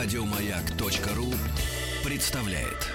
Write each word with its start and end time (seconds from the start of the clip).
Радиомаяк.ру 0.00 1.34
представляет. 2.04 2.86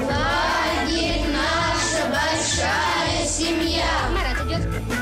Лагерь 0.00 1.26
наша 1.30 2.08
большая 2.08 3.26
семья. 3.26 3.84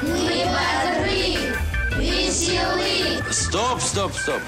Мы 0.02 0.44
бодры, 0.50 1.54
веселы. 1.96 3.22
Стоп, 3.30 3.80
стоп, 3.80 4.12
стоп. 4.16 4.42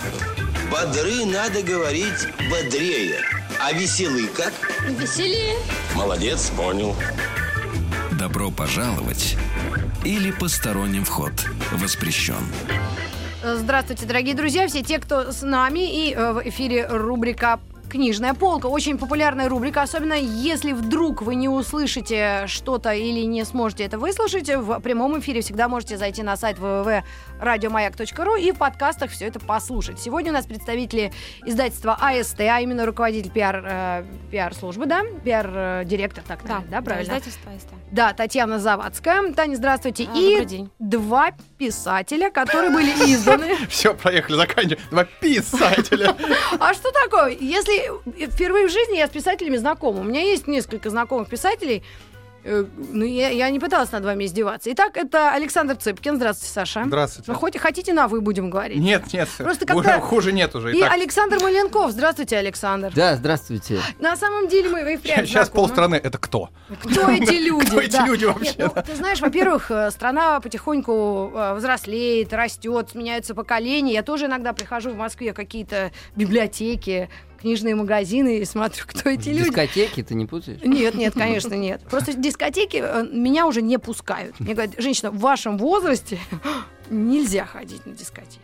Бодры 0.73 1.25
надо 1.27 1.63
говорить 1.63 2.27
бодрее. 2.51 3.21
А 3.61 3.73
веселый 3.73 4.27
как? 4.27 4.53
Веселее. 4.99 5.57
Молодец, 5.95 6.51
понял. 6.57 6.97
Добро 8.19 8.51
пожаловать 8.51 9.37
или 10.05 10.31
посторонним 10.31 11.05
вход 11.05 11.33
воспрещен. 11.73 12.45
Здравствуйте, 13.43 14.07
дорогие 14.07 14.35
друзья, 14.35 14.67
все 14.69 14.83
те, 14.83 14.99
кто 14.99 15.33
с 15.33 15.43
нами, 15.43 16.09
и 16.09 16.15
э, 16.15 16.33
в 16.33 16.49
эфире 16.49 16.87
рубрика 16.87 17.61
Книжная 17.95 18.35
полка. 18.35 18.67
Очень 18.67 18.99
популярная 18.99 19.49
рубрика, 19.49 19.83
особенно 19.83 20.15
если 20.15 20.73
вдруг 20.73 21.23
вы 21.23 21.37
не 21.37 21.49
услышите 21.49 22.49
что-то 22.49 22.93
или 22.93 23.21
не 23.21 23.45
сможете 23.45 23.85
это 23.85 23.99
выслушать. 24.01 24.49
В 24.49 24.81
прямом 24.81 25.21
эфире 25.21 25.43
всегда 25.43 25.69
можете 25.69 25.97
зайти 25.97 26.25
на 26.25 26.37
сайт 26.37 26.59
www.radiomayak.ru 26.59 28.41
и 28.41 28.51
в 28.51 28.59
подкастах 28.59 29.13
все 29.13 29.27
это 29.27 29.39
послушать. 29.39 30.01
Сегодня 30.01 30.33
у 30.33 30.35
нас 30.35 30.45
представители 30.45 31.13
издательства 31.47 31.97
АСТ, 32.01 32.41
а 32.41 32.61
именно 32.61 32.85
руководитель 32.85 33.31
пиар, 33.31 33.65
э, 33.65 34.05
пиар-службы, 34.33 34.87
да? 34.87 35.05
Пиар-директор, 35.23 36.25
так, 36.27 36.45
Да, 36.45 36.65
да, 36.69 36.83
правильно? 36.83 37.13
Издательство 37.13 37.53
АСТ. 37.53 37.69
Да, 37.93 38.13
Татьяна 38.13 38.59
Завадская. 38.59 39.33
Таня, 39.35 39.55
здравствуйте. 39.55 40.09
А, 40.13 40.19
и 40.19 40.31
добрый 40.31 40.47
день. 40.47 40.71
два 40.81 41.31
писателя, 41.67 42.31
которые 42.31 42.71
были 42.71 42.91
изданы. 42.91 43.57
Все, 43.69 43.95
проехали, 43.95 44.37
заканчиваем. 44.37 44.81
Два 44.91 45.05
писателя. 45.05 46.15
А 46.59 46.75
что 46.75 46.91
такое? 46.93 47.37
Если 47.41 47.91
впервые 48.31 48.69
в 48.69 48.71
жизни 48.71 48.97
я 48.97 49.07
с 49.07 49.11
писателями 49.11 49.57
знакома, 49.57 50.01
у 50.01 50.05
меня 50.05 50.21
есть 50.21 50.47
несколько 50.47 50.91
знакомых 50.91 51.29
писателей, 51.29 51.83
ну, 52.45 53.05
я, 53.05 53.29
я 53.31 53.51
не 53.51 53.59
пыталась 53.59 53.91
над 53.93 54.05
вами 54.05 54.25
издеваться. 54.25 54.71
Итак, 54.73 54.97
это 54.97 55.33
Александр 55.33 55.77
Цыпкин. 55.77 56.17
Здравствуйте, 56.17 56.53
Саша. 56.53 56.85
Здравствуйте. 56.87 57.33
Ну, 57.33 57.39
хоть 57.39 57.57
хотите 57.59 57.93
на 57.93 58.07
«вы» 58.09 58.21
будем 58.21 58.51
говорить. 58.51 58.79
Нет, 58.79 59.13
нет. 59.13 59.29
Просто 59.39 59.67
как-то- 59.67 60.01
Хуже 60.01 60.33
нет 60.33 60.55
уже. 60.55 60.75
И 60.75 60.81
Итак, 60.81 60.93
Александр 60.93 61.39
Маленков. 61.41 61.91
Здравствуйте, 61.93 62.37
Александр. 62.37 62.93
Да, 62.95 63.17
здравствуйте. 63.17 63.81
На 63.99 64.17
самом 64.17 64.49
деле 64.49 64.69
мы 64.69 64.93
и 64.93 64.97
впрямь 64.97 65.25
Сейчас 65.27 65.47
знакомы. 65.47 65.55
полстраны. 65.69 65.95
Это 65.97 66.19
кто? 66.19 66.51
Кто 66.83 67.09
эти 67.11 67.33
люди? 67.47 67.67
Кто 67.67 67.81
эти 67.81 67.97
люди 68.07 68.25
вообще, 68.27 68.55
ну, 68.59 68.71
ты 68.83 68.95
знаешь, 68.97 69.21
во-первых, 69.21 69.71
э, 69.71 69.91
страна 69.91 70.41
потихоньку 70.41 71.33
э, 71.35 71.55
взрослеет, 71.55 72.33
растет, 72.33 72.91
сменяются 72.93 73.35
поколения. 73.35 73.93
Я 73.95 74.03
тоже 74.03 74.27
иногда 74.27 74.53
прихожу 74.53 74.91
в 74.91 74.97
Москве 74.97 75.33
в 75.33 75.35
какие-то 75.37 75.93
библиотеки, 76.17 77.09
книжные 77.45 77.75
магазины 77.75 78.39
и 78.39 78.45
смотрю, 78.47 78.85
кто 78.87 79.11
эти 79.11 79.29
люди. 79.29 79.51
Дискотеки 79.51 80.03
ты 80.03 80.15
не 80.15 80.25
путаешь? 80.25 80.63
Нет, 80.63 80.95
нет, 80.95 81.13
конечно, 81.13 81.53
нет. 81.53 81.83
Просто 81.91 82.15
дискотеки 82.15 82.83
э, 82.83 83.07
меня 83.13 83.47
уже 83.47 83.61
не 83.61 83.79
пускают. 83.79 84.41
Мне 84.41 84.55
говорят, 84.55 84.75
женщина, 84.79 85.11
в 85.11 85.19
вашем 85.19 85.59
возрасте 85.59 86.19
нельзя 86.91 87.45
ходить 87.45 87.85
на 87.85 87.93
дискотеки. 87.93 88.41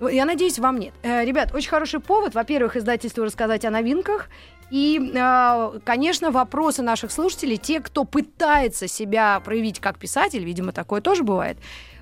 Я 0.00 0.24
надеюсь, 0.24 0.60
вам 0.60 0.78
нет. 0.78 0.94
Э, 1.02 1.24
Ребят, 1.24 1.52
очень 1.52 1.68
хороший 1.68 1.98
повод. 1.98 2.34
Во-первых, 2.34 2.76
издательству 2.76 3.24
рассказать 3.24 3.64
о 3.64 3.70
новинках. 3.70 4.28
И, 4.70 5.12
э, 5.12 5.80
конечно, 5.84 6.30
вопросы 6.30 6.82
наших 6.82 7.10
слушателей, 7.10 7.56
те, 7.56 7.80
кто 7.80 8.04
пытается 8.04 8.86
себя 8.86 9.40
проявить 9.40 9.80
как 9.80 9.98
писатель, 9.98 10.44
видимо, 10.44 10.70
такое 10.70 11.00
тоже 11.00 11.24
бывает, 11.24 11.58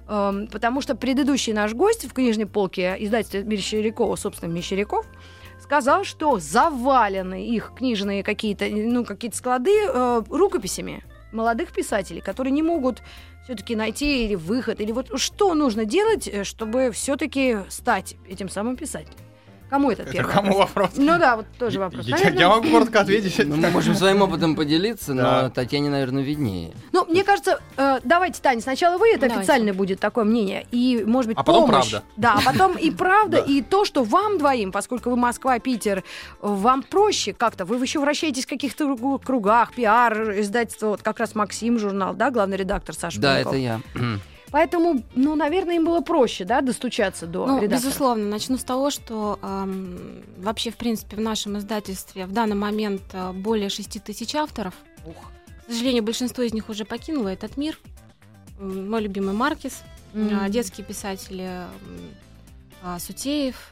Эм, 0.09 0.47
потому 0.47 0.81
что 0.81 0.95
предыдущий 0.95 1.53
наш 1.53 1.75
гость 1.75 2.05
в 2.05 2.13
книжной 2.13 2.47
полке 2.47 2.95
издательства 2.99 3.39
Мещерякова, 3.39 4.15
собственно, 4.17 4.53
Мещеряков, 4.53 5.05
сказал, 5.67 6.05
что 6.05 6.39
завалены 6.39 7.45
их 7.45 7.73
книжные 7.77 8.23
какие-то, 8.23 8.67
ну, 8.71 9.05
какие-то 9.05 9.37
склады 9.37 9.73
э, 9.85 10.23
рукописями 10.31 11.03
молодых 11.33 11.73
писателей, 11.73 12.21
которые 12.21 12.53
не 12.53 12.63
могут 12.63 13.03
все-таки 13.43 13.75
найти 13.75 14.25
или 14.25 14.37
выход, 14.37 14.81
или 14.81 14.93
вот 14.93 15.19
что 15.19 15.55
нужно 15.55 15.85
делать, 15.85 16.29
э, 16.29 16.45
чтобы 16.45 16.93
все-таки 16.93 17.59
стать 17.69 18.15
этим 18.29 18.49
самым 18.49 18.77
писателем. 18.77 19.26
Кому 19.69 19.91
это 19.91 20.03
Это 20.03 20.13
первый 20.13 20.33
кому 20.33 20.49
вопрос? 20.59 20.69
вопрос? 20.69 20.91
Ну 20.97 21.19
да, 21.19 21.37
вот 21.37 21.47
тоже 21.59 21.81
вопрос. 21.81 22.07
Я, 22.07 22.17
я 22.31 22.49
могу 22.49 22.69
коротко 22.71 23.01
ответить. 23.01 23.37
Ну, 23.47 23.57
мы 23.57 23.71
можем 23.71 23.95
своим 23.97 24.23
опытом 24.23 24.55
поделиться, 24.55 25.13
Да. 25.13 25.43
но 25.43 25.51
Татьяне, 25.51 25.91
наверное, 25.91 26.23
виднее. 26.23 26.73
Ну, 26.93 27.05
мне 27.07 27.25
кажется, 27.25 27.59
э, 27.77 27.99
давайте, 28.05 28.41
Таня, 28.41 28.61
сначала 28.61 28.97
вы, 28.97 29.09
это 29.09 29.23
Давайте. 29.23 29.39
официальное 29.41 29.75
будет 29.75 29.99
такое 29.99 30.25
мнение, 30.25 30.67
и, 30.71 31.03
может 31.05 31.29
быть, 31.29 31.37
А 31.37 31.43
потом 31.43 31.67
помощь. 31.69 31.91
правда. 31.91 32.07
Да, 32.17 32.35
а 32.39 32.43
потом 32.43 32.75
и 32.77 32.91
правда, 32.93 33.39
Да. 33.39 33.53
и 33.53 33.61
то, 33.61 33.85
что 33.85 34.05
вам 34.05 34.39
двоим, 34.39 34.71
поскольку 34.71 35.11
вы 35.11 35.17
Москва, 35.17 35.59
Питер, 35.59 36.05
вам 36.41 36.83
проще 36.85 37.33
как-то, 37.33 37.65
вы 37.65 37.77
еще 37.77 37.99
вращаетесь 37.99 38.47
в 38.47 38.49
каких-то 38.49 38.97
кругах, 39.25 39.75
пиар, 39.75 40.39
издательство, 40.41 40.89
вот 40.91 41.03
как 41.03 41.19
раз 41.19 41.35
Максим 41.35 41.79
журнал, 41.79 42.15
да, 42.15 42.31
главный 42.31 42.57
редактор 42.57 42.95
Саша 42.95 43.21
Да, 43.21 43.39
это 43.41 43.57
я. 43.57 43.81
Поэтому, 44.51 45.03
ну, 45.15 45.35
наверное, 45.35 45.75
им 45.77 45.85
было 45.85 46.01
проще, 46.01 46.45
да, 46.45 46.61
достучаться 46.61 47.27
до 47.27 47.47
Ну, 47.47 47.61
редактора. 47.61 47.69
безусловно, 47.81 48.25
начну 48.29 48.59
с 48.59 48.65
того, 48.65 48.91
что 48.91 49.39
эм, 49.43 50.23
вообще, 50.39 50.71
в 50.71 50.77
принципе, 50.77 51.17
в 51.17 51.21
нашем 51.21 51.59
издательстве 51.59 52.27
в 52.27 52.33
данный 52.33 52.55
момент 52.55 53.03
э, 53.13 53.33
более 53.33 53.69
6 53.69 54.03
тысяч 54.05 54.35
авторов. 54.35 54.75
К 55.67 55.71
сожалению, 55.73 56.05
большинство 56.05 56.45
из 56.45 56.53
них 56.55 56.69
уже 56.69 56.85
покинуло 56.85 57.29
этот 57.29 57.57
мир. 57.57 57.79
Мой 58.61 59.03
любимый 59.03 59.35
Маркис, 59.35 59.83
э, 60.15 60.47
детские 60.49 60.87
писатели, 60.87 61.65
а, 62.83 63.01
Сутеев, 63.01 63.71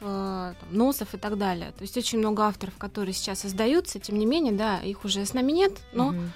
Носов 0.71 1.13
и 1.13 1.17
так 1.17 1.37
далее. 1.37 1.71
То 1.77 1.83
есть 1.83 1.95
очень 1.95 2.19
много 2.19 2.43
авторов, 2.43 2.77
которые 2.77 3.13
сейчас 3.13 3.45
издаются, 3.45 3.97
тем 3.99 4.19
не 4.19 4.25
менее, 4.25 4.51
да, 4.51 4.79
их 4.79 5.05
уже 5.05 5.25
с 5.25 5.33
нами 5.33 5.53
нет, 5.53 5.71
но 5.93 6.09
Мгм. 6.09 6.31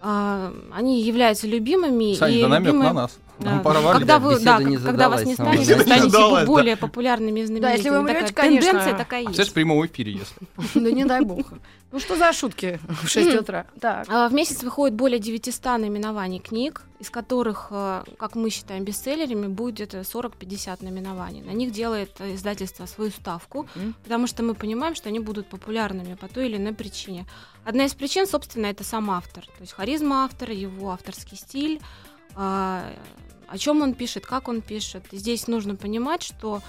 А, 0.00 0.52
они 0.72 1.02
являются 1.02 1.46
любимыми. 1.46 2.14
Саня, 2.14 2.34
и 2.34 2.38
это 2.40 2.48
намек 2.48 2.66
любимые- 2.72 2.88
на 2.88 2.92
нас. 3.02 3.18
Нам 3.40 3.58
Да. 3.58 3.62
пора 3.62 3.80
валить. 3.80 3.98
когда 4.00 4.18
вы, 4.18 4.40
да, 4.40 4.60
не 4.60 4.76
когда 4.78 5.08
вас 5.08 5.24
не 5.24 5.34
станет, 5.34 5.60
вы 5.60 5.64
станете 5.64 6.08
Задалась, 6.10 6.40
да. 6.40 6.46
более 6.46 6.76
популярными 6.76 7.38
и 7.38 7.44
знаменитыми. 7.44 7.76
если 7.76 7.90
вы 7.90 7.98
умрете, 8.00 8.26
Такая 8.26 8.46
конечно. 8.48 8.70
Тенденция 8.72 8.98
такая 8.98 9.20
А 9.20 9.22
есть. 9.22 9.26
представляешь, 9.26 9.50
в 9.50 9.54
прямом 9.54 9.86
эфире, 9.86 10.12
если. 10.12 10.36
Да 10.84 10.90
не 10.90 11.04
дай 11.04 11.20
бог. 11.20 11.46
Ну, 11.92 12.00
что 12.00 12.16
за 12.16 12.32
шутки 12.32 12.80
в 13.02 13.06
6 13.08 13.34
утра? 13.36 13.64
Так. 13.80 14.06
А, 14.10 14.28
В 14.28 14.34
месяц 14.34 14.62
выходит 14.64 14.94
более 14.96 15.20
900 15.20 15.78
наименований 15.78 16.40
книг, 16.40 16.82
из 16.98 17.08
которых, 17.10 17.68
э, 17.70 18.02
как 18.18 18.34
мы 18.34 18.50
считаем, 18.50 18.84
бестселлерами 18.84 19.46
будет 19.46 19.74
где-то 19.76 20.02
40-50 20.04 20.82
наименований. 20.82 21.40
На 21.40 21.52
них 21.52 21.70
делает 21.70 22.20
издательство 22.20 22.86
свою 22.86 23.10
ставку, 23.12 23.68
потому 24.02 24.26
что 24.26 24.42
мы 24.42 24.54
понимаем, 24.54 24.96
что 24.96 25.08
они 25.10 25.20
будут 25.20 25.46
популярными 25.48 26.14
по 26.14 26.26
той 26.28 26.46
или 26.48 26.56
иной 26.56 26.74
причине. 26.74 27.24
Одна 27.68 27.84
из 27.84 27.92
причин, 27.92 28.26
собственно, 28.26 28.64
это 28.64 28.82
сам 28.82 29.10
автор. 29.10 29.44
То 29.44 29.60
есть 29.60 29.74
харизма 29.74 30.24
автора, 30.24 30.54
его 30.54 30.90
авторский 30.90 31.36
стиль, 31.36 31.82
а, 32.34 32.90
о 33.46 33.58
чем 33.58 33.82
он 33.82 33.92
пишет, 33.92 34.24
как 34.24 34.48
он 34.48 34.62
пишет. 34.62 35.04
Здесь 35.12 35.48
нужно 35.48 35.76
понимать, 35.76 36.22
что 36.22 36.62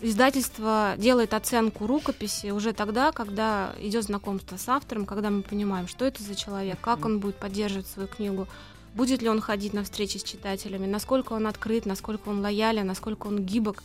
издательство 0.00 0.94
делает 0.96 1.34
оценку 1.34 1.86
рукописи 1.86 2.46
уже 2.46 2.72
тогда, 2.72 3.12
когда 3.12 3.74
идет 3.78 4.04
знакомство 4.04 4.56
с 4.56 4.66
автором, 4.70 5.04
когда 5.04 5.28
мы 5.28 5.42
понимаем, 5.42 5.86
что 5.86 6.06
это 6.06 6.22
за 6.22 6.34
человек, 6.34 6.80
как 6.80 7.04
он 7.04 7.20
будет 7.20 7.36
поддерживать 7.36 7.88
свою 7.88 8.08
книгу, 8.08 8.48
будет 8.94 9.20
ли 9.20 9.28
он 9.28 9.42
ходить 9.42 9.74
на 9.74 9.84
встречи 9.84 10.16
с 10.16 10.22
читателями, 10.22 10.86
насколько 10.86 11.34
он 11.34 11.46
открыт, 11.46 11.84
насколько 11.84 12.30
он 12.30 12.40
лоялен, 12.40 12.86
насколько 12.86 13.26
он 13.26 13.44
гибок, 13.44 13.82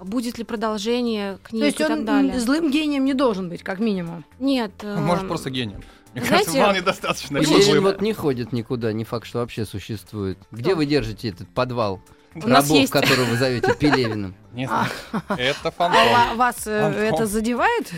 будет 0.00 0.38
ли 0.38 0.44
продолжение 0.44 1.38
книг 1.42 1.60
То 1.62 1.66
есть 1.66 1.80
и 1.80 1.82
так 1.84 1.90
он 1.92 2.04
далее. 2.04 2.40
злым 2.40 2.70
гением 2.70 3.04
не 3.04 3.14
должен 3.14 3.48
быть, 3.48 3.62
как 3.62 3.78
минимум. 3.78 4.24
Нет. 4.38 4.72
э, 4.82 4.96
Может, 4.96 5.26
просто 5.28 5.50
гением. 5.50 5.82
Мне 6.14 6.24
знаете, 6.24 6.44
кажется, 6.46 6.62
вполне 6.62 6.80
достаточно. 6.82 7.38
Любой- 7.38 7.80
вот 7.80 8.00
не 8.00 8.12
ходит 8.14 8.52
никуда, 8.52 8.92
не 8.92 9.04
факт, 9.04 9.26
что 9.26 9.38
вообще 9.40 9.64
существует. 9.66 10.38
Где 10.50 10.70
Кто? 10.70 10.76
вы 10.76 10.86
держите 10.86 11.28
этот 11.28 11.48
подвал? 11.48 12.00
У 12.34 12.40
Рабов, 12.46 12.90
которого 12.90 13.24
вы 13.24 13.36
зовете 13.36 13.74
Пелевиным. 13.78 14.34
Нет, 14.56 14.70
А. 14.72 14.86
это 15.36 15.68
А 15.68 15.70
фантом. 15.70 16.00
ва- 16.12 16.34
вас 16.36 16.66
э, 16.66 17.10
это 17.12 17.26
задевает? 17.26 17.92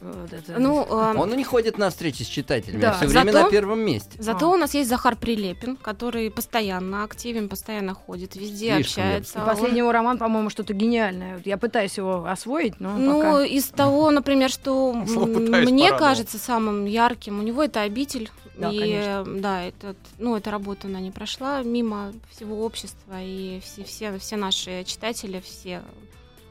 Вот 0.00 0.32
это? 0.32 0.58
Ну, 0.58 0.84
э, 0.84 1.16
Он 1.16 1.30
не 1.36 1.44
ходит 1.44 1.78
на 1.78 1.88
встречи 1.90 2.22
с 2.22 2.26
читателями, 2.26 2.80
Да. 2.82 2.90
а 2.90 2.94
все 2.94 3.06
время 3.06 3.32
Зато- 3.32 3.44
на 3.44 3.50
первом 3.50 3.80
месте. 3.80 4.10
Зато 4.22 4.50
А. 4.50 4.54
у 4.54 4.56
нас 4.56 4.74
есть 4.74 4.90
Захар 4.90 5.16
Прилепин, 5.16 5.76
который 5.76 6.30
постоянно 6.30 7.04
активен, 7.04 7.48
постоянно 7.48 7.94
ходит 7.94 8.36
везде, 8.36 8.74
общается. 8.74 9.40
Последний 9.40 9.78
его 9.78 9.90
роман, 9.92 10.18
по-моему, 10.18 10.50
что-то 10.50 10.74
гениальное. 10.74 11.40
Я 11.44 11.56
пытаюсь 11.56 11.96
его 11.96 12.26
освоить, 12.26 12.78
но 12.80 12.96
Ну, 12.98 13.18
пока... 13.22 13.44
из 13.44 13.64
того, 13.68 14.10
например, 14.10 14.50
что 14.50 14.92
мне 15.06 15.90
кажется 15.96 16.36
самым 16.38 16.84
ярким, 16.84 17.38
у 17.40 17.42
него 17.42 17.62
это 17.62 17.80
обитель. 17.80 18.30
Да, 18.54 18.70
и 18.70 18.78
конечно. 18.78 19.24
да, 19.40 19.62
этот, 19.62 19.96
ну, 20.18 20.36
эта 20.36 20.50
работа 20.50 20.86
она 20.86 21.00
не 21.00 21.10
прошла 21.10 21.62
мимо 21.62 22.12
всего 22.30 22.66
общества, 22.66 23.14
и 23.18 23.60
все, 23.64 23.82
все, 23.84 24.18
все 24.18 24.36
наши 24.36 24.84
читатели, 24.84 25.40
все 25.42 25.80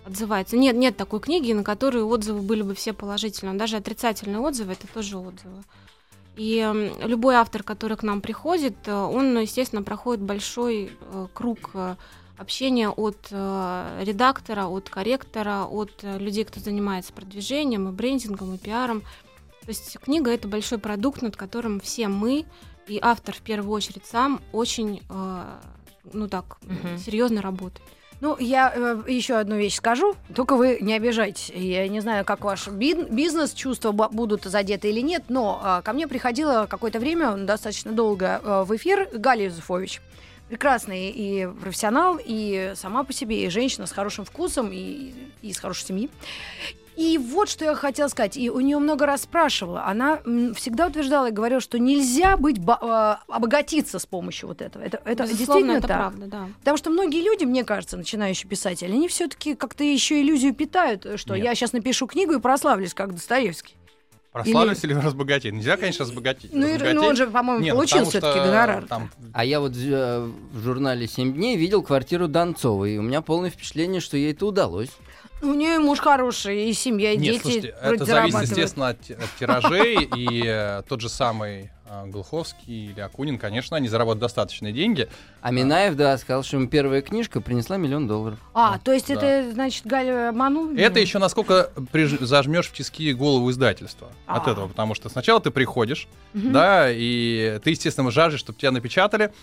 отзываются. 0.05 0.57
Нет, 0.57 0.75
нет 0.75 0.97
такой 0.97 1.19
книги, 1.19 1.53
на 1.53 1.63
которую 1.63 2.07
отзывы 2.07 2.41
были 2.41 2.61
бы 2.61 2.73
все 2.75 2.93
положительные. 2.93 3.57
Даже 3.57 3.77
отрицательные 3.77 4.39
отзывы 4.39 4.73
это 4.73 4.87
тоже 4.87 5.17
отзывы. 5.17 5.63
И 6.37 6.57
м, 6.59 6.91
любой 7.07 7.35
автор, 7.35 7.61
который 7.61 7.97
к 7.97 8.03
нам 8.03 8.21
приходит, 8.21 8.75
э, 8.85 8.93
он, 8.93 9.37
естественно, 9.39 9.83
проходит 9.83 10.23
большой 10.23 10.91
э, 10.99 11.27
круг 11.33 11.71
э, 11.73 11.95
общения 12.37 12.89
от 12.89 13.29
редактора, 13.29 14.65
от 14.65 14.89
корректора, 14.89 15.65
от 15.65 16.01
людей, 16.01 16.43
кто 16.43 16.59
занимается 16.59 17.13
продвижением 17.13 17.87
и 17.87 17.91
брендингом, 17.91 18.55
и 18.55 18.57
пиаром. 18.57 19.01
То 19.61 19.67
есть 19.67 19.99
книга— 19.99 20.31
это 20.33 20.47
большой 20.47 20.79
продукт, 20.79 21.21
над 21.21 21.37
которым 21.37 21.79
все 21.79 22.07
мы, 22.07 22.45
и 22.87 22.97
автор 22.99 23.35
в 23.35 23.41
первую 23.41 23.71
очередь 23.71 24.07
сам, 24.07 24.41
очень, 24.53 25.03
ну 26.13 26.27
так, 26.27 26.57
Мгм. 26.63 26.97
серьезно 26.97 27.43
работает. 27.43 27.87
Ну, 28.21 28.37
я 28.39 28.67
еще 29.07 29.35
одну 29.35 29.55
вещь 29.57 29.75
скажу, 29.77 30.15
только 30.35 30.55
вы 30.55 30.77
не 30.79 30.93
обижайтесь. 30.93 31.49
Я 31.49 31.87
не 31.87 32.01
знаю, 32.01 32.23
как 32.23 32.41
ваш 32.43 32.67
би- 32.67 32.93
бизнес, 33.09 33.51
чувства 33.51 33.91
бу- 33.91 34.11
будут 34.11 34.43
задеты 34.43 34.89
или 34.91 35.01
нет, 35.01 35.23
но 35.29 35.59
а, 35.63 35.81
ко 35.81 35.91
мне 35.91 36.07
приходила 36.07 36.67
какое-то 36.69 36.99
время, 36.99 37.35
достаточно 37.35 37.91
долго, 37.91 38.39
а, 38.43 38.63
в 38.63 38.75
эфир 38.75 39.09
Галя 39.11 39.45
Юзефович. 39.45 40.01
Прекрасный 40.49 41.09
и 41.09 41.47
профессионал, 41.61 42.19
и 42.23 42.73
сама 42.75 43.03
по 43.03 43.11
себе, 43.11 43.43
и 43.45 43.49
женщина 43.49 43.87
с 43.87 43.91
хорошим 43.91 44.23
вкусом, 44.25 44.69
и, 44.71 45.13
и 45.41 45.49
из 45.49 45.57
хорошей 45.57 45.85
семьи. 45.85 46.09
И 46.95 47.17
вот 47.17 47.49
что 47.49 47.65
я 47.65 47.75
хотела 47.75 48.07
сказать. 48.09 48.37
И 48.37 48.49
у 48.49 48.59
нее 48.59 48.77
много 48.77 49.05
раз 49.05 49.21
спрашивала. 49.21 49.85
Она 49.85 50.19
всегда 50.55 50.87
утверждала 50.87 51.29
и 51.29 51.31
говорила, 51.31 51.61
что 51.61 51.79
нельзя 51.79 52.37
быть 52.37 52.57
а, 52.67 53.21
обогатиться 53.27 53.97
с 53.97 54.05
помощью 54.05 54.49
вот 54.49 54.61
этого. 54.61 54.83
Это, 54.83 55.01
это 55.05 55.23
Безусловно, 55.23 55.37
действительно 55.37 55.71
это 55.77 55.87
так. 55.87 55.97
правда, 55.97 56.25
да. 56.27 56.47
Потому 56.59 56.77
что 56.77 56.89
многие 56.89 57.23
люди, 57.23 57.45
мне 57.45 57.63
кажется, 57.63 57.97
начинающие 57.97 58.49
писатели, 58.49 58.91
они 58.91 59.07
все-таки 59.07 59.55
как-то 59.55 59.83
еще 59.83 60.21
иллюзию 60.21 60.53
питают, 60.53 61.07
что 61.15 61.35
Нет. 61.35 61.45
я 61.45 61.55
сейчас 61.55 61.73
напишу 61.73 62.07
книгу 62.07 62.33
и 62.33 62.39
прославлюсь, 62.39 62.93
как 62.93 63.13
Достоевский. 63.13 63.75
Прославились 64.31 64.81
или 64.83 64.93
разбогатеть? 64.93 65.53
Нельзя, 65.53 65.75
конечно, 65.75 66.05
разбогатеть. 66.05 66.53
Ну, 66.53 66.61
разбогатеть. 66.61 66.95
ну, 66.95 67.05
он 67.05 67.15
же, 67.17 67.27
по-моему, 67.27 67.61
Не, 67.61 67.71
ну, 67.71 67.75
получил 67.75 68.05
все-таки 68.05 68.39
гонорар. 68.39 68.85
Там 68.87 69.09
А 69.33 69.43
я 69.43 69.59
вот 69.59 69.73
э, 69.75 70.29
в 70.53 70.59
журнале 70.61 71.05
«Семь 71.05 71.33
дней» 71.33 71.57
видел 71.57 71.83
квартиру 71.83 72.29
Донцовой, 72.29 72.93
и 72.93 72.97
у 72.97 73.01
меня 73.01 73.21
полное 73.21 73.49
впечатление, 73.49 73.99
что 73.99 74.15
ей 74.15 74.31
это 74.31 74.45
удалось. 74.45 74.91
У 75.41 75.53
нее 75.53 75.79
муж 75.79 75.99
хороший, 75.99 76.69
и 76.69 76.73
семья, 76.73 77.13
и 77.13 77.17
Нет, 77.17 77.33
дети 77.33 77.41
слушайте, 77.41 77.75
вроде 77.81 77.95
это 77.95 78.05
зависит, 78.05 78.41
естественно, 78.41 78.89
от, 78.89 78.97
от 79.09 79.29
тиражей, 79.39 80.03
и 80.15 80.43
э, 80.45 80.83
тот 80.87 81.01
же 81.01 81.09
самый 81.09 81.71
э, 81.85 82.05
Глуховский 82.07 82.91
или 82.91 82.99
Акунин, 82.99 83.37
конечно, 83.39 83.75
они 83.75 83.87
заработают 83.87 84.21
достаточные 84.21 84.71
деньги. 84.71 85.09
А 85.41 85.51
Минаев, 85.51 85.95
да, 85.95 86.17
сказал, 86.17 86.43
что 86.43 86.57
ему 86.57 86.67
первая 86.67 87.01
книжка 87.01 87.41
принесла 87.41 87.77
миллион 87.77 88.07
долларов. 88.07 88.39
А, 88.53 88.77
то 88.79 88.91
есть 88.93 89.07
Да. 89.07 89.15
это, 89.15 89.51
значит, 89.51 89.85
Галя 89.87 90.29
обманул? 90.29 90.75
Это 90.77 90.99
еще 90.99 91.17
насколько 91.17 91.71
приж- 91.91 92.23
зажмешь 92.23 92.67
в 92.67 92.73
тиски 92.73 93.11
голову 93.13 93.49
издательства 93.49 94.09
от 94.27 94.47
А. 94.47 94.51
этого, 94.51 94.67
потому 94.67 94.93
что 94.95 95.09
сначала 95.09 95.39
ты 95.41 95.49
приходишь, 95.49 96.07
да, 96.33 96.87
и 96.91 97.59
ты, 97.63 97.71
естественно, 97.71 98.11
жаждешь, 98.11 98.39
чтобы 98.41 98.59
тебя 98.59 98.71
напечатали, 98.71 99.33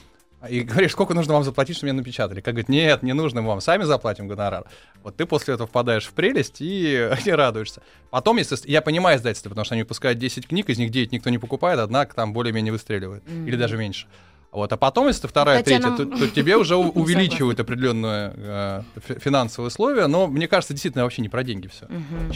и 0.48 0.60
говоришь, 0.60 0.92
сколько 0.92 1.14
нужно 1.14 1.34
вам 1.34 1.42
заплатить, 1.42 1.76
чтобы 1.76 1.90
меня 1.90 1.98
напечатали. 2.00 2.40
Как 2.40 2.54
говорит, 2.54 2.68
нет, 2.68 3.02
не 3.02 3.12
нужно, 3.12 3.42
мы 3.42 3.48
вам 3.48 3.60
сами 3.60 3.82
заплатим 3.82 4.28
гонорар. 4.28 4.64
Вот 5.02 5.16
ты 5.16 5.26
после 5.26 5.54
этого 5.54 5.66
впадаешь 5.66 6.06
в 6.06 6.12
прелесть 6.12 6.56
и 6.60 7.10
не 7.26 7.32
радуешься. 7.32 7.82
Потом, 8.10 8.36
если 8.36 8.56
я 8.70 8.80
понимаю 8.82 9.18
издательство, 9.18 9.48
потому 9.50 9.64
что 9.64 9.74
они 9.74 9.82
выпускают 9.82 10.18
10 10.18 10.46
книг, 10.46 10.68
из 10.70 10.78
них 10.78 10.90
9 10.90 11.10
никто 11.12 11.30
не 11.30 11.38
покупает, 11.38 11.80
однако 11.80 12.14
там 12.14 12.32
более-менее 12.32 12.72
выстреливает. 12.72 13.22
Или 13.28 13.56
даже 13.56 13.76
меньше. 13.76 14.06
Вот, 14.50 14.72
а 14.72 14.78
потом, 14.78 15.08
если 15.08 15.22
ты 15.22 15.28
вторая, 15.28 15.62
Татьяна- 15.62 15.94
третья, 15.96 16.10
то, 16.16 16.18
то 16.26 16.30
тебе 16.30 16.56
уже 16.56 16.74
увеличивают 16.76 17.60
определенные 17.60 18.32
э, 18.34 18.82
фи- 19.06 19.18
финансовые 19.18 19.66
условия, 19.68 20.06
но 20.06 20.26
мне 20.26 20.48
кажется, 20.48 20.72
действительно 20.72 21.04
вообще 21.04 21.20
не 21.20 21.28
про 21.28 21.44
деньги 21.44 21.66
все. 21.66 21.86
Мгм. 21.86 22.30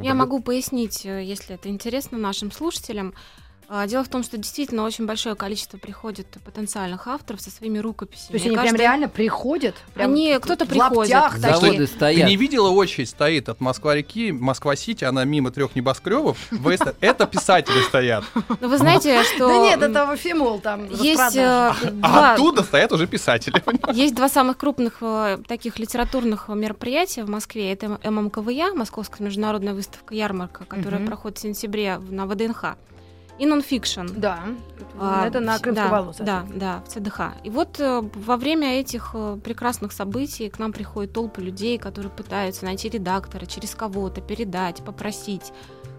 Я 0.00 0.14
могу 0.14 0.40
пояснить, 0.40 1.04
э, 1.04 1.24
если 1.24 1.56
это 1.56 1.68
интересно 1.68 2.18
нашим 2.18 2.52
слушателям. 2.52 3.14
А, 3.68 3.86
Дело 3.88 4.04
в 4.04 4.08
том, 4.08 4.22
что 4.22 4.36
действительно 4.38 4.84
очень 4.84 5.06
большое 5.06 5.34
количество 5.34 5.76
приходит 5.76 6.26
потенциальных 6.44 7.08
авторов 7.08 7.40
со 7.40 7.50
своими 7.50 7.78
рукописями. 7.78 8.28
То 8.28 8.34
есть 8.34 8.46
они 8.46 8.54
прям 8.54 8.66
каждый- 8.66 8.80
реально 8.80 9.08
приходят? 9.08 9.74
Прям 9.94 10.12
Они- 10.12 10.38
кто-то 10.40 10.64
в 10.64 10.68
приходит. 10.68 11.12
лаптях 11.14 11.38
Заводы 11.38 11.60
такие. 11.66 11.78
Ты 11.80 11.86
стоят. 11.88 12.28
не 12.28 12.36
видела 12.36 12.68
очередь 12.68 13.08
стоит 13.08 13.48
от 13.48 13.60
Москва-реки, 13.60 14.30
Москва-Сити, 14.30 15.02
она 15.04 15.24
мимо 15.24 15.50
трех 15.50 15.74
небоскребов. 15.74 16.38
Это 17.00 17.26
писатели 17.26 17.80
стоят. 17.88 18.24
Но 18.60 18.68
вы 18.68 18.78
знаете, 18.78 19.22
что 19.24 19.48
Да 19.48 19.58
нет, 19.58 19.82
это 19.82 20.16
Фимол 20.16 20.60
там 20.60 20.88
есть 20.88 21.36
э, 21.36 21.72
А 22.02 22.32
оттуда 22.34 22.62
стоят 22.62 22.92
уже 22.92 23.06
писатели. 23.08 23.60
есть 23.92 24.14
два 24.14 24.28
самых 24.28 24.58
крупных 24.58 24.98
э, 25.00 25.38
таких 25.48 25.78
литературных 25.80 26.48
мероприятия 26.48 27.24
в 27.24 27.28
Москве. 27.30 27.72
Это 27.72 27.98
ММКВЯ, 28.04 28.74
Московская 28.74 29.24
международная 29.24 29.74
выставка 29.74 30.14
ярмарка, 30.14 30.64
которая 30.66 31.04
проходит 31.04 31.38
в 31.38 31.42
сентябре 31.42 31.98
в- 31.98 32.12
на 32.12 32.26
ВДНХ. 32.26 32.76
И 33.38 33.46
нонфикшн. 33.46 34.06
Да, 34.16 34.40
А, 34.98 35.26
это 35.26 35.40
на 35.40 35.58
Крымской 35.58 35.90
да. 35.90 36.12
Да, 36.24 36.46
да, 36.54 36.82
в 36.86 36.88
ЦДХ. 36.88 37.20
И 37.44 37.50
вот 37.50 37.78
э, 37.80 38.02
во 38.14 38.36
время 38.38 38.80
этих 38.80 39.10
э, 39.12 39.38
прекрасных 39.44 39.92
событий 39.92 40.48
к 40.48 40.58
нам 40.58 40.72
приходят 40.72 41.12
толпы 41.12 41.42
людей, 41.42 41.76
которые 41.78 42.10
пытаются 42.10 42.64
найти 42.64 42.88
редактора, 42.88 43.44
через 43.44 43.74
кого-то 43.74 44.22
передать, 44.22 44.82
попросить. 44.82 45.52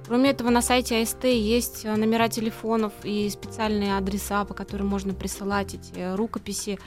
Кроме 0.08 0.30
этого, 0.30 0.50
на 0.50 0.62
сайте 0.62 1.02
АСТ 1.02 1.26
есть 1.26 1.86
э, 1.86 1.96
номера 1.96 2.30
телефонов 2.30 2.94
и 3.04 3.30
специальные 3.30 3.98
адреса, 3.98 4.46
по 4.46 4.54
которым 4.54 4.88
можно 4.88 5.14
присылать 5.14 5.76
эти 5.76 6.16
рукописи. 6.16 6.80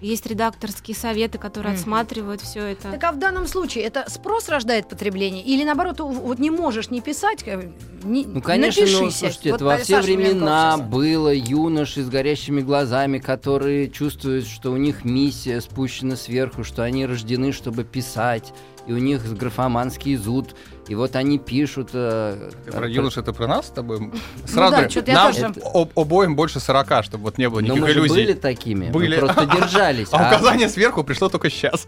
Есть 0.00 0.26
редакторские 0.26 0.94
советы, 0.94 1.38
которые 1.38 1.72
Мгм. 1.72 1.80
отсматривают 1.80 2.40
все 2.42 2.60
это. 2.60 2.92
Так 2.92 3.04
а 3.04 3.12
в 3.12 3.18
данном 3.18 3.46
случае 3.46 3.84
это 3.84 4.04
спрос 4.08 4.48
рождает 4.48 4.88
потребление? 4.88 5.42
Или 5.42 5.64
наоборот, 5.64 6.00
вот 6.00 6.38
не 6.38 6.50
можешь 6.50 6.90
не 6.90 7.00
писать? 7.00 7.42
э, 7.46 7.70
Не, 8.04 8.24
Ну, 8.24 8.42
конечно, 8.42 8.82
ну, 8.86 9.10
слушайте, 9.10 9.50
Вот 9.50 9.56
это 9.56 9.64
во 9.64 9.76
все 9.78 9.96
Саша 9.96 10.06
времена 10.06 10.76
было 10.76 11.32
юноши 11.32 12.02
с 12.02 12.08
горящими 12.08 12.60
глазами, 12.60 13.18
которые 13.18 13.88
чувствуют, 13.90 14.46
что 14.46 14.70
у 14.70 14.76
них 14.76 15.04
миссия 15.04 15.60
спущена 15.60 16.14
сверху, 16.14 16.62
что 16.62 16.82
они 16.84 17.06
рождены, 17.06 17.52
чтобы 17.52 17.84
писать, 17.84 18.52
и 18.86 18.92
у 18.92 18.98
них 18.98 19.24
графоманский 19.36 20.14
зуд, 20.16 20.54
и 20.88 20.94
вот 20.94 21.16
они 21.16 21.38
пишут... 21.38 21.90
э, 21.92 22.50
Ты 22.64 22.72
про 22.72 22.88
юнош 22.88 23.16
это 23.16 23.32
про 23.32 23.46
нас 23.46 23.66
с 23.66 23.70
тобой? 23.70 24.10
да, 24.12 24.48
Сразу 24.48 24.88
чё-то 24.88 25.10
я 25.10 25.16
нам 25.24 25.32
тоже- 25.32 25.54
об- 25.74 25.98
обоим 25.98 26.36
больше 26.36 26.60
40, 26.60 27.02
чтобы 27.04 27.24
вот 27.24 27.38
не 27.38 27.48
было 27.48 27.60
Но 27.60 27.74
никаких 27.74 27.82
мы 27.82 27.92
же 27.92 28.00
были 28.08 28.24
иллюзий. 28.26 28.34
такими, 28.40 28.90
Были. 28.90 29.14
мы 29.20 29.26
просто 29.26 29.46
держались. 29.56 30.08
А 30.12 30.18
а- 30.18 30.34
указание 30.36 30.68
сверху 30.68 31.02
пришло 31.04 31.28
только 31.28 31.50
сейчас. 31.50 31.86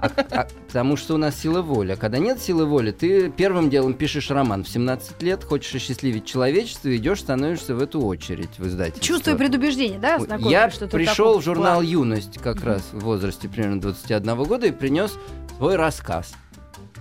а- 0.00 0.46
потому 0.68 0.96
что 0.96 1.14
у 1.14 1.16
нас 1.16 1.36
сила 1.38 1.62
воли. 1.62 1.92
А 1.92 1.96
когда 1.96 2.18
нет 2.18 2.40
силы 2.40 2.64
воли, 2.66 2.92
ты 2.92 3.30
первым 3.30 3.70
делом 3.70 3.94
пишешь 3.94 4.30
роман 4.30 4.64
в 4.64 4.68
17 4.68 5.22
лет, 5.22 5.42
хочешь 5.44 5.74
осчастливить 5.74 6.24
человечество, 6.24 6.94
идешь, 6.96 7.20
становишься 7.20 7.74
в 7.74 7.82
эту 7.82 8.00
очередь 8.02 8.50
в 8.58 8.66
издательство. 8.66 9.02
Чувство 9.04 9.30
и 9.32 9.34
предубеждение, 9.36 9.98
да? 9.98 10.18
Я 10.38 10.70
что 10.70 10.86
пришел 10.86 11.38
в 11.38 11.42
журнал? 11.42 11.82
«Юность» 11.82 12.38
как 12.42 12.62
раз 12.64 12.82
в 12.92 13.00
возрасте 13.00 13.48
примерно 13.48 13.80
21 13.80 14.44
года 14.44 14.66
и 14.66 14.70
принес 14.70 15.16
свой 15.56 15.76
рассказ. 15.76 16.32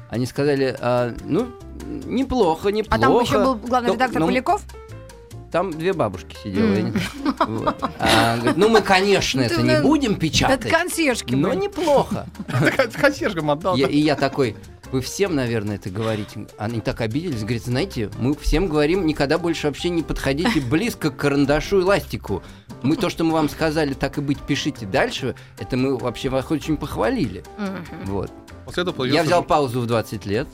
Они 0.10 0.26
сказали, 0.26 0.76
«А, 0.80 1.14
ну, 1.26 1.48
неплохо, 2.06 2.70
неплохо. 2.70 2.96
А 2.96 3.00
там 3.00 3.20
еще 3.20 3.44
был 3.44 3.56
главный 3.56 3.94
редактор 3.94 4.22
ну, 4.22 4.28
Поляков? 4.28 4.62
Там 5.52 5.72
две 5.72 5.94
бабушки 5.94 6.36
сидела. 6.44 6.92
А, 8.00 8.38
говорит, 8.38 8.58
ну, 8.58 8.70
мы, 8.70 8.82
конечно, 8.82 9.42
это 9.42 9.62
не 9.62 9.82
будем 9.82 10.14
Это 10.14 10.20
печатать, 10.22 10.72
консьержки 10.72 11.36
но 11.36 11.54
неплохо. 11.54 12.28
Консьержкам 12.94 13.52
отдал. 13.52 13.76
И 13.76 13.98
я 13.98 14.16
такой, 14.16 14.56
вы 14.92 15.02
всем, 15.02 15.36
наверное, 15.36 15.76
это 15.76 15.90
говорите. 15.90 16.48
Они 16.58 16.80
так 16.80 17.02
обиделись, 17.02 17.42
говорят, 17.42 17.64
знаете, 17.64 18.10
мы 18.20 18.36
всем 18.36 18.68
говорим, 18.68 19.06
никогда 19.06 19.38
больше 19.38 19.68
вообще 19.68 19.90
не 19.90 20.04
подходите 20.04 20.62
близко 20.62 21.12
к 21.12 21.18
карандашу 21.18 21.80
и 21.80 21.84
ластику. 21.84 22.44
Мы 22.84 22.96
то, 22.96 23.10
что 23.10 23.24
мы 23.24 23.34
вам 23.34 23.50
сказали, 23.50 23.94
так 23.94 24.18
и 24.18 24.22
быть, 24.22 24.40
пишите 24.40 24.86
дальше, 24.86 25.36
это 25.58 25.78
мы 25.78 25.98
вообще 25.98 26.30
вас 26.30 26.50
очень 26.52 26.78
похвалили. 26.78 27.44
Вот. 28.06 28.32
После 28.68 28.84
этого 28.84 28.94
Я 28.94 28.98
появился 29.00 29.24
взял 29.26 29.42
жу- 29.42 29.46
паузу 29.48 29.80
в 29.82 29.88
20 29.88 30.26
лет. 30.26 30.48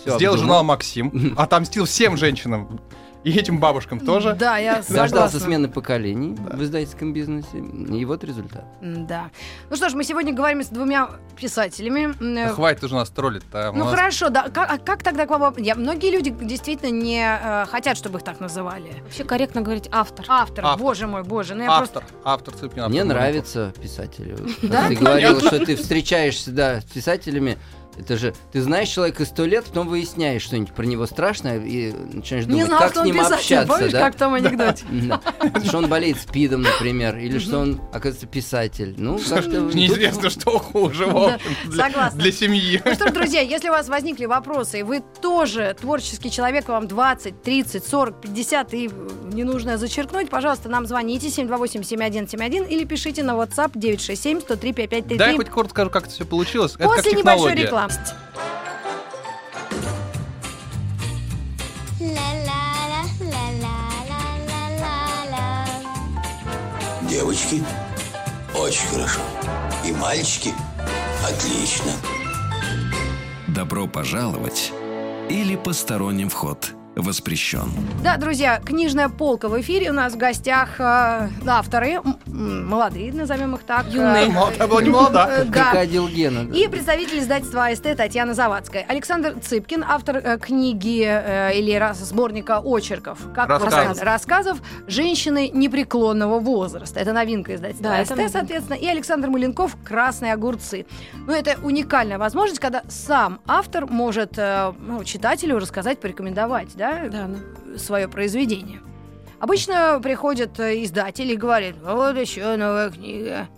всё 0.00 0.16
Сделал 0.16 0.34
обдумал. 0.34 0.36
журнал 0.38 0.64
«Максим», 0.64 1.34
отомстил 1.36 1.84
всем 1.84 2.16
женщинам 2.16 2.80
и 3.24 3.32
этим 3.32 3.58
бабушкам 3.58 4.00
тоже. 4.00 4.34
Да, 4.38 4.58
я 4.58 4.82
Дождался 4.88 5.40
смены 5.40 5.68
поколений 5.68 6.36
в 6.36 6.62
издательском 6.62 7.12
бизнесе. 7.12 7.58
И 7.58 8.04
вот 8.04 8.24
результат. 8.24 8.64
Да. 8.80 9.30
Ну 9.70 9.76
что 9.76 9.88
ж, 9.88 9.94
мы 9.94 10.04
сегодня 10.04 10.32
говорим 10.32 10.62
с 10.62 10.68
двумя 10.68 11.10
писателями. 11.36 12.14
Да 12.20 12.50
э, 12.50 12.52
хватит 12.52 12.84
уже 12.84 12.94
нас 12.94 13.10
троллить-то. 13.10 13.72
Ну 13.74 13.82
У 13.82 13.84
нас- 13.84 13.94
хорошо, 13.94 14.28
да. 14.28 14.48
Как, 14.48 14.70
а 14.70 14.78
как 14.78 15.02
тогда 15.02 15.26
к 15.26 15.30
вам... 15.30 15.54
Я, 15.58 15.74
многие 15.74 16.10
люди 16.10 16.30
действительно 16.30 16.90
не 16.90 17.20
э, 17.20 17.66
хотят, 17.66 17.96
чтобы 17.96 18.18
их 18.18 18.24
так 18.24 18.40
называли. 18.40 19.02
Вообще 19.02 19.24
корректно 19.24 19.62
говорить 19.62 19.88
автор. 19.90 20.24
Автор, 20.28 20.64
Автор. 20.64 20.82
боже 20.82 21.06
мой, 21.06 21.22
боже. 21.24 21.54
Ну 21.54 21.64
я 21.64 21.78
просто... 21.78 22.00
Автор, 22.00 22.18
автор 22.24 22.54
Цыпкин. 22.54 22.88
Мне 22.88 23.02
автор 23.02 23.72
писатели. 23.80 24.36
Вот 24.38 24.50
Да? 24.62 24.88
Ты 24.88 24.96
говорил, 24.96 25.40
что 25.40 25.64
ты 25.64 25.76
встречаешься, 25.76 26.50
да, 26.50 26.80
с 26.80 26.84
писателями, 26.84 27.58
это 27.98 28.16
же 28.16 28.34
ты 28.52 28.62
знаешь 28.62 28.88
человека 28.88 29.24
сто 29.24 29.44
лет, 29.44 29.64
потом 29.64 29.88
выясняешь 29.88 30.42
что-нибудь 30.42 30.72
про 30.72 30.84
него 30.84 31.06
страшное 31.06 31.60
и 31.60 31.92
начинаешь 31.92 32.46
думать, 32.46 32.62
не 32.62 32.66
знал, 32.66 32.80
как 32.80 32.96
с 32.96 33.04
ним 33.04 33.14
писатель, 33.14 33.34
общаться. 33.34 33.68
Помнишь, 33.68 33.92
да? 33.92 34.10
как 34.10 34.20
в 34.20 34.34
анекдоте? 34.34 34.84
Что 35.64 35.78
он 35.78 35.88
болеет 35.88 36.18
спидом, 36.20 36.62
например, 36.62 37.16
или 37.18 37.38
что 37.38 37.58
он, 37.58 37.80
оказывается, 37.92 38.26
писатель. 38.26 38.94
Ну, 38.96 39.18
ну 39.46 39.70
Неизвестно, 39.70 40.30
что 40.30 40.58
хуже, 40.58 41.06
Согласна. 41.74 42.18
Для 42.18 42.32
семьи. 42.32 42.80
Ну 42.84 42.94
что 42.94 43.08
ж, 43.08 43.12
друзья, 43.12 43.40
если 43.40 43.68
у 43.68 43.72
вас 43.72 43.88
возникли 43.88 44.26
вопросы, 44.26 44.80
и 44.80 44.82
вы 44.82 45.02
тоже 45.20 45.76
творческий 45.80 46.30
человек, 46.30 46.68
вам 46.68 46.86
20, 46.86 47.42
30, 47.42 47.84
40, 47.84 48.20
50 48.20 48.74
и 48.74 48.90
не 49.32 49.44
нужно 49.44 49.76
зачеркнуть, 49.78 50.30
пожалуйста, 50.30 50.68
нам 50.68 50.86
звоните 50.86 51.28
728-7171 51.28 52.68
или 52.68 52.84
пишите 52.84 53.22
на 53.22 53.32
WhatsApp 53.32 53.72
967 53.74 54.40
103 54.40 54.72
5533. 54.72 55.18
Да, 55.18 55.28
я 55.28 55.36
хоть 55.36 55.50
коротко 55.50 55.74
скажу, 55.74 55.90
как 55.90 56.04
это 56.04 56.12
все 56.12 56.24
получилось. 56.24 56.72
После 56.72 57.12
небольшой 57.12 57.54
рекламы. 57.54 57.87
Девочки, 67.08 67.62
очень 68.54 68.86
хорошо. 68.88 69.20
И 69.84 69.92
мальчики, 69.92 70.52
отлично. 71.26 71.92
Добро 73.48 73.86
пожаловать 73.86 74.72
или 75.28 75.56
посторонним 75.56 76.28
вход 76.28 76.74
воспрещен. 76.96 77.70
Да, 78.02 78.16
друзья, 78.16 78.60
книжная 78.64 79.08
полка 79.08 79.48
в 79.48 79.60
эфире. 79.60 79.90
У 79.90 79.94
нас 79.94 80.14
в 80.14 80.16
гостях 80.16 80.80
э, 80.80 81.28
авторы 81.46 82.00
молодые, 82.38 83.12
назовем 83.12 83.54
их 83.54 83.62
так. 83.64 83.86
Юные. 83.88 84.26
э, 84.26 84.30
Молодая 84.30 84.68
была 84.68 84.82
не 84.82 84.90
молода. 84.90 85.28
э, 85.30 85.44
да. 85.44 85.70
Крокодил 85.70 86.08
Гена. 86.08 86.50
И 86.52 86.68
представитель 86.68 87.18
издательства 87.18 87.66
АСТ 87.66 87.96
Татьяна 87.96 88.34
Завадская. 88.34 88.84
Александр 88.88 89.34
Цыпкин, 89.40 89.84
автор 89.86 90.16
э, 90.16 90.38
книги 90.38 91.04
э, 91.06 91.58
или 91.58 91.72
раз- 91.74 91.98
сборника 91.98 92.60
очерков. 92.60 93.18
Как 93.34 93.48
Рассказов. 93.48 94.58
«Женщины 94.86 95.50
непреклонного 95.52 96.38
возраста». 96.38 97.00
Это 97.00 97.12
новинка 97.12 97.54
издательства 97.54 97.90
Да, 97.90 97.98
АСТ, 98.00 98.32
соответственно. 98.32 98.76
И 98.76 98.86
Александр 98.86 99.28
Маленков 99.28 99.76
«Красные 99.84 100.32
огурцы». 100.32 100.86
Ну, 101.26 101.32
это 101.32 101.56
уникальная 101.62 102.18
возможность, 102.18 102.60
когда 102.60 102.82
сам 102.88 103.40
автор 103.46 103.86
может 103.86 104.34
э, 104.38 104.72
ну, 104.78 105.02
читателю 105.04 105.58
рассказать, 105.58 106.00
порекомендовать, 106.00 106.68
да, 106.76 107.08
Да, 107.10 107.26
ну. 107.28 107.78
свое 107.78 108.08
произведение. 108.08 108.80
Обычно 109.40 110.00
приходят 110.02 110.58
э, 110.58 110.82
издатели 110.82 111.34
и 111.34 111.36
говорят, 111.36 111.76
вот 111.80 112.16
еще 112.16 112.56
новая 112.56 112.90
книга. 112.90 113.48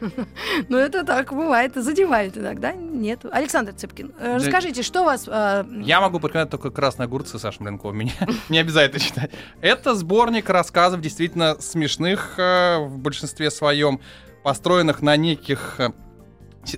Но 0.68 0.78
это 0.78 1.04
так 1.04 1.32
бывает, 1.32 1.74
задевает 1.76 2.36
иногда. 2.36 2.72
Нет. 2.72 3.20
Александр 3.30 3.72
Цыпкин, 3.74 4.14
э, 4.18 4.36
расскажите, 4.36 4.82
что 4.82 5.04
вас... 5.04 5.28
э, 5.28 5.64
Я 5.82 6.00
могу 6.00 6.18
порекомендовать 6.18 6.50
только 6.50 6.70
«Красные 6.70 7.04
огурцы» 7.04 7.38
Саши 7.38 7.62
Маленкова. 7.62 7.92
Меня 7.92 8.12
не 8.48 8.58
обязательно 8.58 8.98
читать. 8.98 9.30
Это 9.60 9.94
сборник 9.94 10.50
рассказов 10.50 11.00
действительно 11.00 11.60
смешных 11.60 12.34
в 12.36 12.96
большинстве 12.96 13.50
своем, 13.50 14.00
построенных 14.42 15.00
на 15.00 15.16
неких 15.16 15.80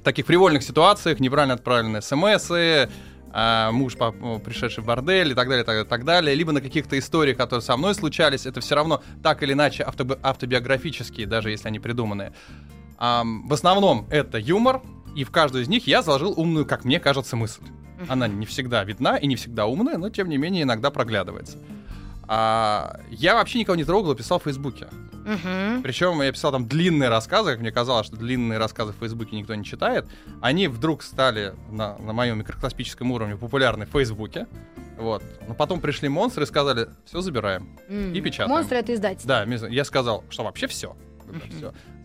таких 0.05 0.27
привольных 0.27 0.63
ситуациях, 0.63 1.21
неправильно 1.21 1.55
отправленные 1.55 2.03
смс 2.03 2.51
муж, 3.73 3.97
по- 3.97 4.15
э, 4.21 4.39
пришедший 4.39 4.83
в 4.83 4.87
бордель 4.87 5.33
и 5.33 5.35
так 5.35 5.49
далее, 5.49 5.65
так 5.65 5.89
так 5.89 6.05
далее, 6.05 6.35
либо 6.35 6.53
на 6.53 6.61
каких-то 6.61 6.99
историях, 6.99 7.37
которые 7.37 7.63
со 7.63 7.77
мной 7.77 7.95
случались, 7.95 8.47
это 8.47 8.61
все 8.61 8.75
равно 8.75 9.03
так 9.23 9.43
или 9.43 9.53
иначе 9.53 9.83
автоби- 9.83 10.19
автобиографические, 10.23 11.27
даже 11.27 11.51
если 11.51 11.69
они 11.69 11.79
придуманные. 11.79 12.33
Ам, 12.99 13.47
в 13.47 13.53
основном 13.53 14.07
это 14.11 14.39
юмор, 14.39 14.83
и 15.15 15.25
в 15.25 15.31
каждую 15.31 15.65
из 15.65 15.69
них 15.69 15.87
я 15.87 16.03
заложил 16.03 16.33
умную, 16.37 16.65
как 16.67 16.85
мне 16.85 17.01
кажется, 17.01 17.37
мысль. 17.37 17.63
Она 18.09 18.29
не 18.29 18.47
всегда 18.47 18.85
видна 18.85 19.17
и 19.17 19.27
не 19.27 19.37
всегда 19.37 19.67
умная, 19.67 19.99
но 19.99 20.09
тем 20.09 20.29
не 20.29 20.39
менее 20.39 20.63
иногда 20.63 20.91
проглядывается. 20.91 21.59
А, 22.29 23.01
я 23.11 23.35
вообще 23.35 23.59
никого 23.59 23.77
не 23.77 23.85
трогал 23.85 24.13
и 24.13 24.17
писал 24.17 24.39
в 24.39 24.45
Фейсбуке. 24.45 24.87
Мгм. 25.33 25.83
Причем 25.83 26.21
я 26.23 26.33
писал 26.33 26.53
там 26.53 26.67
длинные 26.67 27.09
рассказы, 27.09 27.53
как 27.53 27.61
мне 27.61 27.71
казалось, 27.73 28.07
что 28.07 28.17
длинные 28.17 28.59
рассказы 28.59 28.93
в 28.93 28.97
Фейсбуке 28.97 29.37
никто 29.37 29.55
не 29.55 29.65
читает. 29.65 30.07
Они 30.41 30.69
вдруг 30.69 31.03
стали 31.03 31.55
на, 31.71 31.97
на 31.99 32.13
моем 32.13 32.39
микроскопическом 32.39 33.11
уровне 33.13 33.37
популярны 33.37 33.87
в 33.87 33.91
Фейсбуке. 33.91 34.47
Вот. 34.99 35.23
Но 35.47 35.55
потом 35.55 35.81
пришли 35.81 36.09
монстры 36.09 36.43
и 36.45 36.47
сказали, 36.47 36.89
все 37.05 37.21
забираем. 37.21 37.79
М. 37.89 38.13
И 38.13 38.21
печатаем. 38.21 38.51
Монстры 38.51 38.79
это 38.79 38.95
издательство. 38.95 39.45
Да, 39.47 39.67
я 39.69 39.85
сказал, 39.85 40.25
что 40.31 40.43
вообще 40.45 40.67
все. 40.67 40.97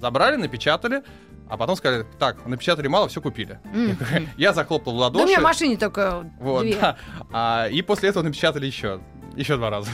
Забрали, 0.02 0.36
напечатали, 0.36 1.02
а 1.50 1.56
потом 1.58 1.76
сказали, 1.76 2.06
так, 2.20 2.46
напечатали 2.46 2.88
мало, 2.88 3.08
все 3.08 3.22
купили. 3.22 3.60
Мгм. 3.74 4.30
Я 4.38 4.54
захлопал 4.54 4.94
в 4.94 4.98
Да 4.98 5.02
у 5.02 5.04
ладоши. 5.06 5.28
меня 5.28 5.40
в 5.40 5.44
машине 5.44 5.78
только 5.78 6.30
Вот, 6.40 6.64
две. 6.64 6.76
да. 6.80 6.98
А, 7.32 7.68
и 7.70 7.82
после 7.82 8.10
этого 8.10 8.24
напечатали 8.24 8.66
еще, 8.66 9.00
еще 9.36 9.56
два 9.58 9.70
раза. 9.70 9.90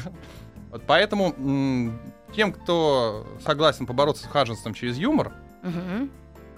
Вот 0.72 0.84
поэтому 0.86 1.34
тем, 2.36 2.52
кто 2.54 3.26
согласен 3.44 3.86
побороться 3.86 4.24
с 4.24 4.28
хаженством 4.28 4.74
через 4.74 4.98
юмор, 4.98 5.32
Мгм. 5.64 6.10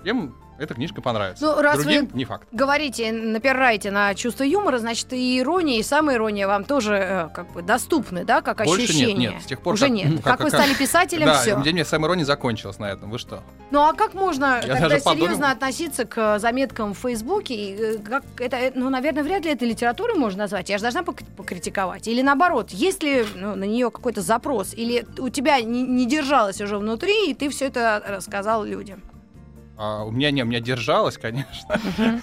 тем 0.04 0.36
эта 0.62 0.74
книжка 0.74 1.02
понравится. 1.02 1.44
Ну, 1.46 1.62
раз 1.62 1.82
Другим 1.82 2.06
вы- 2.08 2.18
не 2.18 2.26
факт. 2.26 2.48
Говорите, 2.52 3.12
напираете 3.12 3.92
на 3.92 4.14
чувство 4.16 4.44
юмора, 4.44 4.78
значит, 4.78 5.12
и 5.14 5.40
ирония, 5.40 5.80
и 5.80 5.84
самоирония 5.84 6.48
вам 6.48 6.64
тоже 6.64 6.96
э, 6.96 7.30
как 7.34 7.52
бы 7.52 7.62
доступны, 7.62 8.24
да, 8.26 8.42
как 8.42 8.64
Больше 8.66 8.84
ощущение? 8.86 9.14
нет, 9.16 9.34
нет. 9.34 9.44
С 9.44 9.46
тех 9.46 9.62
пор, 9.62 9.74
Уже 9.74 9.86
как- 9.88 9.94
нет. 9.96 10.14
Как, 10.24 10.38
как- 10.38 10.40
вы 10.46 10.52
как- 10.52 10.60
стали 10.62 10.74
писателем, 10.76 11.26
да, 11.28 11.42
все. 11.42 11.56
где 11.56 11.72
мне 11.72 11.84
самоирония 11.86 12.26
закончилась 12.26 12.80
на 12.80 12.86
этом. 12.92 13.10
Вы 13.10 13.18
что? 13.18 13.42
Ну 13.72 13.82
а 13.82 13.94
как 13.94 14.14
можно 14.14 14.56
Я 14.62 14.74
тогда 14.74 14.90
даже 14.90 15.04
подумал. 15.04 15.26
серьезно 15.28 15.52
относиться 15.52 16.06
к 16.06 16.40
заметкам 16.40 16.94
в 16.94 16.98
Фейсбуке? 17.00 17.54
И, 17.56 17.76
э, 17.76 17.98
Как 18.00 18.24
это, 18.40 18.58
э, 18.58 18.72
ну, 18.76 18.90
наверное, 18.90 19.24
вряд 19.24 19.46
ли 19.46 19.52
это 19.52 19.66
литературой 19.66 20.16
можно 20.18 20.44
назвать. 20.44 20.70
Я 20.70 20.78
же 20.78 20.84
должна 20.84 21.02
пок- 21.02 21.24
покритиковать. 21.38 22.08
Или 22.08 22.22
наоборот, 22.22 22.72
есть 22.72 23.02
ли 23.04 23.26
ну, 23.36 23.56
на 23.56 23.64
нее 23.64 23.90
какой-то 23.92 24.22
запрос? 24.22 24.74
Или 24.74 25.06
у 25.18 25.30
тебя 25.30 25.60
не, 25.62 25.82
не 25.84 26.06
держалось 26.06 26.60
уже 26.62 26.78
внутри, 26.78 27.30
и 27.32 27.34
ты 27.34 27.50
все 27.50 27.66
это 27.68 28.04
рассказал 28.08 28.64
людям? 28.64 29.02
А, 29.84 30.04
у 30.04 30.12
меня 30.12 30.30
не, 30.30 30.44
у 30.44 30.46
меня 30.46 30.60
держалось, 30.60 31.18
конечно. 31.18 31.82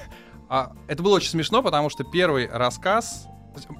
А, 0.51 0.73
это 0.87 1.03
было 1.03 1.17
очень 1.17 1.29
смешно, 1.29 1.63
потому 1.63 1.91
что 1.91 2.05
первый 2.05 2.49
рассказ... 2.49 3.27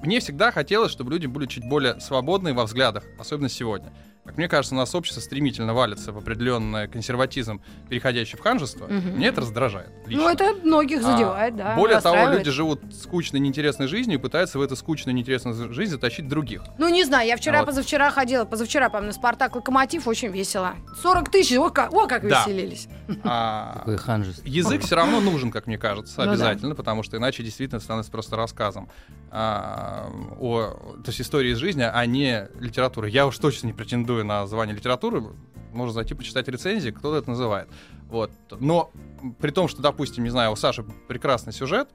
Мне 0.03 0.19
всегда 0.19 0.51
хотелось, 0.51 0.91
чтобы 0.91 1.09
люди 1.09 1.25
были 1.25 1.47
чуть 1.47 1.67
более 1.67 1.99
свободные 1.99 2.53
во 2.53 2.65
взглядах, 2.65 3.05
особенно 3.17 3.49
сегодня. 3.49 3.91
Как 4.29 4.37
мне 4.37 4.47
кажется, 4.47 4.75
у 4.75 4.77
нас 4.77 4.93
общество 4.93 5.21
стремительно 5.21 5.73
валится 5.73 6.11
в 6.11 6.17
определенный 6.19 6.87
консерватизм, 6.87 7.63
переходящий 7.89 8.37
в 8.37 8.41
ханжество. 8.41 8.85
Мгм. 8.85 9.15
Мне 9.17 9.29
это 9.29 9.41
раздражает. 9.41 9.89
лично. 10.05 10.23
Ну, 10.23 10.29
это 10.29 10.53
многих 10.63 10.99
А, 10.99 11.01
задевает, 11.01 11.55
да. 11.55 11.73
Более 11.75 11.99
того, 11.99 12.31
люди 12.31 12.51
живут 12.51 12.79
скучной, 12.93 13.39
неинтересной 13.39 13.87
жизнью 13.87 14.19
и 14.19 14.21
пытаются 14.21 14.59
в 14.59 14.61
эту 14.61 14.75
скучную, 14.75 15.15
неинтересную 15.15 15.73
жизнь 15.73 15.91
затащить 15.93 16.27
других. 16.27 16.61
Ну, 16.77 16.89
не 16.89 17.03
знаю, 17.05 17.27
я 17.27 17.37
вчера, 17.37 17.61
Вот. 17.61 17.69
позавчера 17.69 18.11
ходила, 18.11 18.45
позавчера, 18.45 18.89
по 18.89 19.01
на 19.01 19.13
Спартак 19.13 19.55
Локомотив, 19.55 20.07
очень 20.07 20.27
весело. 20.27 20.75
40 21.01 21.29
тысяч, 21.31 21.57
о 21.57 21.71
как, 21.71 21.91
о, 21.91 22.05
как 22.05 22.27
Да. 22.27 22.43
веселились. 22.45 22.87
А, 23.23 23.77
Какое 23.79 23.97
ханжество. 23.97 24.47
Язык 24.47 24.83
все 24.83 24.95
равно 24.95 25.21
нужен, 25.21 25.49
как 25.49 25.65
мне 25.65 25.79
кажется, 25.79 26.23
Ну 26.23 26.29
обязательно, 26.31 26.75
потому 26.75 27.01
что 27.01 27.17
иначе 27.17 27.41
действительно 27.41 27.79
становится 27.81 28.11
просто 28.11 28.35
рассказом 28.35 28.89
а, 29.31 30.11
о, 30.39 30.97
то 31.03 31.07
есть 31.07 31.21
истории 31.21 31.51
из 31.51 31.57
жизни, 31.57 31.83
а 31.83 32.05
не 32.05 32.47
литературы. 32.59 33.09
Я 33.09 33.27
уж 33.27 33.37
точно 33.37 33.67
не 33.67 33.73
претендую 33.73 34.25
на 34.25 34.47
звание 34.47 34.75
литературы. 34.75 35.23
Можно 35.71 35.93
зайти 35.93 36.15
почитать 36.15 36.47
рецензии, 36.47 36.89
кто 36.89 37.15
это 37.15 37.29
называет. 37.29 37.67
Вот. 38.07 38.31
Но 38.59 38.91
при 39.39 39.51
том, 39.51 39.67
что, 39.67 39.81
допустим, 39.81 40.23
не 40.23 40.31
знаю, 40.31 40.51
у 40.51 40.55
Саши 40.55 40.83
прекрасный 41.07 41.53
сюжет, 41.53 41.89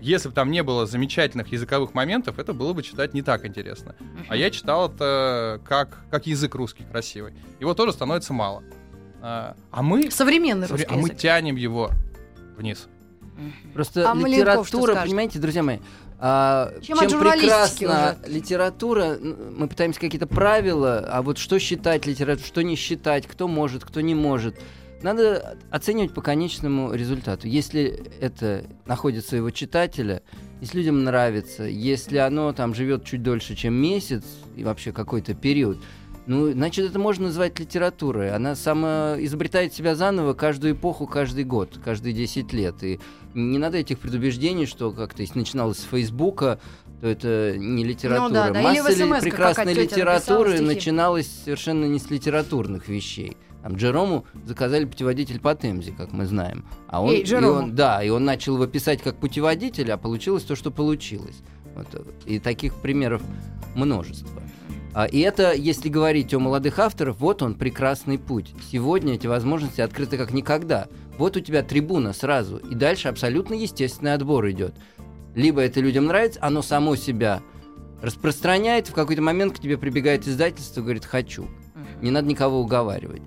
если 0.00 0.28
бы 0.28 0.34
там 0.34 0.50
не 0.50 0.64
было 0.64 0.84
замечательных 0.86 1.52
языковых 1.52 1.94
моментов, 1.94 2.40
это 2.40 2.52
было 2.52 2.72
бы 2.72 2.82
читать 2.82 3.14
не 3.14 3.22
так 3.22 3.46
интересно. 3.46 3.94
А 4.28 4.34
я 4.34 4.50
читал 4.50 4.90
это 4.90 5.60
как, 5.64 6.00
как 6.10 6.26
язык 6.26 6.56
русский 6.56 6.82
красивый. 6.82 7.34
Его 7.60 7.74
тоже 7.74 7.92
становится 7.92 8.32
мало. 8.32 8.64
А 9.20 9.54
а 9.70 9.82
мы 9.82 10.10
Современный 10.10 10.66
русский 10.66 10.88
а 10.88 10.94
мы 10.94 11.02
язык. 11.02 11.18
тянем 11.18 11.54
его 11.54 11.92
вниз. 12.56 12.88
Просто 13.72 14.10
А 14.10 14.14
литература, 14.14 14.96
понимаете, 14.96 15.38
друзья 15.38 15.62
мои, 15.62 15.78
а, 16.24 16.72
Чем 16.82 16.96
чем, 16.98 17.18
прекрасна 17.18 18.16
литература, 18.28 19.16
н- 19.16 19.56
мы 19.56 19.66
пытаемся 19.66 19.98
какие-то 19.98 20.28
правила, 20.28 21.00
а 21.10 21.20
вот 21.20 21.36
что 21.36 21.58
считать 21.58 22.06
литературой, 22.06 22.46
что 22.46 22.62
не 22.62 22.76
считать, 22.76 23.26
кто 23.26 23.48
может, 23.48 23.84
кто 23.84 24.00
не 24.00 24.14
может. 24.14 24.56
Надо 25.02 25.58
оценивать 25.72 26.14
по 26.14 26.22
конечному 26.22 26.94
результату. 26.94 27.48
Если 27.48 28.04
это 28.20 28.62
находит 28.86 29.26
своего 29.26 29.50
читателя, 29.50 30.22
если 30.60 30.78
людям 30.78 31.02
нравится, 31.02 31.64
если 31.64 32.18
оно 32.18 32.52
там 32.52 32.72
живет 32.72 33.04
чуть 33.04 33.24
дольше, 33.24 33.56
чем 33.56 33.74
месяц 33.74 34.22
и 34.54 34.62
вообще 34.62 34.92
какой-то 34.92 35.34
период, 35.34 35.78
Ну, 36.26 36.52
значит, 36.52 36.88
это 36.88 36.98
можно 37.00 37.26
назвать 37.26 37.58
литературой. 37.58 38.30
Она 38.30 38.54
сама 38.54 39.16
изобретает 39.18 39.74
себя 39.74 39.96
заново 39.96 40.34
каждую 40.34 40.74
эпоху, 40.74 41.06
каждый 41.06 41.42
год, 41.44 41.78
каждые 41.84 42.12
10 42.12 42.52
лет. 42.52 42.82
И 42.84 43.00
не 43.34 43.58
надо 43.58 43.78
этих 43.78 43.98
предубеждений, 43.98 44.66
что 44.66 44.92
как-то 44.92 45.22
если 45.22 45.38
начиналось 45.40 45.78
с 45.78 45.84
Фейсбука, 45.84 46.60
то 47.00 47.08
это 47.08 47.56
не 47.58 47.82
литература. 47.82 48.28
Ну 48.28 48.34
да, 48.34 48.50
да, 48.50 48.60
или 48.60 48.78
Масса 48.80 48.92
ли- 48.92 48.94
SMS-ках 49.02 49.22
прекрасной 49.22 49.74
литературы 49.74 50.60
начиналась 50.60 51.26
совершенно 51.44 51.86
не 51.86 51.98
с 51.98 52.08
литературных 52.08 52.86
вещей. 52.88 53.36
Там 53.64 53.74
Джерому 53.76 54.24
заказали 54.44 54.84
путеводитель 54.84 55.40
по 55.40 55.54
Темзе, 55.56 55.92
как 55.92 56.12
мы 56.12 56.26
знаем. 56.26 56.64
А 56.86 57.02
он, 57.02 57.10
Эй, 57.10 57.22
и 57.22 57.34
он- 57.34 57.74
да, 57.74 58.02
и 58.02 58.10
он 58.10 58.24
начал 58.24 58.54
его 58.54 58.66
писать 58.66 59.02
как 59.02 59.16
путеводитель, 59.16 59.90
а 59.90 59.96
получилось 59.96 60.44
то, 60.44 60.54
что 60.54 60.70
получилось. 60.70 61.36
Вот, 61.74 61.86
э, 61.94 62.02
и 62.26 62.38
таких 62.38 62.74
примеров 62.76 63.22
множество. 63.74 64.42
А, 64.94 65.06
И 65.06 65.20
это, 65.20 65.54
если 65.54 65.88
говорить 65.88 66.34
о 66.34 66.38
молодых 66.38 66.78
авторах, 66.78 67.16
вот 67.18 67.42
он 67.42 67.54
прекрасный 67.54 68.18
путь. 68.18 68.54
Сегодня 68.70 69.14
эти 69.14 69.26
возможности 69.26 69.80
открыты 69.80 70.18
как 70.18 70.32
никогда. 70.32 70.88
Вот 71.18 71.36
у 71.36 71.40
тебя 71.40 71.62
трибуна 71.62 72.12
сразу, 72.12 72.56
и 72.56 72.74
дальше 72.74 73.08
абсолютно 73.08 73.54
естественный 73.54 74.14
отбор 74.14 74.50
идет. 74.50 74.74
Либо 75.34 75.62
это 75.62 75.80
людям 75.80 76.06
нравится, 76.06 76.40
оно 76.42 76.62
само 76.62 76.96
себя 76.96 77.42
распространяет, 78.02 78.88
в 78.88 78.92
какой-то 78.92 79.22
момент 79.22 79.56
к 79.56 79.60
тебе 79.60 79.78
прибегает 79.78 80.26
издательство 80.26 80.80
и 80.80 80.82
говорит 80.82 81.04
«хочу». 81.04 81.46
Не 82.02 82.10
надо 82.10 82.28
никого 82.28 82.60
уговаривать. 82.60 83.22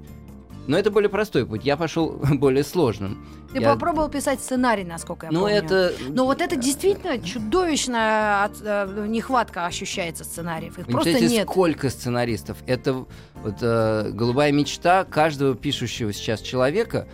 Но 0.68 0.78
это 0.78 0.90
более 0.92 1.10
простой 1.10 1.46
путь. 1.46 1.64
Я 1.64 1.78
пошел 1.78 2.10
более 2.34 2.64
сложным. 2.64 3.26
Ты 3.54 3.60
Я- 3.60 3.74
попробовал 3.74 4.10
писать 4.10 4.40
сценарий, 4.42 4.84
насколько 4.84 5.28
я 5.28 5.32
Ну, 5.32 5.42
помню. 5.42 5.56
это... 5.56 5.94
Но 6.10 6.26
вот 6.26 6.42
это 6.42 6.56
действительно 6.56 7.20
чудовищная 7.20 8.50
э, 8.62 9.06
нехватка 9.08 9.66
ощущается 9.66 10.24
сценариев. 10.24 10.78
Их 10.80 10.88
не 10.88 10.92
просто 10.94 11.20
нет. 11.20 11.48
сколько 11.50 11.90
сценаристов. 11.90 12.58
Это 12.68 12.94
вот 12.94 13.56
э, 13.62 14.12
голубая 14.12 14.52
мечта 14.52 15.04
каждого 15.04 15.56
пишущего 15.56 16.12
сейчас 16.14 16.42
человека. 16.42 17.08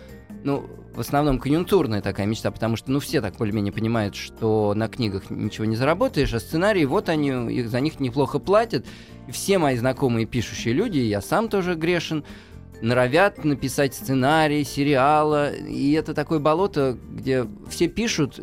Ну, 0.44 0.68
в 0.94 1.00
основном 1.00 1.38
конъюнктурная 1.38 2.02
такая 2.02 2.26
мечта, 2.26 2.50
потому 2.50 2.76
что, 2.76 2.90
ну, 2.90 2.98
все 3.00 3.20
так 3.20 3.36
более-менее 3.36 3.72
понимают, 3.72 4.14
что 4.14 4.74
на 4.74 4.88
книгах 4.88 5.30
ничего 5.30 5.64
не 5.64 5.76
заработаешь, 5.76 6.34
а 6.34 6.40
сценарии, 6.40 6.84
вот 6.84 7.08
они, 7.08 7.30
их, 7.54 7.68
за 7.70 7.80
них 7.80 8.00
неплохо 8.00 8.38
платят. 8.38 8.84
И 9.28 9.30
все 9.30 9.58
мои 9.58 9.76
знакомые 9.76 10.26
пишущие 10.26 10.74
люди, 10.74 10.98
и 10.98 11.06
я 11.06 11.20
сам 11.20 11.48
тоже 11.48 11.76
грешен, 11.76 12.24
норовят 12.82 13.44
написать 13.44 13.94
сценарий, 13.94 14.64
сериала, 14.64 15.52
и 15.52 15.92
это 15.92 16.12
такое 16.12 16.40
болото, 16.40 16.98
где 17.10 17.46
все 17.70 17.88
пишут, 17.88 18.40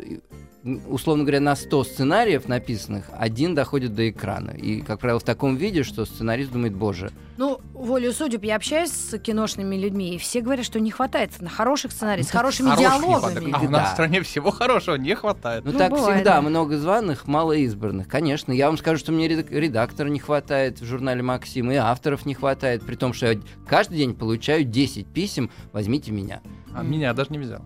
условно 0.88 1.24
говоря, 1.24 1.40
на 1.40 1.56
100 1.56 1.84
сценариев 1.84 2.46
написанных, 2.48 3.04
один 3.16 3.54
доходит 3.54 3.94
до 3.94 4.08
экрана. 4.10 4.50
И, 4.50 4.80
как 4.82 5.00
правило, 5.00 5.18
в 5.18 5.22
таком 5.24 5.56
виде, 5.56 5.82
что 5.82 6.04
сценарист 6.04 6.52
думает, 6.52 6.74
боже, 6.74 7.10
Ну, 7.38 7.58
волю 7.72 8.12
судеб, 8.12 8.44
я 8.44 8.56
общаюсь 8.56 8.90
с 8.90 9.18
киношными 9.18 9.74
людьми, 9.74 10.14
и 10.14 10.18
все 10.18 10.42
говорят, 10.42 10.66
что 10.66 10.78
не 10.78 10.90
хватает 10.90 11.40
на 11.40 11.48
хороших 11.48 11.92
сценариев, 11.92 12.26
с 12.26 12.30
хорошими 12.30 12.68
Хороших 12.68 13.00
диалогами. 13.00 13.52
А 13.54 13.60
у 13.60 13.70
нас 13.70 13.82
Да. 13.84 13.88
в 13.88 13.92
стране 13.92 14.20
всего 14.22 14.50
хорошего 14.50 14.96
не 14.96 15.14
хватает. 15.14 15.64
Ну, 15.64 15.72
Ну, 15.72 15.78
так 15.78 15.90
бывает, 15.90 16.16
всегда, 16.16 16.34
да. 16.34 16.42
много 16.42 16.76
званых, 16.76 17.26
мало 17.26 17.52
избранных. 17.52 18.08
Конечно, 18.08 18.52
я 18.52 18.66
вам 18.66 18.76
скажу, 18.76 18.98
что 18.98 19.12
мне 19.12 19.26
редак- 19.26 19.50
редактора 19.50 20.08
не 20.08 20.18
хватает 20.18 20.80
в 20.80 20.84
журнале 20.84 21.22
«Максим», 21.22 21.70
и 21.72 21.76
авторов 21.76 22.26
не 22.26 22.34
хватает, 22.34 22.82
при 22.84 22.96
том, 22.96 23.14
что 23.14 23.32
я 23.32 23.40
каждый 23.66 23.96
день 23.96 24.14
получаю 24.14 24.64
10 24.64 25.06
писем 25.06 25.50
«возьмите 25.72 26.12
меня». 26.12 26.42
А 26.74 26.82
меня 26.82 27.12
даже 27.14 27.30
не 27.30 27.38
взял. 27.38 27.62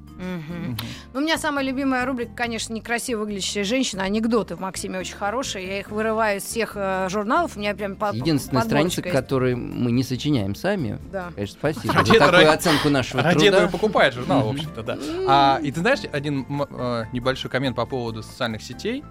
Ну, 1.12 1.20
у 1.20 1.22
меня 1.22 1.36
самая 1.38 1.64
любимая 1.64 2.06
рубрика, 2.06 2.32
конечно, 2.34 2.72
некрасиво 2.72 3.20
выглядящая 3.20 3.64
женщина. 3.64 4.02
Анекдоты 4.04 4.56
в 4.56 4.60
Максиме 4.60 4.98
очень 4.98 5.16
хорошие. 5.16 5.66
Я 5.66 5.80
их 5.80 5.90
вырываю 5.90 6.38
из 6.38 6.44
всех 6.44 6.72
э, 6.76 7.08
журналов. 7.10 7.56
У 7.56 7.60
меня 7.60 7.74
прям 7.74 7.96
по- 7.96 8.12
Единственная 8.14 8.62
страница, 8.62 9.00
есть. 9.02 9.12
которую 9.14 9.56
мы 9.58 9.92
не 9.92 10.02
сочиняем 10.02 10.54
сами. 10.54 10.98
Да. 11.12 11.30
Конечно, 11.34 11.56
спасибо 11.58 11.94
Ради 11.94 12.12
за 12.12 12.18
такую 12.18 12.50
оценку 12.52 12.88
нашего 12.88 13.22
Ради 13.22 13.50
труда. 13.50 13.68
покупает 13.68 14.14
журнал, 14.14 14.46
в 14.46 14.50
общем-то, 14.50 14.82
да. 14.82 14.98
А, 15.28 15.58
и 15.62 15.70
ты 15.70 15.80
знаешь, 15.80 16.00
один 16.10 16.46
э, 16.70 17.04
небольшой 17.12 17.50
коммент 17.50 17.76
по 17.76 17.86
поводу 17.86 18.22
социальных 18.22 18.62
сетей. 18.62 19.04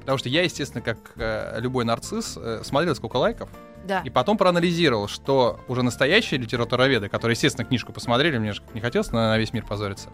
Потому 0.00 0.18
что 0.18 0.28
я, 0.28 0.42
естественно, 0.42 0.82
как 0.82 0.98
э, 1.16 1.60
любой 1.60 1.84
нарцисс, 1.84 2.36
э, 2.36 2.60
смотрел, 2.64 2.94
сколько 2.94 3.16
лайков, 3.16 3.48
Да. 3.86 4.00
и 4.04 4.10
потом 4.10 4.36
проанализировал, 4.38 5.08
что 5.08 5.60
уже 5.68 5.82
настоящие 5.82 6.40
литературоведы, 6.40 7.08
которые, 7.08 7.34
естественно, 7.34 7.64
книжку 7.66 7.92
посмотрели, 7.92 8.38
мне 8.38 8.52
же 8.52 8.62
не 8.72 8.80
хотелось 8.80 9.12
на, 9.12 9.28
на 9.30 9.38
весь 9.38 9.52
мир 9.52 9.64
позориться, 9.64 10.08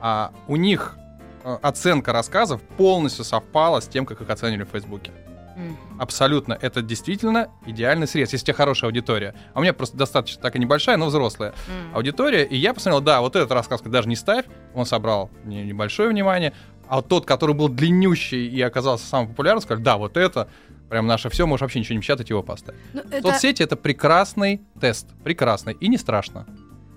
а 0.00 0.32
у 0.48 0.56
них 0.56 0.96
э, 1.44 1.56
оценка 1.62 2.12
рассказов 2.12 2.60
полностью 2.62 3.24
совпала 3.24 3.80
с 3.80 3.86
тем, 3.88 4.04
как 4.06 4.20
их 4.20 4.28
оценили 4.30 4.64
в 4.64 4.68
Фейсбуке. 4.70 5.12
Мгм. 5.56 5.76
Абсолютно. 6.00 6.58
Это 6.60 6.82
действительно 6.82 7.48
идеальный 7.64 8.08
срез, 8.08 8.32
если 8.32 8.44
у 8.44 8.46
тебя 8.48 8.54
хорошая 8.56 8.88
аудитория. 8.90 9.34
А 9.54 9.60
у 9.60 9.62
меня 9.62 9.72
просто 9.72 9.96
достаточно 9.96 10.42
такая 10.42 10.60
небольшая, 10.60 10.96
но 10.96 11.06
взрослая 11.06 11.54
М. 11.68 11.94
аудитория. 11.94 12.42
И 12.44 12.56
я 12.56 12.74
посмотрел, 12.74 13.00
да, 13.00 13.20
вот 13.20 13.36
этот 13.36 13.52
рассказ 13.52 13.80
даже 13.82 14.08
не 14.08 14.16
ставь, 14.16 14.46
он 14.74 14.84
собрал 14.84 15.30
не- 15.44 15.62
небольшое 15.64 16.08
внимание. 16.08 16.52
А 16.88 16.96
вот 16.96 17.08
тот, 17.08 17.24
который 17.24 17.54
был 17.54 17.68
длиннющий 17.68 18.48
и 18.48 18.60
оказался 18.62 19.06
самым 19.06 19.28
популярным, 19.28 19.62
сказали, 19.62 19.84
да, 19.84 19.96
вот 19.96 20.16
это 20.16 20.48
прям 20.94 21.08
наше 21.08 21.28
все, 21.28 21.44
можешь 21.44 21.62
вообще 21.62 21.80
ничего 21.80 21.96
не 21.96 22.00
печатать, 22.02 22.30
его 22.30 22.40
поставь. 22.44 22.76
Ну, 22.92 23.00
это- 23.00 23.20
Соцсети— 23.20 23.62
это 23.64 23.74
прекрасный 23.74 24.62
тест, 24.80 25.08
прекрасный 25.24 25.72
и 25.72 25.88
не 25.88 25.98
страшно. 25.98 26.46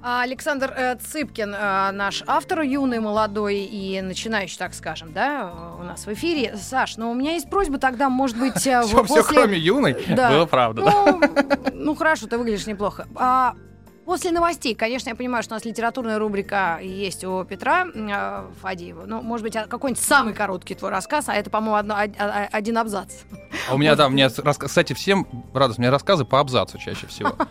А, 0.03 0.21
Александр 0.21 0.71
э, 0.77 0.95
Цыпкин, 0.97 1.55
э, 1.55 1.91
наш 1.93 2.23
автор 2.27 2.61
юный, 2.61 2.99
молодой 2.99 3.55
и 3.57 3.99
начинающий, 4.01 4.55
так 4.59 4.75
скажем, 4.75 5.13
да, 5.13 5.51
у 5.79 5.83
нас 5.83 6.05
в 6.05 6.13
эфире. 6.13 6.55
Саш, 6.55 6.97
но 6.97 7.09
у 7.09 7.15
меня 7.15 7.31
есть 7.33 7.49
просьба 7.49 7.79
тогда, 7.79 8.07
может 8.07 8.37
быть, 8.37 8.67
э, 8.67 8.83
Все, 8.85 9.03
после... 9.03 9.23
кроме 9.23 9.57
юной, 9.57 9.97
Да. 10.07 10.29
было 10.29 10.45
правда. 10.45 10.83
да. 10.83 10.91
Ну, 10.91 11.21
ну, 11.73 11.95
хорошо, 11.95 12.27
ты 12.27 12.37
выглядишь 12.37 12.67
неплохо. 12.67 13.07
А, 13.15 13.55
после 14.07 14.31
новостей, 14.31 14.73
конечно, 14.73 15.09
я 15.09 15.15
понимаю, 15.15 15.43
что 15.43 15.53
у 15.53 15.57
нас 15.57 15.65
литературная 15.65 16.17
рубрика 16.17 16.79
есть 16.81 17.23
у 17.25 17.43
Петра 17.43 17.85
э, 17.93 18.43
Фадеева. 18.61 19.05
Ну, 19.05 19.21
может 19.21 19.43
быть, 19.43 19.55
а 19.57 19.67
какой-нибудь 19.67 20.01
самый 20.01 20.33
короткий 20.33 20.73
твой 20.75 20.89
рассказ, 20.91 21.27
а 21.27 21.35
это, 21.35 21.49
по-моему, 21.49 21.75
одно- 21.75 21.95
од- 22.01 22.15
а- 22.17 22.47
один 22.51 22.77
абзац. 22.77 23.13
А 23.69 23.75
у 23.75 23.77
меня, 23.77 23.95
да, 23.95 24.07
у 24.07 24.09
меня, 24.09 24.29
кстати, 24.29 24.93
всем 24.93 25.27
радость, 25.53 25.77
у 25.77 25.81
меня 25.81 25.91
рассказы 25.91 26.23
по 26.25 26.39
абзацу 26.39 26.77
чаще 26.79 27.05
всего. 27.07 27.35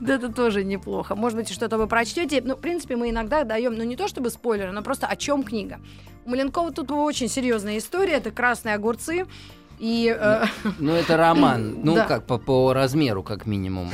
Да 0.00 0.14
это 0.14 0.30
тоже 0.30 0.62
неплохо. 0.64 1.14
Может 1.14 1.38
быть, 1.38 1.48
что-то 1.50 1.78
вы 1.78 1.86
прочтете. 1.86 2.42
Ну, 2.44 2.56
в 2.56 2.60
принципе, 2.60 2.96
мы 2.96 3.08
иногда 3.08 3.44
даем, 3.44 3.74
ну, 3.74 3.84
не 3.84 3.96
то 3.96 4.08
чтобы 4.08 4.28
спойлеры, 4.28 4.72
но 4.72 4.82
просто 4.82 5.06
о 5.06 5.16
чем 5.16 5.42
книга. 5.42 5.80
У 6.26 6.30
Маленкова 6.30 6.70
тут 6.72 6.90
очень 6.90 7.28
серьезная 7.28 7.78
история. 7.78 8.14
Это 8.14 8.30
красные 8.30 8.74
огурцы. 8.74 9.26
И 9.80 10.14
э, 10.14 10.44
Ну, 10.78 10.92
это 10.92 11.16
роман. 11.16 11.80
Ну, 11.82 11.94
Да. 11.94 12.04
как 12.04 12.26
по, 12.26 12.36
по 12.38 12.72
размеру, 12.74 13.22
как 13.22 13.46
минимум. 13.46 13.90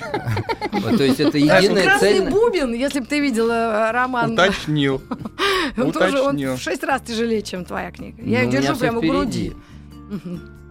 То 0.72 1.04
есть 1.04 1.20
это 1.20 1.38
Знаешь, 1.38 1.62
единая 1.64 1.84
красный 1.84 2.18
цель. 2.18 2.28
бубен, 2.30 2.74
если 2.74 2.98
бы 3.00 3.06
ты 3.06 3.20
видела 3.20 3.88
э, 3.88 3.92
роман, 3.92 4.32
Уточнил. 4.32 5.00
он 5.78 5.92
тоже 5.92 6.20
он 6.20 6.28
уточнил. 6.34 6.56
в 6.56 6.60
шесть 6.60 6.82
раз 6.82 7.02
тяжелее, 7.02 7.40
чем 7.42 7.64
твоя 7.64 7.92
книга. 7.92 8.16
Ну, 8.20 8.28
Я 8.28 8.40
ее 8.40 8.48
у 8.48 8.50
меня 8.50 8.62
держу 8.62 8.76
прямо 8.80 8.98
впереди. 8.98 9.50
груди. 9.50 9.52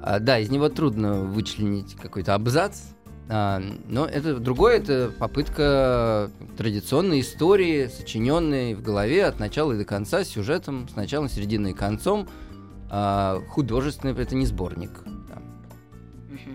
А, 0.01 0.19
да, 0.19 0.37
из 0.37 0.49
него 0.49 0.67
трудно 0.69 1.21
вычленить 1.21 1.95
какой-то 1.95 2.35
абзац. 2.35 2.81
А, 3.29 3.61
но 3.87 4.05
это 4.05 4.35
другое, 4.35 4.77
это 4.77 5.11
попытка 5.17 6.29
традиционной 6.57 7.21
истории, 7.21 7.87
сочиненной 7.87 8.75
в 8.75 8.81
голове 8.83 9.25
от 9.25 9.39
начала 9.39 9.71
и 9.73 9.77
до 9.77 9.85
конца, 9.85 10.23
с 10.23 10.27
сюжетом, 10.27 10.87
с 10.89 10.95
началом, 10.95 11.29
серединой 11.29 11.71
и 11.71 11.73
концом. 11.73 12.27
А, 12.97 13.41
художественный, 13.49 14.13
это 14.13 14.35
не 14.35 14.45
сборник. 14.45 15.03
Да. 15.27 15.41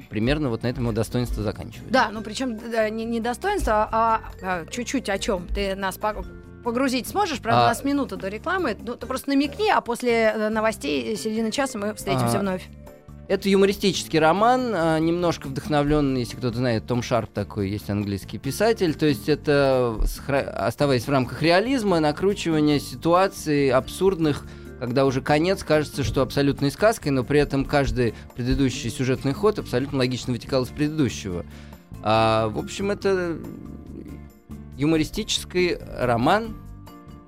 Примерно 0.09 0.49
вот 0.49 0.63
на 0.63 0.69
этом 0.69 0.85
его 0.85 0.93
достоинство 0.95 1.43
заканчивается. 1.43 1.93
Да, 1.93 2.09
ну 2.11 2.23
причем 2.23 2.57
да, 2.57 2.89
не, 2.89 3.05
не 3.05 3.21
достоинство, 3.21 3.87
а, 3.93 4.21
а 4.43 4.65
чуть-чуть 4.65 5.11
о 5.11 5.19
чем 5.19 5.47
ты 5.49 5.75
нас 5.75 5.99
по- 5.99 6.25
погрузить 6.65 7.07
сможешь. 7.09 7.41
Правда, 7.41 7.65
А- 7.65 7.65
у 7.67 7.69
нас 7.69 7.85
минута 7.85 8.17
до 8.17 8.29
рекламы. 8.29 8.75
Ну, 8.81 8.95
ты 8.97 9.07
просто 9.07 9.29
намекни, 9.29 9.69
а 9.69 9.83
после 9.83 10.33
э, 10.35 10.49
новостей 10.49 11.15
середины 11.15 11.51
часа 11.51 11.77
мы 11.77 11.93
встретимся 11.93 12.39
А, 12.39 12.41
вновь. 12.41 12.67
Это 13.29 13.51
юмористический 13.51 14.19
роман, 14.19 14.73
а, 14.75 14.99
немножко 14.99 15.47
вдохновленный, 15.47 16.21
если 16.21 16.39
кто-то 16.39 16.57
знает, 16.57 16.87
Том 16.87 17.03
Шарп 17.03 17.31
такой 17.35 17.69
есть 17.69 17.91
английский 17.91 18.39
писатель. 18.39 18.95
То 18.95 19.05
есть 19.05 19.29
это, 19.29 19.95
оставаясь 20.57 21.05
в 21.07 21.11
рамках 21.11 21.43
реализма, 21.43 22.01
накручивание 22.01 22.81
ситуаций 22.81 23.69
абсурдных, 23.69 24.47
когда 24.81 25.05
уже 25.05 25.21
конец 25.21 25.63
кажется, 25.63 26.03
что 26.03 26.23
абсолютной 26.23 26.71
сказкой, 26.71 27.13
но 27.13 27.23
при 27.23 27.39
этом 27.39 27.67
каждый 27.67 28.15
предыдущий 28.35 28.91
сюжетный 28.91 29.35
ход 29.35 29.59
абсолютно 29.59 29.99
логично 29.99 30.33
вытекал 30.33 30.63
из 30.63 30.69
предыдущего. 30.69 31.45
А, 32.03 32.49
в 32.49 32.59
общем, 32.59 32.91
это 32.91 33.37
юмористический 34.79 35.77
роман 35.99 36.57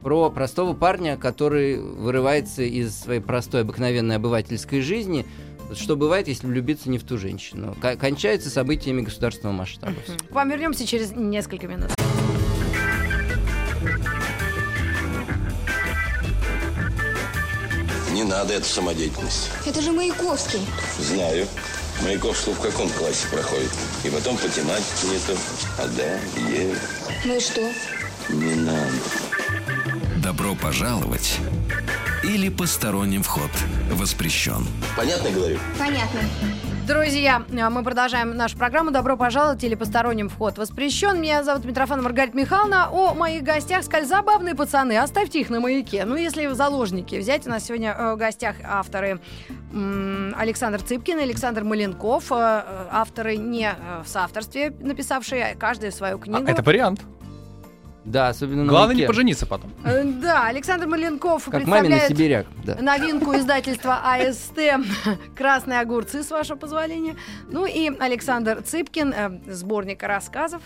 про 0.00 0.30
простого 0.30 0.72
парня, 0.72 1.18
который 1.18 1.78
вырывается 1.78 2.62
из 2.62 2.98
своей 2.98 3.20
простой 3.20 3.60
обыкновенной 3.60 4.16
обывательской 4.16 4.80
жизни, 4.80 5.26
что 5.74 5.94
бывает, 5.94 6.28
если 6.28 6.46
влюбиться 6.46 6.88
не 6.88 6.96
в 6.96 7.04
ту 7.04 7.18
женщину. 7.18 7.76
Ко- 7.82 7.96
кончается 7.96 8.48
событиями 8.48 9.02
государственного 9.02 9.54
масштаба. 9.54 9.94
К 10.30 10.32
вам 10.32 10.48
вернемся 10.48 10.86
через 10.86 11.12
несколько 11.12 11.68
минут. 11.68 11.90
Не 18.22 18.28
надо 18.28 18.54
эту 18.54 18.66
самодеятельность. 18.66 19.50
Это 19.66 19.82
же 19.82 19.90
Маяковский. 19.90 20.60
Знаю. 20.96 21.48
Маяковского 22.04 22.54
в 22.54 22.60
каком 22.60 22.88
классе 22.90 23.26
проходит? 23.28 23.70
И 24.04 24.10
потом 24.10 24.36
по 24.36 24.48
тематике 24.48 25.08
не 25.08 25.18
то. 25.18 25.36
А 25.76 25.88
да, 25.88 26.20
Е. 26.48 26.76
Ну 27.24 27.36
и 27.36 27.40
что? 27.40 27.60
Не 28.28 28.54
надо. 28.54 28.92
Добро 30.22 30.54
пожаловать 30.54 31.38
или 32.22 32.48
посторонним 32.48 33.24
вход 33.24 33.50
воспрещен. 33.90 34.68
Понятно 34.96 35.30
говорю? 35.30 35.58
Понятно. 35.76 36.20
Друзья, 36.86 37.42
а 37.60 37.70
мы 37.70 37.84
продолжаем 37.84 38.36
нашу 38.36 38.58
программу 38.58 38.90
«Добро 38.90 39.16
пожаловать» 39.16 39.62
или 39.62 39.76
«Посторонним 39.76 40.28
вход 40.28 40.58
воспрещен». 40.58 41.20
Меня 41.20 41.44
зовут 41.44 41.64
Митрофан 41.64 42.02
Маргарита 42.02 42.36
Михайловна. 42.36 42.88
О 42.90 43.14
моих 43.14 43.44
гостях 43.44 43.84
сказали 43.84 44.04
забавные 44.04 44.56
пацаны, 44.56 44.98
оставьте 44.98 45.40
их 45.40 45.48
на 45.48 45.60
маяке. 45.60 46.04
Ну, 46.04 46.16
если 46.16 46.46
в 46.46 46.54
заложники 46.54 47.14
взять, 47.14 47.46
у 47.46 47.50
нас 47.50 47.64
сегодня 47.64 47.94
э, 47.96 48.14
в 48.14 48.16
гостях 48.16 48.56
авторы 48.68 49.20
Александр 50.36 50.82
Цыпкин 50.82 51.20
и 51.20 51.22
Александр 51.22 51.62
Маленков. 51.62 52.32
э, 52.32 52.34
э, 52.34 52.86
Авторы 52.90 53.36
не 53.36 53.66
э, 53.70 54.02
в 54.04 54.08
соавторстве 54.08 54.70
написавшие, 54.80 55.52
а 55.52 55.56
каждый 55.56 55.92
свою 55.92 56.16
А, 56.16 56.18
книгу. 56.18 56.44
это 56.50 56.62
вариант. 56.62 57.00
Да, 58.04 58.28
особенно 58.28 58.64
на 58.64 58.68
Главное 58.68 58.94
не 58.94 59.00
маяке. 59.02 59.06
пожениться 59.12 59.46
потом. 59.46 59.70
Э, 59.84 60.02
Да, 60.04 60.46
Александр 60.46 60.86
Маленков 60.88 61.44
Как 61.44 61.64
мамин 61.66 61.92
представляет 61.92 62.08
сибиряк. 62.08 62.46
Да. 62.64 62.74
новинку 62.80 63.34
издательства 63.36 64.00
АСТ 64.04 64.58
«Красные 65.36 65.80
огурцы», 65.80 66.22
с 66.22 66.30
вашего 66.30 66.56
позволения. 66.56 67.16
Ну 67.48 67.64
и 67.66 67.90
Александр 67.98 68.62
Цыпкин, 68.62 69.12
э, 69.16 69.40
сборник 69.52 70.02
рассказов 70.02 70.62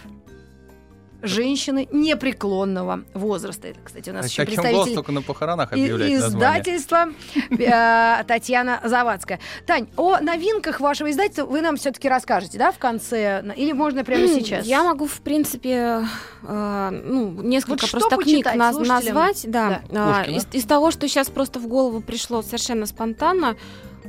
женщины 1.27 1.89
непреклонного 1.93 3.03
возраста. 3.15 3.69
Это, 3.69 3.79
кстати, 3.85 4.11
у 4.11 4.13
нас 4.13 4.27
еще 4.27 4.45
Таким 4.45 4.57
голос 4.57 4.67
представитель 4.73 4.95
только 4.95 5.13
на 5.13 5.23
похоронах 5.23 5.73
объявлять 5.73 6.13
название. 6.13 6.61
издательства 6.61 7.09
э, 7.51 8.25
Татьяна 8.25 8.81
Завадская. 8.85 9.41
Тань, 9.67 9.89
о 9.97 10.19
новинках 10.21 10.81
вашего 10.81 11.11
издательства 11.11 11.45
вы 11.45 11.61
нам 11.61 11.77
все-таки 11.77 12.09
расскажете, 12.09 12.59
да, 12.59 12.73
в 12.73 12.79
конце? 12.79 13.45
Или 13.57 13.73
можно 13.73 14.05
прямо 14.05 14.27
сейчас? 14.29 14.67
Я 14.67 14.83
могу, 14.85 15.07
в 15.07 15.21
принципе, 15.21 16.07
э, 16.43 17.03
ну, 17.05 17.31
несколько 17.43 17.83
Вот 17.83 17.91
просто 17.91 18.17
книг 18.17 18.45
почитать 18.45 18.57
наз- 18.57 18.73
слушателям? 18.73 19.15
назвать. 19.15 19.45
Да. 19.51 19.83
А, 19.93 20.19
Пушкина. 20.19 20.37
из, 20.37 20.47
из 20.53 20.65
того, 20.65 20.91
что 20.91 21.09
сейчас 21.09 21.29
просто 21.29 21.59
в 21.59 21.67
голову 21.67 22.01
пришло 22.01 22.43
совершенно 22.43 22.87
спонтанно, 22.87 23.57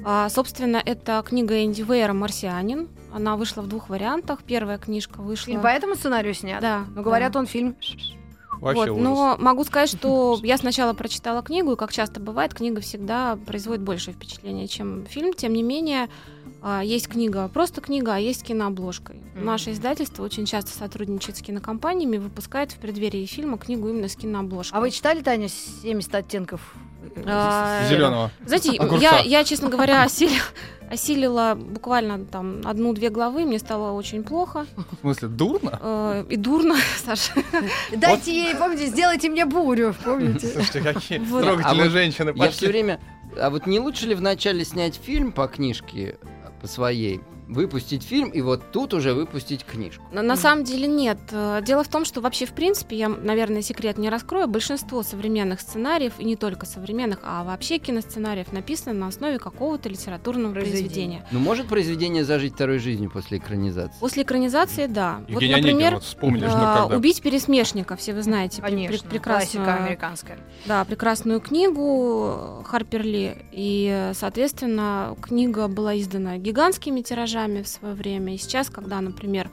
а, 0.05 0.29
собственно, 0.29 0.81
это 0.85 1.23
книга 1.27 1.63
Энди 1.63 1.81
Вейера 1.81 2.13
«Марсианин». 2.13 2.87
Она 3.13 3.35
вышла 3.35 3.61
в 3.61 3.67
двух 3.67 3.89
вариантах. 3.89 4.43
Первая 4.43 4.77
книжка 4.77 5.21
вышла... 5.21 5.45
Фильм 5.47 5.61
по 5.61 5.67
этому 5.67 5.95
сценарию 5.95 6.33
снят? 6.33 6.61
Да, 6.61 6.85
Ну, 6.95 7.01
говорят, 7.01 7.33
да. 7.33 7.39
он 7.39 7.45
фильм... 7.45 7.75
Вообще 8.59 8.79
Вот, 8.79 8.89
ужас. 8.89 9.03
но 9.03 9.35
могу 9.37 9.63
сказать, 9.65 9.89
что 9.89 10.39
я 10.43 10.57
сначала 10.57 10.93
прочитала 10.93 11.43
книгу, 11.43 11.73
и, 11.73 11.75
как 11.75 11.91
часто 11.91 12.19
бывает, 12.19 12.53
книга 12.53 12.81
всегда 12.81 13.37
производит 13.45 13.83
большее 13.83 14.15
впечатление, 14.15 14.67
чем 14.67 15.05
фильм. 15.05 15.33
Тем 15.33 15.53
не 15.53 15.61
менее, 15.61 16.09
а, 16.61 16.83
есть 16.83 17.07
книга, 17.07 17.47
просто 17.49 17.81
книга, 17.81 18.15
а 18.15 18.17
есть 18.17 18.43
кинообложкой. 18.43 19.21
Наше 19.35 19.71
издательство 19.73 20.23
очень 20.23 20.45
часто 20.45 20.71
сотрудничает 20.71 21.37
с 21.37 21.41
кинокомпаниями, 21.41 22.17
выпускает 22.17 22.71
в 22.71 22.77
преддверии 22.77 23.25
фильма 23.25 23.57
книгу 23.59 23.87
именно 23.89 24.07
с 24.07 24.15
кинообложкой. 24.15 24.77
А 24.77 24.81
вы 24.81 24.89
читали, 24.89 25.21
Таня, 25.21 25.47
«70 25.47 26.15
оттенков»? 26.15 26.73
А, 27.25 27.87
Зеленого. 27.87 28.31
Знаете, 28.45 28.75
я, 28.99 29.19
я, 29.19 29.43
честно 29.43 29.69
говоря, 29.69 30.03
осилила, 30.03 30.41
осилила 30.89 31.55
буквально 31.55 32.25
там 32.25 32.61
одну-две 32.65 33.09
главы, 33.09 33.45
мне 33.45 33.59
стало 33.59 33.91
очень 33.91 34.23
плохо 34.23 34.65
В 34.75 34.99
смысле, 35.01 35.27
дурно? 35.27 35.79
э, 35.81 36.25
и 36.29 36.35
дурно, 36.37 36.75
Саша. 37.05 37.33
Дайте 37.95 38.31
ей, 38.31 38.55
помните, 38.55 38.87
сделайте 38.87 39.29
мне 39.29 39.45
бурю, 39.45 39.95
помните? 40.03 40.47
Слушайте, 40.53 40.81
какие 40.81 41.19
трогательные 41.19 41.65
А 41.65 41.73
вот 41.75 41.91
женщины 41.91 42.33
Я 42.35 42.51
все 42.51 42.67
время... 42.67 42.99
А 43.39 43.49
вот 43.49 43.67
не 43.67 43.79
лучше 43.79 44.07
ли 44.07 44.15
вначале 44.15 44.63
снять 44.65 44.95
фильм 44.95 45.31
по 45.31 45.47
книжке, 45.47 46.17
по 46.61 46.67
своей, 46.67 47.21
выпустить 47.47 48.03
фильм, 48.03 48.29
и 48.29 48.41
вот 48.41 48.71
тут 48.71 48.93
уже 48.93 49.13
выпустить 49.13 49.63
книжку? 49.63 50.03
На, 50.11 50.21
на 50.21 50.35
самом 50.35 50.63
деле 50.63 50.87
нет. 50.87 51.17
Э, 51.31 51.61
Дело 51.63 51.83
в 51.83 51.87
том, 51.87 52.03
что 52.05 52.21
вообще, 52.21 52.45
в 52.45 52.51
принципе, 52.53 52.97
я, 52.97 53.09
наверное, 53.09 53.61
секрет 53.61 53.97
не 53.97 54.09
раскрою, 54.09 54.47
большинство 54.47 55.01
современных 55.03 55.61
сценариев, 55.61 56.13
и 56.19 56.25
не 56.25 56.35
только 56.35 56.65
современных, 56.65 57.19
а 57.23 57.43
вообще 57.43 57.77
киносценариев 57.77 58.51
написано 58.51 58.93
на 58.93 59.07
основе 59.07 59.39
какого-то 59.39 59.87
литературного 59.89 60.53
Произведения. 60.53 60.87
произведения. 60.87 61.27
Ну, 61.31 61.39
может 61.39 61.67
произведение 61.67 62.25
зажить 62.25 62.53
второй 62.55 62.79
жизнью 62.79 63.09
после 63.09 63.37
экранизации? 63.37 63.97
После 63.99 64.23
экранизации, 64.23 64.87
да. 64.87 65.21
Вот, 65.29 65.41
Онегин, 65.41 65.57
например, 65.57 65.93
вот 65.95 66.03
вспомнили, 66.03 66.47
что 66.47 66.53
когда... 66.57 66.95
«Убить 66.97 67.21
пересмешника», 67.21 67.95
все 67.95 68.13
вы 68.13 68.23
знаете, 68.23 68.61
Конечно, 68.61 69.07
прекрасную- 69.09 69.21
классика 69.65 69.75
американская. 69.85 70.37
Да, 70.65 70.83
прекрасную 70.85 71.39
книгу 71.39 72.63
Харпер 72.65 73.03
Ли. 73.03 73.35
И, 73.51 73.89
э, 73.91 74.13
соответственно, 74.13 75.15
книга 75.21 75.67
была 75.67 75.97
издана 75.97 76.37
гигантскими 76.37 77.01
тиражами 77.01 77.36
в 77.45 77.67
свое 77.67 77.93
время. 77.93 78.33
И 78.33 78.37
сейчас, 78.37 78.69
когда, 78.69 78.99
например, 79.01 79.49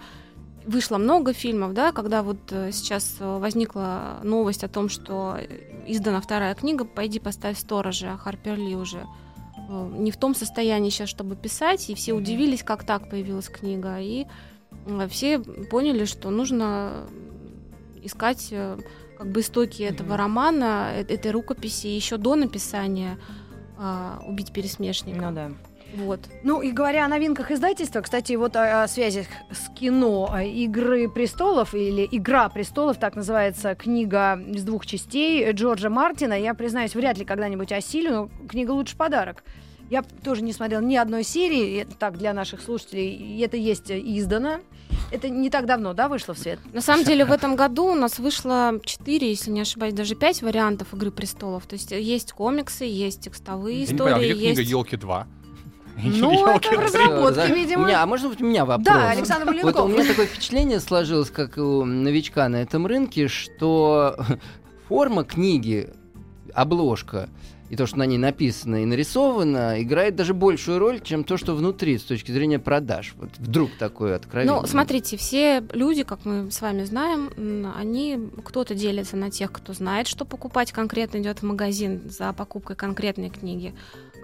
вышло 0.66 0.98
много 0.98 1.32
фильмов, 1.32 1.74
да, 1.74 1.92
когда 1.92 2.22
вот 2.22 2.38
э, 2.50 2.72
сейчас 2.72 3.16
э, 3.20 3.38
возникла 3.38 4.20
новость 4.22 4.64
о 4.64 4.68
том, 4.68 4.88
что 4.88 5.36
э, 5.38 5.46
издана 5.86 6.20
вторая 6.20 6.54
книга, 6.54 6.84
пойди 6.84 7.20
поставь 7.20 7.58
сторожа, 7.58 8.16
Харпер 8.16 8.56
Ли 8.56 8.76
уже 8.76 9.06
не 9.68 10.10
в 10.10 10.18
том 10.18 10.34
состоянии 10.34 10.90
сейчас, 10.90 11.08
чтобы 11.08 11.36
писать, 11.36 11.88
и 11.88 11.94
все 11.94 12.12
удивились, 12.12 12.62
как 12.62 12.84
так 12.84 13.08
появилась 13.08 13.48
книга, 13.48 13.98
и 13.98 14.26
все 15.08 15.38
поняли, 15.38 16.04
что 16.04 16.28
нужно 16.28 17.06
искать 18.02 18.52
как 19.16 19.30
бы 19.30 19.40
истоки 19.40 19.82
этого 19.82 20.18
романа, 20.18 20.92
этой 21.08 21.30
рукописи 21.30 21.86
еще 21.86 22.18
до 22.18 22.34
написания 22.34 23.18
«Убить 24.26 24.52
пересмешника». 24.52 25.30
Ну 25.30 25.34
да. 25.34 25.50
Вот. 25.96 26.20
Ну 26.42 26.60
и 26.60 26.72
говоря 26.72 27.04
о 27.04 27.08
новинках 27.08 27.50
издательства, 27.50 28.00
кстати, 28.00 28.32
вот 28.32 28.56
о, 28.56 28.82
о 28.82 28.88
связях 28.88 29.26
с 29.50 29.68
кино 29.74 30.38
«Игры 30.42 31.08
престолов» 31.08 31.74
или 31.74 32.08
«Игра 32.10 32.48
престолов», 32.48 32.98
так 32.98 33.14
называется 33.14 33.74
книга 33.74 34.40
из 34.46 34.64
двух 34.64 34.86
частей 34.86 35.50
Джорджа 35.52 35.90
Мартина. 35.90 36.34
Я, 36.34 36.54
признаюсь, 36.54 36.94
вряд 36.94 37.18
ли 37.18 37.24
когда-нибудь 37.24 37.70
осилю, 37.72 38.10
но 38.10 38.30
книга 38.48 38.72
«Лучший 38.72 38.96
подарок». 38.96 39.44
Я 39.90 40.02
тоже 40.02 40.42
не 40.42 40.52
смотрела 40.52 40.80
ни 40.80 40.96
одной 40.96 41.22
серии, 41.22 41.80
это 41.80 41.94
так 41.94 42.16
для 42.16 42.32
наших 42.32 42.62
слушателей, 42.62 43.10
и 43.10 43.38
это 43.40 43.56
есть 43.56 43.90
издано. 43.90 44.60
Это 45.12 45.28
не 45.28 45.50
так 45.50 45.66
давно, 45.66 45.92
да, 45.92 46.08
вышло 46.08 46.34
в 46.34 46.38
свет? 46.38 46.58
На 46.72 46.80
самом 46.80 47.04
деле 47.04 47.24
в 47.24 47.30
этом 47.30 47.54
году 47.54 47.92
у 47.92 47.94
нас 47.94 48.18
вышло 48.18 48.80
4, 48.82 49.28
если 49.28 49.50
не 49.50 49.60
ошибаюсь, 49.60 49.94
даже 49.94 50.14
5 50.16 50.42
вариантов 50.42 50.92
«Игры 50.94 51.10
престолов». 51.12 51.66
То 51.66 51.74
есть 51.74 51.92
есть 51.92 52.32
комиксы, 52.32 52.84
есть 52.84 53.20
текстовые 53.20 53.82
Я 53.82 53.92
не 53.92 53.98
понял, 53.98 54.16
истории, 54.16 54.32
где 54.32 54.40
книга 54.40 54.60
есть... 54.60 54.70
«Елки 54.70 54.96
2»? 54.96 55.26
Ну, 56.02 56.46
это 56.48 56.68
в 56.70 56.78
разработке, 56.80 57.54
видимо. 57.54 57.86
Меня- 57.86 58.02
а 58.02 58.06
можно 58.06 58.28
вот 58.28 58.40
у 58.40 58.44
меня 58.44 58.64
вопрос? 58.64 58.86
Да, 58.86 59.10
Александр 59.10 59.46
Вот 59.46 59.54
у 59.54 59.58
Маленков. 59.62 59.90
меня 59.90 60.04
такое 60.06 60.26
впечатление 60.26 60.80
сложилось, 60.80 61.30
как 61.30 61.56
у 61.56 61.84
новичка 61.84 62.48
на 62.48 62.56
этом 62.56 62.86
рынке, 62.86 63.28
что 63.28 64.16
форма 64.88 65.24
книги, 65.24 65.88
обложка 66.52 67.28
и 67.70 67.76
то, 67.76 67.86
что 67.86 67.98
на 67.98 68.06
ней 68.06 68.18
написано 68.18 68.82
и 68.82 68.84
нарисовано, 68.84 69.82
играет 69.82 70.16
даже 70.16 70.34
большую 70.34 70.78
роль, 70.78 71.00
чем 71.00 71.24
то, 71.24 71.36
что 71.36 71.54
внутри, 71.54 71.98
с 71.98 72.02
точки 72.02 72.30
зрения 72.30 72.58
продаж. 72.58 73.14
Вот 73.16 73.30
вдруг 73.38 73.70
такое 73.78 74.16
откровение. 74.16 74.60
Ну, 74.60 74.66
смотрите, 74.66 75.16
все 75.16 75.62
люди, 75.72 76.02
как 76.02 76.24
мы 76.24 76.50
с 76.50 76.60
вами 76.60 76.84
знаем, 76.84 77.72
они 77.76 78.30
кто-то 78.44 78.74
делится 78.74 79.16
на 79.16 79.30
тех, 79.30 79.50
кто 79.50 79.72
знает, 79.72 80.06
что 80.06 80.24
покупать 80.24 80.72
конкретно 80.72 81.18
идет 81.18 81.40
в 81.40 81.42
магазин 81.44 82.02
за 82.08 82.32
покупкой 82.32 82.76
конкретной 82.76 83.30
книги. 83.30 83.74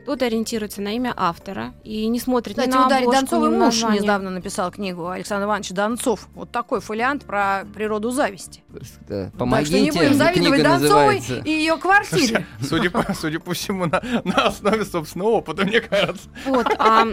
Кто-то 0.02 0.24
ориентируется 0.24 0.80
на 0.80 0.96
имя 0.96 1.12
автора 1.14 1.74
и 1.84 2.06
не 2.06 2.18
смотрит 2.18 2.56
Кстати, 2.56 2.70
ни 2.70 2.72
на 2.72 2.86
обложку, 2.86 3.12
Донцовой 3.12 3.50
ни 3.50 3.52
на 3.52 3.64
муж 3.66 3.74
название. 3.74 4.02
недавно 4.02 4.30
написал 4.30 4.70
книгу 4.70 5.08
Александр 5.08 5.44
Иванович 5.44 5.70
Донцов. 5.70 6.26
Вот 6.34 6.50
такой 6.50 6.80
фолиант 6.80 7.24
про 7.24 7.64
природу 7.74 8.10
зависти. 8.10 8.62
Да, 8.70 8.78
так 8.78 8.86
что 8.86 9.32
Помогите, 9.36 9.80
не 9.82 9.90
будем 9.90 10.14
завидовать 10.14 10.62
Донцовой 10.62 11.16
называется. 11.16 11.42
и 11.44 11.50
ее 11.50 11.76
квартире. 11.76 12.46
Судя 12.62 12.90
по, 12.90 13.14
судя 13.30 13.40
по 13.40 13.54
всему, 13.54 13.86
на, 13.86 14.02
на 14.24 14.46
основе 14.46 14.84
собственного 14.84 15.28
опыта, 15.30 15.64
мне 15.64 15.80
кажется. 15.80 16.28
Вот, 16.46 16.66
а, 16.78 17.06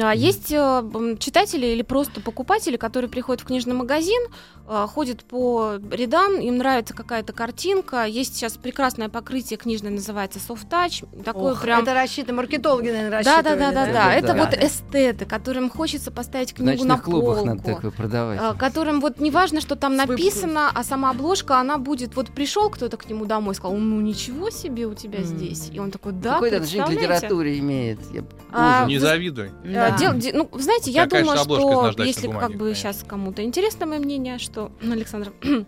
а, 0.00 0.14
есть 0.14 0.52
э, 0.52 1.16
читатели 1.18 1.66
или 1.66 1.82
просто 1.82 2.20
покупатели, 2.20 2.76
которые 2.76 3.10
приходят 3.10 3.42
в 3.42 3.46
книжный 3.46 3.74
магазин, 3.74 4.20
э, 4.68 4.86
ходят 4.88 5.24
по 5.24 5.74
рядам, 5.90 6.38
им 6.40 6.58
нравится 6.58 6.94
какая-то 6.94 7.32
картинка. 7.32 8.04
Есть 8.04 8.36
сейчас 8.36 8.52
прекрасное 8.56 9.08
покрытие 9.08 9.56
книжное, 9.56 9.90
называется 9.90 10.38
Soft 10.38 10.68
Touch. 10.70 11.04
Такое 11.24 11.54
Ох, 11.54 11.62
прям 11.62 11.82
Это 11.82 11.94
рассчитано, 11.94 12.36
маркетологи, 12.36 12.88
наверное, 12.90 13.22
Да, 13.24 13.42
рассчитывали. 13.42 13.58
да, 13.58 13.70
да, 13.72 13.72
да, 13.72 13.86
да. 13.86 13.92
Да, 13.92 14.14
Это 14.14 14.34
да. 14.34 14.44
вот 14.44 14.54
эстеты, 14.54 15.24
которым 15.24 15.68
хочется 15.70 16.10
поставить 16.12 16.54
книгу 16.54 16.84
на 16.84 16.94
ночных 16.94 17.02
клубах 17.02 17.44
надо 17.44 17.62
полку. 17.62 17.76
такое 17.76 17.90
продавать. 17.90 18.38
а, 18.40 18.54
Которым 18.54 19.00
вот 19.00 19.18
не 19.18 19.30
важно, 19.32 19.60
что 19.60 19.74
там 19.74 19.96
написано, 19.96 20.70
а 20.72 20.84
сама 20.84 21.10
обложка, 21.10 21.58
она 21.58 21.78
будет. 21.78 22.14
Вот 22.14 22.28
пришел 22.30 22.70
кто-то 22.70 22.96
к 22.96 23.08
нему 23.08 23.24
домой 23.24 23.52
и 23.52 23.56
сказал: 23.56 23.76
Ну 23.76 24.00
ничего 24.00 24.50
себе 24.50 24.86
у 24.86 24.94
тебя 24.94 25.18
М. 25.20 25.24
здесь. 25.24 25.55
И 25.72 25.78
он 25.78 25.90
такой, 25.90 26.12
да, 26.12 26.34
Какое 26.34 26.50
отношение 26.54 26.84
к 26.84 26.88
представляете?» 26.88 27.26
литературе 27.26 27.58
имеет? 27.58 27.98
Я- 28.12 28.24
А, 28.52 28.78
ужас. 28.80 28.88
Не 28.88 28.98
завидуй. 28.98 29.50
Да. 29.64 29.90
дел- 29.98 30.14
де- 30.14 30.32
ну, 30.32 30.48
знаете, 30.58 30.90
я 30.90 31.04
Такая 31.04 31.22
думаю, 31.24 31.38
что 31.38 32.02
если 32.04 32.26
бумаги, 32.26 32.40
как 32.42 32.52
бы 32.52 32.58
конечно. 32.66 32.74
сейчас 32.92 33.04
кому-то 33.06 33.42
интересно 33.42 33.86
мое 33.86 33.98
мнение, 33.98 34.38
что 34.38 34.72
ну, 34.80 34.92
Александр. 34.92 35.32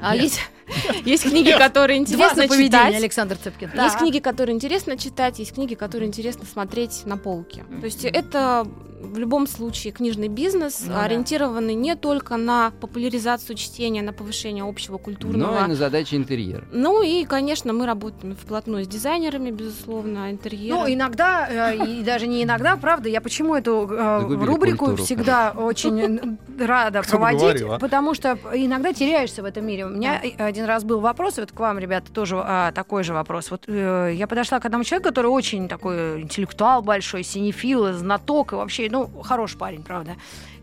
А 0.00 0.16
есть, 0.16 0.40
есть 1.04 1.22
книги, 1.22 1.52
которые 1.56 2.00
Два 2.00 2.04
интересно 2.14 2.42
заповедения, 2.42 2.66
читать. 2.86 2.94
Александр 2.96 3.36
Цыпкин. 3.36 3.68
Есть 3.68 3.76
Так. 3.92 3.98
книги, 3.98 4.18
которые 4.18 4.54
интересно 4.56 4.96
читать, 4.98 5.38
есть 5.38 5.54
книги, 5.54 5.74
которые 5.74 6.08
интересно 6.08 6.44
смотреть 6.44 7.02
на 7.06 7.16
полке. 7.16 7.64
То 7.80 7.84
есть 7.86 8.04
это 8.04 8.66
в 9.00 9.18
любом 9.18 9.46
случае 9.46 9.92
книжный 9.92 10.28
бизнес 10.28 10.82
Ну 10.86 10.92
да. 10.94 11.02
ориентированный 11.02 11.74
не 11.74 11.94
только 11.96 12.36
на 12.36 12.72
популяризацию 12.80 13.56
чтения, 13.56 14.02
на 14.02 14.12
повышение 14.12 14.64
общего 14.64 14.98
культурного. 14.98 15.52
Но 15.58 15.64
и 15.64 15.68
на 15.68 15.74
задачи 15.74 16.14
интерьера. 16.14 16.64
Ну 16.72 17.02
и, 17.02 17.24
конечно, 17.24 17.72
мы 17.72 17.86
работаем 17.86 18.34
вплотную 18.34 18.84
с 18.84 18.88
дизайнерами, 18.88 19.50
безусловно, 19.50 20.30
интерьера. 20.30 20.76
Ну, 20.76 20.92
иногда, 20.92 21.48
э, 21.72 21.84
и 21.86 22.02
даже 22.02 22.26
не 22.26 22.42
иногда, 22.44 22.76
правда, 22.76 23.08
я 23.08 23.20
почему 23.20 23.54
эту 23.54 23.88
э, 23.90 24.18
Загубили 24.20 24.46
рубрику 24.46 24.86
культуру, 24.86 25.04
всегда 25.04 25.50
очень 25.50 26.00
н- 26.00 26.38
рада 26.58 27.02
Кто 27.02 27.10
проводить, 27.12 27.40
говорил, 27.40 27.72
а? 27.72 27.78
потому 27.78 28.14
что 28.14 28.38
иногда 28.52 28.92
теряешься 28.92 29.42
в 29.42 29.44
этом 29.44 29.66
мире. 29.66 29.86
У 29.86 29.90
меня 29.90 30.20
один 30.38 30.64
раз 30.64 30.84
был 30.84 31.00
вопрос, 31.00 31.36
вот 31.38 31.52
к 31.52 31.58
вам, 31.60 31.78
ребята, 31.78 32.10
тоже 32.12 32.36
а, 32.42 32.72
такой 32.72 33.04
же 33.04 33.12
вопрос. 33.12 33.50
Вот 33.50 33.64
э, 33.66 34.12
я 34.14 34.26
подошла 34.26 34.60
к 34.60 34.64
одному 34.64 34.84
человеку, 34.84 35.08
который 35.08 35.26
очень 35.26 35.68
такой 35.68 36.22
интеллектуал 36.22 36.82
большой, 36.82 37.22
синефил, 37.22 37.92
знаток, 37.92 38.52
и 38.52 38.56
вообще, 38.56 38.86
ну, 38.96 39.22
хороший 39.22 39.58
парень, 39.58 39.82
правда. 39.82 40.16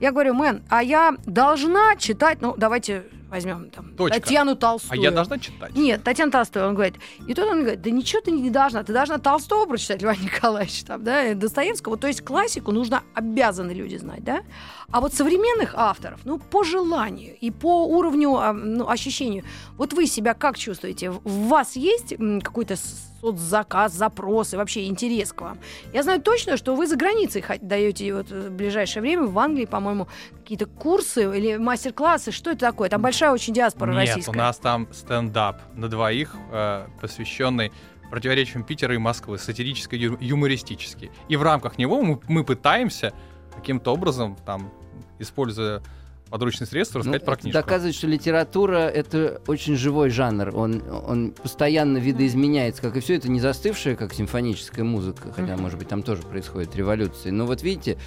Я 0.04 0.12
говорю, 0.12 0.34
мэн, 0.34 0.64
а 0.68 0.84
я 0.84 1.16
должна 1.26 1.96
читать, 1.96 2.40
ну, 2.42 2.56
давайте 2.58 3.06
возьмем 3.30 3.70
там 3.70 3.94
Точка. 3.96 4.20
Татьяну 4.20 4.52
А 4.52 4.56
Толстую. 4.58 5.02
я 5.02 5.12
должна 5.12 5.40
читать? 5.40 5.74
Нет, 5.78 6.04
Татьяна 6.04 6.30
Толстая, 6.30 6.68
он 6.68 6.76
говорит. 6.76 6.96
И 7.26 7.34
тут 7.34 7.46
он 7.46 7.62
говорит, 7.62 7.82
да 7.82 7.90
ничего 7.90 8.22
ты 8.22 8.32
не 8.32 8.50
должна, 8.50 8.84
ты 8.84 8.92
должна 8.92 9.18
Толстого 9.18 9.66
прочитать, 9.66 10.02
Льва 10.02 10.14
Николаевича, 10.16 10.86
там, 10.86 11.06
да, 11.06 11.34
Достоевского. 11.34 11.96
То 11.96 12.08
есть 12.08 12.22
классику 12.22 12.74
нужно, 12.74 13.04
обязаны 13.14 13.72
люди 13.72 13.96
знать, 13.96 14.26
да? 14.26 14.44
А 14.92 15.00
вот 15.00 15.14
современных 15.14 15.74
авторов, 15.76 16.20
ну, 16.26 16.38
по 16.38 16.66
желанию 16.66 17.38
и 17.40 17.50
по 17.50 17.88
уровню, 17.88 18.36
а, 18.36 18.52
ну, 18.52 18.90
ощущению, 18.90 19.46
вот 19.78 19.94
вы 19.94 20.06
себя 20.06 20.34
как 20.34 20.58
чувствуете? 20.58 21.12
В 21.12 21.48
вас 21.48 21.78
есть 21.78 22.14
какой-то 22.44 22.76
соцзаказ, 23.22 23.94
запрос 23.94 24.54
и 24.54 24.58
вообще 24.58 24.86
интерес 24.86 25.32
к 25.32 25.42
вам? 25.42 25.58
Я 25.94 26.04
знаю 26.04 26.22
точно, 26.22 26.58
что 26.58 26.76
вы 26.76 26.88
за 26.88 26.98
границей 26.98 27.44
даете 27.62 28.14
вот 28.14 28.32
э, 28.32 28.50
в 28.50 28.52
ближайшее 28.52 29.02
время, 29.02 29.24
в 29.24 29.40
Англии, 29.40 29.66
по-моему, 29.66 29.93
какие-то 30.40 30.66
курсы 30.66 31.24
или 31.38 31.58
мастер-классы. 31.58 32.32
Что 32.32 32.52
это 32.52 32.62
такое? 32.62 32.90
Там 32.90 33.02
большая 33.02 33.32
очень 33.32 33.54
диаспора 33.54 33.92
Нет, 33.92 34.08
российская. 34.10 34.32
у 34.32 34.34
нас 34.36 34.58
там 34.58 34.88
стендап 34.92 35.62
на 35.76 35.88
двоих, 35.90 36.36
э, 36.52 36.88
посвященный 37.02 37.72
противоречиям 38.10 38.64
Питера 38.64 38.94
и 38.94 38.98
Москвы, 38.98 39.38
сатирический, 39.40 39.98
ю- 39.98 40.18
юмористический. 40.20 41.10
И 41.30 41.36
в 41.36 41.42
рамках 41.44 41.78
него 41.78 42.02
мы, 42.04 42.20
мы 42.28 42.44
пытаемся 42.44 43.14
каким-то 43.56 43.92
образом, 43.94 44.38
там, 44.46 44.72
используя 45.20 45.82
подручные 46.30 46.68
средства, 46.68 47.00
рассказать 47.00 47.22
Ну, 47.22 47.26
про 47.28 47.36
книжку. 47.36 47.60
доказывает, 47.62 47.94
что 47.96 48.08
литература— 48.08 48.78
это 48.90 49.40
очень 49.46 49.76
живой 49.76 50.10
жанр. 50.10 50.50
Он, 50.56 50.82
он 50.90 51.32
постоянно 51.32 52.00
видоизменяется, 52.00 52.82
как 52.82 52.98
и 52.98 53.02
все. 53.02 53.16
Это 53.18 53.30
не 53.30 53.40
застывшая, 53.40 53.96
как 53.96 54.14
симфоническая 54.16 54.84
музыка, 54.84 55.32
хотя, 55.32 55.56
может 55.58 55.78
быть, 55.78 55.90
там 55.90 56.02
тоже 56.02 56.24
происходит 56.24 56.76
революция. 56.76 57.32
Но 57.32 57.46
вот 57.46 57.62
видите, 57.62 58.00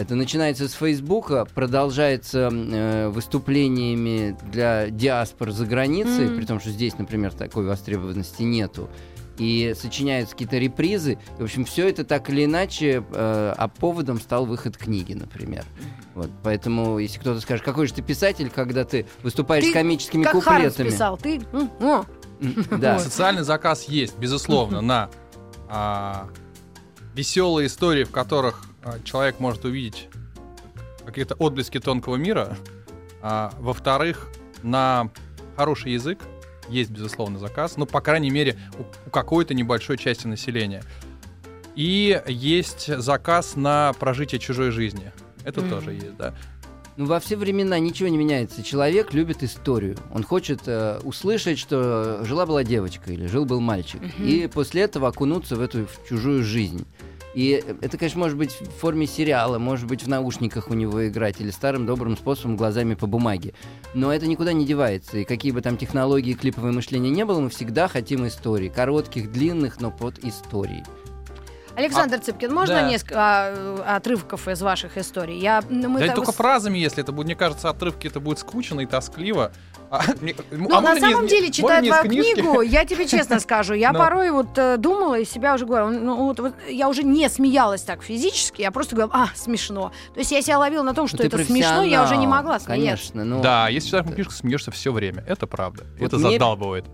это 0.00 0.14
начинается 0.14 0.66
с 0.66 0.72
Фейсбука, 0.72 1.44
продолжается 1.54 2.48
э, 2.50 3.08
выступлениями 3.10 4.34
для 4.50 4.88
диаспор 4.88 5.50
за 5.50 5.66
границей, 5.66 6.26
Мгм. 6.26 6.36
при 6.38 6.44
том, 6.46 6.58
что 6.58 6.70
здесь, 6.70 6.96
например, 6.96 7.32
такой 7.32 7.66
востребованности 7.66 8.42
нету. 8.42 8.88
И 9.36 9.74
сочиняются 9.78 10.34
какие-то 10.34 10.56
репризы. 10.56 11.18
И, 11.38 11.42
в 11.42 11.44
общем, 11.44 11.66
все 11.66 11.86
это 11.88 12.04
так 12.04 12.30
или 12.30 12.46
иначе, 12.46 13.04
э, 13.12 13.54
а 13.56 13.68
поводом 13.68 14.18
стал 14.20 14.46
выход 14.46 14.78
книги, 14.78 15.12
например. 15.12 15.64
Вот, 16.14 16.30
поэтому, 16.42 16.98
если 16.98 17.18
кто-то 17.18 17.40
скажет, 17.40 17.62
какой 17.62 17.86
же 17.86 17.92
ты 17.92 18.00
писатель, 18.00 18.50
когда 18.50 18.84
ты 18.84 19.06
выступаешь 19.22 19.64
Ты 19.64 19.70
с 19.70 19.74
комическими 19.74 20.22
как 20.24 20.32
Хармс 20.42 20.72
куплетами. 20.74 20.88
писал, 20.88 21.18
ты... 21.18 21.42
Да. 22.70 22.98
Социальный 22.98 23.42
заказ 23.42 23.84
есть, 23.84 24.16
безусловно, 24.18 24.80
на 24.80 25.10
веселые 27.14 27.66
истории, 27.66 28.04
в 28.04 28.10
которых 28.10 28.62
а, 28.62 28.69
человек 29.04 29.40
может 29.40 29.64
увидеть 29.64 30.08
какие-то 31.04 31.34
отблески 31.34 31.78
тонкого 31.80 32.16
мира. 32.16 32.56
А, 33.22 33.52
Во-вторых, 33.58 34.28
на 34.62 35.10
хороший 35.56 35.92
язык 35.92 36.18
есть, 36.68 36.90
безусловно, 36.90 37.38
заказ, 37.38 37.76
ну, 37.76 37.86
по 37.86 38.00
крайней 38.00 38.30
мере, 38.30 38.56
у, 38.78 39.08
у 39.08 39.10
какой-то 39.10 39.54
небольшой 39.54 39.98
части 39.98 40.26
населения. 40.26 40.82
И 41.74 42.20
есть 42.26 42.94
заказ 43.00 43.56
на 43.56 43.92
прожитие 43.98 44.38
чужой 44.38 44.70
жизни. 44.70 45.12
Это 45.44 45.60
Мгм. 45.60 45.70
тоже 45.70 45.92
есть, 45.94 46.16
да. 46.16 46.34
Ну, 46.96 47.06
во 47.06 47.18
все 47.18 47.36
времена 47.36 47.78
ничего 47.78 48.08
не 48.08 48.18
меняется. 48.18 48.62
Человек 48.62 49.14
любит 49.14 49.42
историю. 49.42 49.96
Он 50.12 50.22
хочет 50.22 50.62
э, 50.66 51.00
услышать, 51.02 51.58
что 51.58 52.20
жила-была 52.24 52.62
девочка 52.62 53.10
или 53.12 53.26
жил-был 53.26 53.60
мальчик. 53.60 54.00
Мгм. 54.02 54.26
И 54.26 54.46
после 54.48 54.82
этого 54.82 55.08
окунуться 55.08 55.56
в 55.56 55.60
эту 55.60 55.86
в 55.86 56.08
чужую 56.08 56.44
жизнь. 56.44 56.86
И 57.34 57.62
это, 57.80 57.96
конечно, 57.96 58.18
может 58.18 58.36
быть 58.36 58.52
в 58.60 58.70
форме 58.80 59.06
сериала, 59.06 59.58
может 59.58 59.86
быть 59.86 60.02
в 60.02 60.08
наушниках 60.08 60.68
у 60.70 60.74
него 60.74 61.06
играть 61.08 61.40
или 61.40 61.50
старым 61.50 61.86
добрым 61.86 62.16
способом 62.16 62.56
глазами 62.56 62.94
по 62.94 63.06
бумаге. 63.06 63.54
Но 63.94 64.12
это 64.12 64.26
никуда 64.26 64.52
не 64.52 64.64
девается. 64.64 65.18
И 65.18 65.24
какие 65.24 65.52
бы 65.52 65.60
там 65.62 65.76
технологии 65.76 66.34
клиповое 66.34 66.72
мышление 66.72 67.10
не 67.10 67.24
было, 67.24 67.40
мы 67.40 67.50
всегда 67.50 67.88
хотим 67.88 68.26
историй. 68.26 68.68
Коротких, 68.68 69.30
длинных, 69.30 69.80
но 69.80 69.90
под 69.90 70.18
истории. 70.24 70.84
Александр 71.76 72.18
Цыпкин, 72.18 72.52
можно 72.52 72.76
да. 72.76 72.88
несколько 72.88 73.16
а, 73.16 73.96
отрывков 73.96 74.48
из 74.48 74.60
ваших 74.60 74.98
историй? 74.98 75.38
Я, 75.38 75.62
ну, 75.68 75.88
мы 75.88 76.00
да 76.00 76.06
и 76.06 76.08
там 76.08 76.16
только 76.16 76.32
фразами, 76.32 76.78
если 76.78 77.02
это 77.02 77.12
будет, 77.12 77.26
мне 77.26 77.36
кажется, 77.36 77.70
отрывки 77.70 78.06
это 78.06 78.20
будет 78.20 78.38
скучно 78.38 78.80
и 78.80 78.86
тоскливо. 78.86 79.52
А, 79.90 80.02
мне- 80.20 80.36
Ну, 80.52 80.68
а 80.72 80.80
на 80.80 80.96
самом 81.00 81.24
из- 81.24 81.30
деле, 81.30 81.50
читая 81.50 81.82
твою 81.82 82.02
книгу, 82.04 82.60
я 82.60 82.84
тебе 82.84 83.06
честно 83.08 83.40
скажу, 83.40 83.74
я 83.74 83.92
Ну. 83.92 83.98
порой 83.98 84.30
вот 84.30 84.56
э, 84.56 84.76
думала 84.76 85.18
и 85.18 85.24
себя 85.24 85.54
уже 85.54 85.66
говорила, 85.66 85.90
ну, 85.90 86.16
вот, 86.26 86.38
вот 86.38 86.54
я 86.68 86.88
уже 86.88 87.02
не 87.02 87.28
смеялась 87.28 87.82
так 87.82 88.02
физически, 88.04 88.62
я 88.62 88.70
просто 88.70 88.94
говорила, 88.94 89.24
а, 89.24 89.36
смешно. 89.36 89.90
То 90.14 90.20
есть 90.20 90.30
я 90.30 90.42
себя 90.42 90.58
ловила 90.60 90.82
на 90.84 90.94
том, 90.94 91.08
что 91.08 91.16
Ну, 91.16 91.28
ты 91.28 91.36
это 91.36 91.44
смешно, 91.44 91.82
я 91.82 92.04
уже 92.04 92.16
не 92.16 92.28
могла 92.28 92.60
смеяться. 92.60 93.12
Конечно, 93.12 93.24
ну, 93.24 93.42
Да, 93.42 93.68
если 93.68 93.88
читаешь 93.88 94.14
книжку, 94.14 94.32
смеешься 94.32 94.70
все 94.70 94.92
время. 94.92 95.24
Это 95.26 95.48
правда. 95.48 95.84
Вот 95.98 96.06
это 96.06 96.18
мне- 96.18 96.32
задалбывает. 96.32 96.84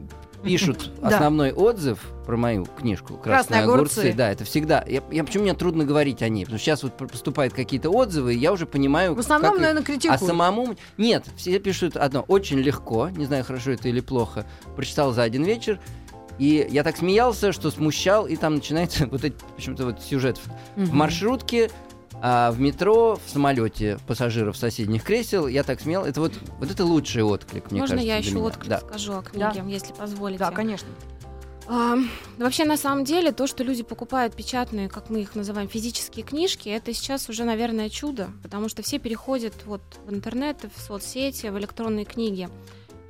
Пишут 0.46 0.90
основной 1.02 1.52
отзыв 1.52 1.98
про 2.24 2.36
мою 2.36 2.64
книжку 2.64 3.14
«Красные 3.18 3.60
«Красные, 3.60 3.62
огурцы». 3.62 4.00
огурцы». 4.00 4.16
Да, 4.16 4.30
это 4.30 4.44
всегда. 4.44 4.84
Я, 4.86 5.02
я- 5.10 5.24
почему 5.24 5.44
мне 5.44 5.54
трудно 5.54 5.84
говорить 5.84 6.22
о 6.22 6.28
ней? 6.28 6.44
Потому 6.44 6.58
что 6.58 6.64
сейчас 6.66 6.82
вот 6.82 6.96
поступают 6.96 7.54
какие-то 7.54 7.90
отзывы, 7.90 8.34
и 8.34 8.38
я 8.38 8.52
уже 8.52 8.66
понимаю... 8.66 9.14
В 9.14 9.18
основном, 9.20 9.52
как 9.52 9.60
наверное, 9.60 9.82
А 9.82 9.84
критикуют. 9.84 10.20
самому... 10.22 10.76
Нет, 10.96 11.24
все 11.36 11.58
пишут 11.58 11.96
одно. 11.96 12.22
Очень 12.28 12.58
легко, 12.58 13.08
не 13.10 13.26
знаю, 13.26 13.44
хорошо 13.44 13.72
это 13.72 13.88
или 13.88 14.00
плохо. 14.00 14.44
Прочитал 14.74 15.12
за 15.12 15.22
один 15.22 15.44
вечер, 15.44 15.78
и 16.38 16.66
я 16.70 16.82
так 16.82 16.96
смеялся, 16.96 17.52
что 17.52 17.70
смущал, 17.70 18.26
и 18.26 18.36
там 18.36 18.56
начинается 18.56 19.06
вот 19.10 19.24
эти, 19.24 19.36
почему-то 19.54 19.86
вот 19.86 20.02
сюжет 20.02 20.38
в, 20.76 20.84
в 20.86 20.92
маршрутке, 20.92 21.70
а 22.28 22.50
в 22.50 22.58
метро, 22.58 23.20
в 23.24 23.30
самолете 23.30 24.00
пассажиров 24.08 24.56
соседних 24.56 25.04
кресел, 25.04 25.46
я 25.46 25.62
так 25.62 25.80
смеял. 25.80 26.04
Это 26.04 26.20
вот, 26.20 26.32
вот 26.58 26.68
это 26.68 26.84
лучший 26.84 27.22
отклик, 27.22 27.70
мне 27.70 27.78
Можно 27.78 27.98
кажется, 27.98 28.14
я 28.14 28.20
для 28.20 28.26
еще 28.28 28.34
меня. 28.34 28.46
отклик 28.46 28.68
Да. 28.68 28.80
скажу 28.80 29.12
о 29.12 29.22
книге, 29.22 29.62
если 29.68 29.92
позволите? 29.92 30.40
Да, 30.40 30.50
конечно. 30.50 30.88
А, 31.68 31.94
вообще, 32.36 32.64
на 32.64 32.76
самом 32.76 33.04
деле, 33.04 33.30
то, 33.30 33.46
что 33.46 33.62
люди 33.62 33.84
покупают 33.84 34.34
печатные, 34.34 34.88
как 34.88 35.08
мы 35.08 35.20
их 35.20 35.36
называем, 35.36 35.68
физические 35.68 36.24
книжки, 36.24 36.68
это 36.68 36.92
сейчас 36.92 37.28
уже, 37.28 37.44
наверное, 37.44 37.88
чудо, 37.90 38.26
потому 38.42 38.68
что 38.68 38.82
все 38.82 38.98
переходят 38.98 39.54
вот 39.64 39.82
в 40.04 40.12
интернет, 40.12 40.56
в 40.74 40.80
соцсети, 40.80 41.46
в 41.46 41.56
электронные 41.58 42.06
книги. 42.06 42.48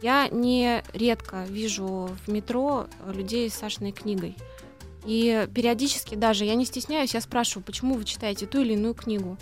Я 0.03 0.29
не 0.29 0.83
редко 0.93 1.47
вижу 1.49 2.11
в 2.27 2.31
метро 2.31 2.87
людей 3.07 3.49
с 3.49 3.55
Сашиной 3.55 3.93
книгой. 3.93 4.37
И 5.07 5.49
периодически 5.55 6.17
даже, 6.17 6.45
я 6.45 6.55
не 6.57 6.65
стесняюсь, 6.65 7.15
я 7.15 7.21
спрашиваю, 7.21 7.65
почему 7.65 7.95
вы 7.95 8.05
читаете 8.05 8.47
ту 8.47 8.61
или 8.61 8.73
иную 8.75 8.95
книгу. 8.95 9.39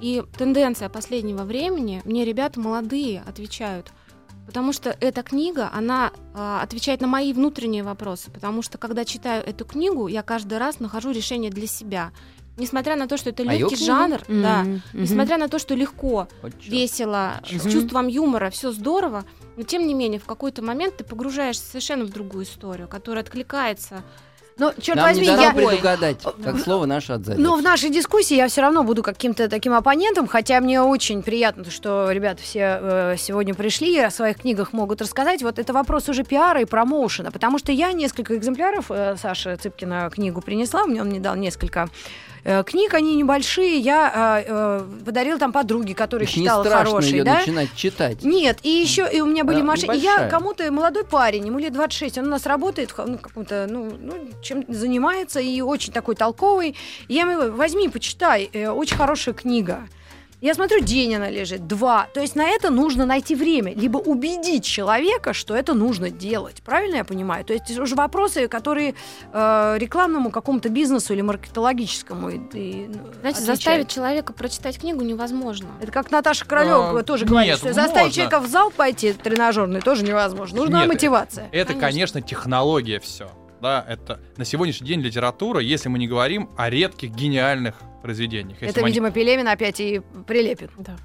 И 0.00 0.22
тенденция 0.38 0.88
последнего 0.88 1.42
времени, 1.42 2.00
мне 2.04 2.24
ребята 2.24 2.60
молодые 2.60 3.24
отвечают, 3.26 3.90
потому 4.46 4.72
что 4.72 4.96
эта 5.00 5.22
книга, 5.24 5.70
она 5.74 6.12
а, 6.34 6.62
отвечает 6.62 7.00
на 7.00 7.08
мои 7.08 7.32
внутренние 7.32 7.82
вопросы, 7.82 8.30
потому 8.30 8.62
что 8.62 8.78
когда 8.78 9.04
читаю 9.04 9.44
эту 9.44 9.64
книгу, 9.64 10.06
я 10.06 10.22
каждый 10.22 10.58
раз 10.58 10.78
нахожу 10.78 11.10
решение 11.10 11.50
для 11.50 11.66
себя. 11.66 12.12
Несмотря 12.56 12.94
на 12.96 13.06
то, 13.08 13.16
что 13.16 13.30
это 13.30 13.42
А 13.42 13.46
легкий 13.46 13.76
книга? 13.76 13.86
жанр, 13.86 14.22
да, 14.28 14.62
Мгм. 14.62 14.82
несмотря 14.94 15.36
на 15.38 15.48
то, 15.48 15.58
что 15.58 15.74
легко, 15.74 16.28
чёрт. 16.42 16.54
весело, 16.66 17.40
с 17.44 17.64
Мгм. 17.64 17.70
чувством 17.70 18.06
юмора, 18.08 18.50
все 18.50 18.70
здорово, 18.72 19.24
но 19.56 19.62
тем 19.64 19.86
не 19.86 19.94
менее 19.94 20.20
в 20.20 20.26
какой-то 20.26 20.62
момент 20.62 20.96
ты 20.96 21.04
погружаешься 21.04 21.64
совершенно 21.64 22.04
в 22.04 22.10
другую 22.10 22.44
историю, 22.44 22.86
которая 22.88 23.22
откликается. 23.24 24.04
Но, 24.58 24.72
черт 24.80 24.96
Нам 24.96 25.06
возьми, 25.06 25.28
не 25.28 25.36
дано 25.36 25.42
я... 25.42 25.52
предугадать, 25.52 26.16
как 26.44 26.58
слово 26.58 26.86
наше 26.86 27.12
отзовется. 27.12 27.42
Но 27.42 27.56
в 27.56 27.62
нашей 27.62 27.90
дискуссии 27.90 28.36
я 28.36 28.48
все 28.48 28.60
равно 28.60 28.82
буду 28.82 29.02
каким-то 29.02 29.48
таким 29.48 29.72
оппонентом, 29.72 30.26
хотя 30.26 30.60
мне 30.60 30.82
очень 30.82 31.22
приятно, 31.22 31.70
что 31.70 32.10
ребята 32.10 32.42
все 32.42 32.78
э, 32.80 33.16
сегодня 33.18 33.54
пришли 33.54 33.94
и 33.94 34.00
о 34.00 34.10
своих 34.10 34.38
книгах 34.38 34.72
могут 34.72 35.00
рассказать. 35.00 35.42
Вот 35.42 35.58
это 35.58 35.72
вопрос 35.72 36.08
уже 36.08 36.24
пиара 36.24 36.60
и 36.60 36.64
промоушена, 36.64 37.30
потому 37.30 37.58
что 37.58 37.70
я 37.70 37.92
несколько 37.92 38.36
экземпляров 38.36 38.86
э, 38.90 39.16
Саши 39.20 39.56
Цыпкина 39.56 40.10
книгу 40.10 40.40
принесла, 40.40 40.86
мне 40.86 41.02
он 41.02 41.08
мне 41.08 41.20
дал 41.20 41.36
несколько 41.36 41.88
книг, 42.64 42.94
они 42.94 43.16
небольшие, 43.16 43.78
я 43.78 44.42
э, 44.44 44.44
э, 44.48 45.04
подарила 45.04 45.38
там 45.38 45.52
подруге, 45.52 45.94
которая 45.94 46.26
не 46.26 46.32
считала 46.32 46.64
страшно 46.64 46.90
хорошей, 46.90 47.10
ее 47.10 47.24
да? 47.24 47.38
начинать 47.38 47.74
читать. 47.74 48.22
Нет, 48.22 48.58
и 48.62 48.68
еще 48.68 49.08
и 49.10 49.20
у 49.20 49.26
меня 49.26 49.44
были 49.44 49.58
Она 49.58 49.66
машины. 49.66 49.94
Я 49.94 50.28
кому-то 50.28 50.70
молодой 50.72 51.04
парень, 51.04 51.46
ему 51.46 51.58
лет 51.58 51.72
26, 51.72 52.18
он 52.18 52.26
у 52.26 52.30
нас 52.30 52.46
работает 52.46 52.94
ну, 52.96 53.18
каком-то, 53.18 53.66
ну, 53.68 53.92
ну, 53.98 54.14
чем 54.42 54.64
занимается, 54.68 55.40
и 55.40 55.60
очень 55.60 55.92
такой 55.92 56.14
толковый. 56.14 56.76
Я 57.08 57.22
ему 57.22 57.34
говорю, 57.34 57.54
возьми, 57.54 57.88
почитай, 57.88 58.50
э, 58.52 58.68
очень 58.68 58.96
хорошая 58.96 59.34
книга. 59.34 59.88
Я 60.40 60.54
смотрю, 60.54 60.80
день 60.80 61.16
она 61.16 61.28
лежит, 61.30 61.66
два. 61.66 62.06
То 62.14 62.20
есть 62.20 62.36
на 62.36 62.46
это 62.48 62.70
нужно 62.70 63.04
найти 63.06 63.34
время. 63.34 63.74
Либо 63.74 63.98
убедить 63.98 64.64
человека, 64.64 65.32
что 65.32 65.56
это 65.56 65.74
нужно 65.74 66.10
делать. 66.10 66.62
Правильно 66.64 66.96
я 66.96 67.04
понимаю? 67.04 67.44
То 67.44 67.52
есть 67.54 67.68
это 67.70 67.82
уже 67.82 67.96
вопросы, 67.96 68.46
которые 68.46 68.94
э, 69.32 69.74
рекламному 69.78 70.30
какому-то 70.30 70.68
бизнесу 70.68 71.12
или 71.12 71.22
маркетологическому. 71.22 72.30
и- 72.30 72.36
и, 72.54 72.86
ну, 72.86 72.94
Знаете, 72.94 73.18
отвечают. 73.20 73.44
заставить 73.46 73.88
человека 73.88 74.32
прочитать 74.32 74.78
книгу 74.78 75.02
невозможно. 75.02 75.68
Это 75.80 75.90
как 75.90 76.10
Наташа 76.12 76.44
Королева 76.44 77.00
А, 77.00 77.02
тоже 77.02 77.24
нет, 77.24 77.30
говорит, 77.32 77.56
что 77.56 77.72
заставить 77.72 77.96
можно. 77.96 78.12
человека 78.12 78.40
в 78.40 78.46
зал 78.46 78.70
пойти 78.70 79.12
тренажерный 79.14 79.80
тоже 79.80 80.04
невозможно. 80.04 80.58
Нужна 80.58 80.80
Нет, 80.80 80.88
мотивация. 80.88 81.48
Это, 81.50 81.72
Конечно. 81.74 81.80
конечно, 81.88 82.22
технология 82.22 83.00
все. 83.00 83.28
Да, 83.60 83.84
это 83.88 84.20
на 84.36 84.44
сегодняшний 84.44 84.86
день 84.86 85.00
литература, 85.00 85.60
если 85.60 85.88
мы 85.88 85.98
не 85.98 86.06
говорим 86.06 86.50
о 86.56 86.70
редких 86.70 87.10
гениальных 87.10 87.74
произведениях. 88.02 88.60
Если 88.60 88.70
Это, 88.70 88.80
не- 88.82 88.86
видимо, 88.88 89.10
Пелевин 89.10 89.48
опять 89.48 89.80
и 89.80 90.00
прилепит. 90.26 90.70
Да. 90.78 90.96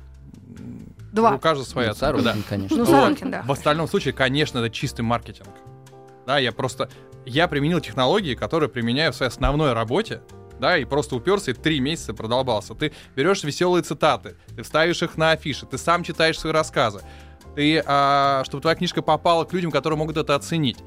Два. 1.12 1.36
У 1.36 1.40
каждого 1.40 1.66
своя 1.66 1.90
Ну, 1.90 1.94
оценка, 1.94 2.22
да. 2.22 2.36
Конечно. 2.48 2.78
Ну, 2.78 2.84
Вот. 2.86 2.92
Сорокин, 2.92 3.32
да. 3.32 3.44
В 3.46 3.52
остальном 3.52 3.88
случае, 3.88 4.14
конечно, 4.14 4.60
это 4.60 4.70
чистый 4.70 5.02
маркетинг. 5.02 5.50
Да, 6.26 6.38
я 6.38 6.52
просто... 6.52 6.90
Я 7.26 7.48
применил 7.48 7.80
технологии, 7.80 8.36
которые 8.36 8.70
применяю 8.70 9.14
в 9.14 9.16
своей 9.16 9.30
основной 9.32 9.74
работе, 9.74 10.22
да, 10.60 10.78
и 10.78 10.86
просто 10.86 11.16
уперся 11.16 11.52
и 11.52 11.54
три 11.54 11.80
месяца 11.80 12.14
продолбался. 12.14 12.76
Ты 12.76 12.94
берешь 13.16 13.44
веселые 13.44 13.84
цитаты, 13.84 14.36
ты 14.56 14.64
ставишь 14.64 15.02
их 15.02 15.18
на 15.18 15.32
афиши, 15.32 15.66
ты 15.66 15.78
сам 15.78 16.04
читаешь 16.04 16.40
свои 16.40 16.52
рассказы, 16.54 17.02
ты, 17.56 17.82
а, 17.86 18.44
чтобы 18.46 18.62
твоя 18.62 18.76
книжка 18.76 19.02
попала 19.02 19.46
к 19.46 19.54
людям, 19.54 19.72
которые 19.72 19.98
могут 19.98 20.18
это 20.18 20.36
оценить. 20.36 20.80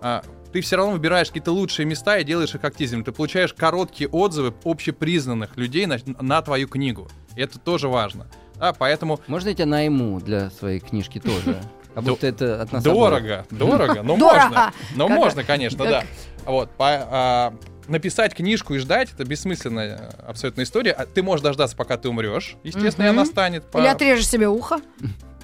А, 0.00 0.22
ты 0.52 0.60
все 0.60 0.76
равно 0.76 0.92
выбираешь 0.92 1.28
какие-то 1.28 1.52
лучшие 1.52 1.86
места 1.86 2.18
и 2.18 2.24
делаешь 2.24 2.54
их 2.54 2.64
активными. 2.64 3.02
Ты 3.02 3.12
получаешь 3.12 3.52
короткие 3.54 4.08
отзывы 4.08 4.52
общепризнанных 4.64 5.56
людей 5.56 5.86
на, 5.86 5.98
на 6.20 6.42
твою 6.42 6.68
книгу. 6.68 7.08
Это 7.36 7.58
тоже 7.58 7.88
важно. 7.88 8.26
Да, 8.56 8.72
поэтому 8.72 9.20
Можно 9.26 9.48
я 9.50 9.54
тебя 9.54 9.66
найму 9.66 10.20
для 10.20 10.50
своей 10.50 10.80
книжки 10.80 11.18
тоже? 11.20 11.62
Как 11.94 12.04
будто 12.04 12.26
это 12.26 12.60
от 12.62 12.72
нас 12.72 12.82
Дорого, 12.84 13.46
дорого, 13.50 14.02
но 14.02 14.16
можно. 14.18 14.72
Но 14.96 15.08
можно, 15.08 15.44
конечно, 15.44 15.84
да. 15.84 16.04
Вот, 16.44 16.70
по- 16.72 17.06
а, 17.10 17.54
написать 17.88 18.34
книжку 18.34 18.74
и 18.74 18.78
ждать 18.78 19.12
это 19.12 19.24
бессмысленная 19.24 19.96
э, 19.98 20.22
абсолютно 20.26 20.62
история. 20.62 20.92
А 20.92 21.06
Ты 21.06 21.22
можешь 21.22 21.42
дождаться, 21.42 21.76
пока 21.76 21.96
ты 21.96 22.08
умрешь. 22.08 22.56
Естественно, 22.64 23.06
и 23.06 23.10
Мгм. 23.10 23.18
она 23.18 23.26
станет. 23.26 23.64
по- 23.70 23.78
Или 23.78 23.86
отрежешь 23.86 24.26
себе 24.28 24.48
ухо. 24.48 24.80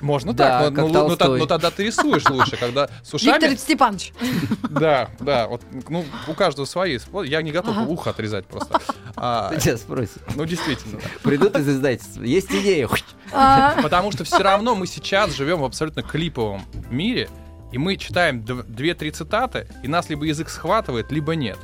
Можно 0.01 0.33
Да, 0.35 0.61
так, 0.63 0.71
но, 0.71 0.77
как 0.77 0.85
ну, 0.85 0.89
ну, 0.89 0.93
та- 0.93 1.25
Толстой. 1.25 1.39
но 1.41 1.47
тогда 1.47 1.71
ты 1.71 1.85
рисуешь 1.85 2.29
лучше, 2.29 2.57
когда 2.57 2.89
с 3.03 3.15
ушами. 3.15 3.33
Виктор 3.41 3.59
Степанович. 3.59 4.13
Да, 4.71 5.09
да, 5.21 5.49
вот, 5.49 5.63
ну, 5.89 6.05
у 6.29 6.35
каждого 6.35 6.67
свои. 6.67 6.99
Я 7.25 7.41
не 7.43 7.51
готов 7.51 7.77
Ага. 7.79 7.87
ухо 7.89 8.11
отрезать 8.11 8.47
просто. 8.47 8.79
А. 9.17 9.55
Тебя 9.57 9.77
спросят. 9.79 10.19
ну, 10.35 10.45
действительно. 10.45 10.99
да. 11.01 11.09
Придут 11.23 11.57
из 11.57 11.69
издательства. 11.69 12.23
Есть 12.23 12.51
идея. 12.51 12.89
А, 13.33 13.81
Потому 13.83 14.13
что 14.13 14.25
все 14.25 14.39
равно 14.39 14.75
мы 14.75 14.87
сейчас 14.87 15.35
живем 15.35 15.61
в 15.61 15.65
абсолютно 15.65 16.03
клиповом 16.03 16.63
мире, 16.91 17.29
и 17.77 17.79
мы 17.79 17.97
читаем 17.97 18.41
дв- 18.41 18.65
две-три 18.67 19.11
цитаты, 19.11 19.69
и 19.83 19.89
нас 19.89 20.09
либо 20.09 20.25
язык 20.25 20.49
схватывает, 20.49 21.13
либо 21.13 21.35
нет. 21.35 21.59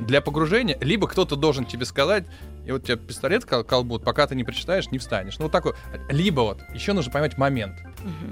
Для 0.00 0.20
погружения, 0.20 0.76
либо 0.80 1.06
кто-то 1.06 1.36
должен 1.36 1.64
тебе 1.66 1.84
сказать, 1.84 2.24
и 2.66 2.72
вот 2.72 2.82
тебе 2.82 2.96
пистолет 2.96 3.44
кол- 3.44 3.62
колбут, 3.62 4.02
пока 4.04 4.26
ты 4.26 4.34
не 4.34 4.42
прочитаешь, 4.42 4.90
не 4.90 4.98
встанешь. 4.98 5.38
Ну, 5.38 5.44
вот 5.44 5.52
такой. 5.52 5.74
Либо 6.08 6.40
вот, 6.40 6.58
еще 6.74 6.94
нужно 6.94 7.12
поймать 7.12 7.38
момент. 7.38 7.76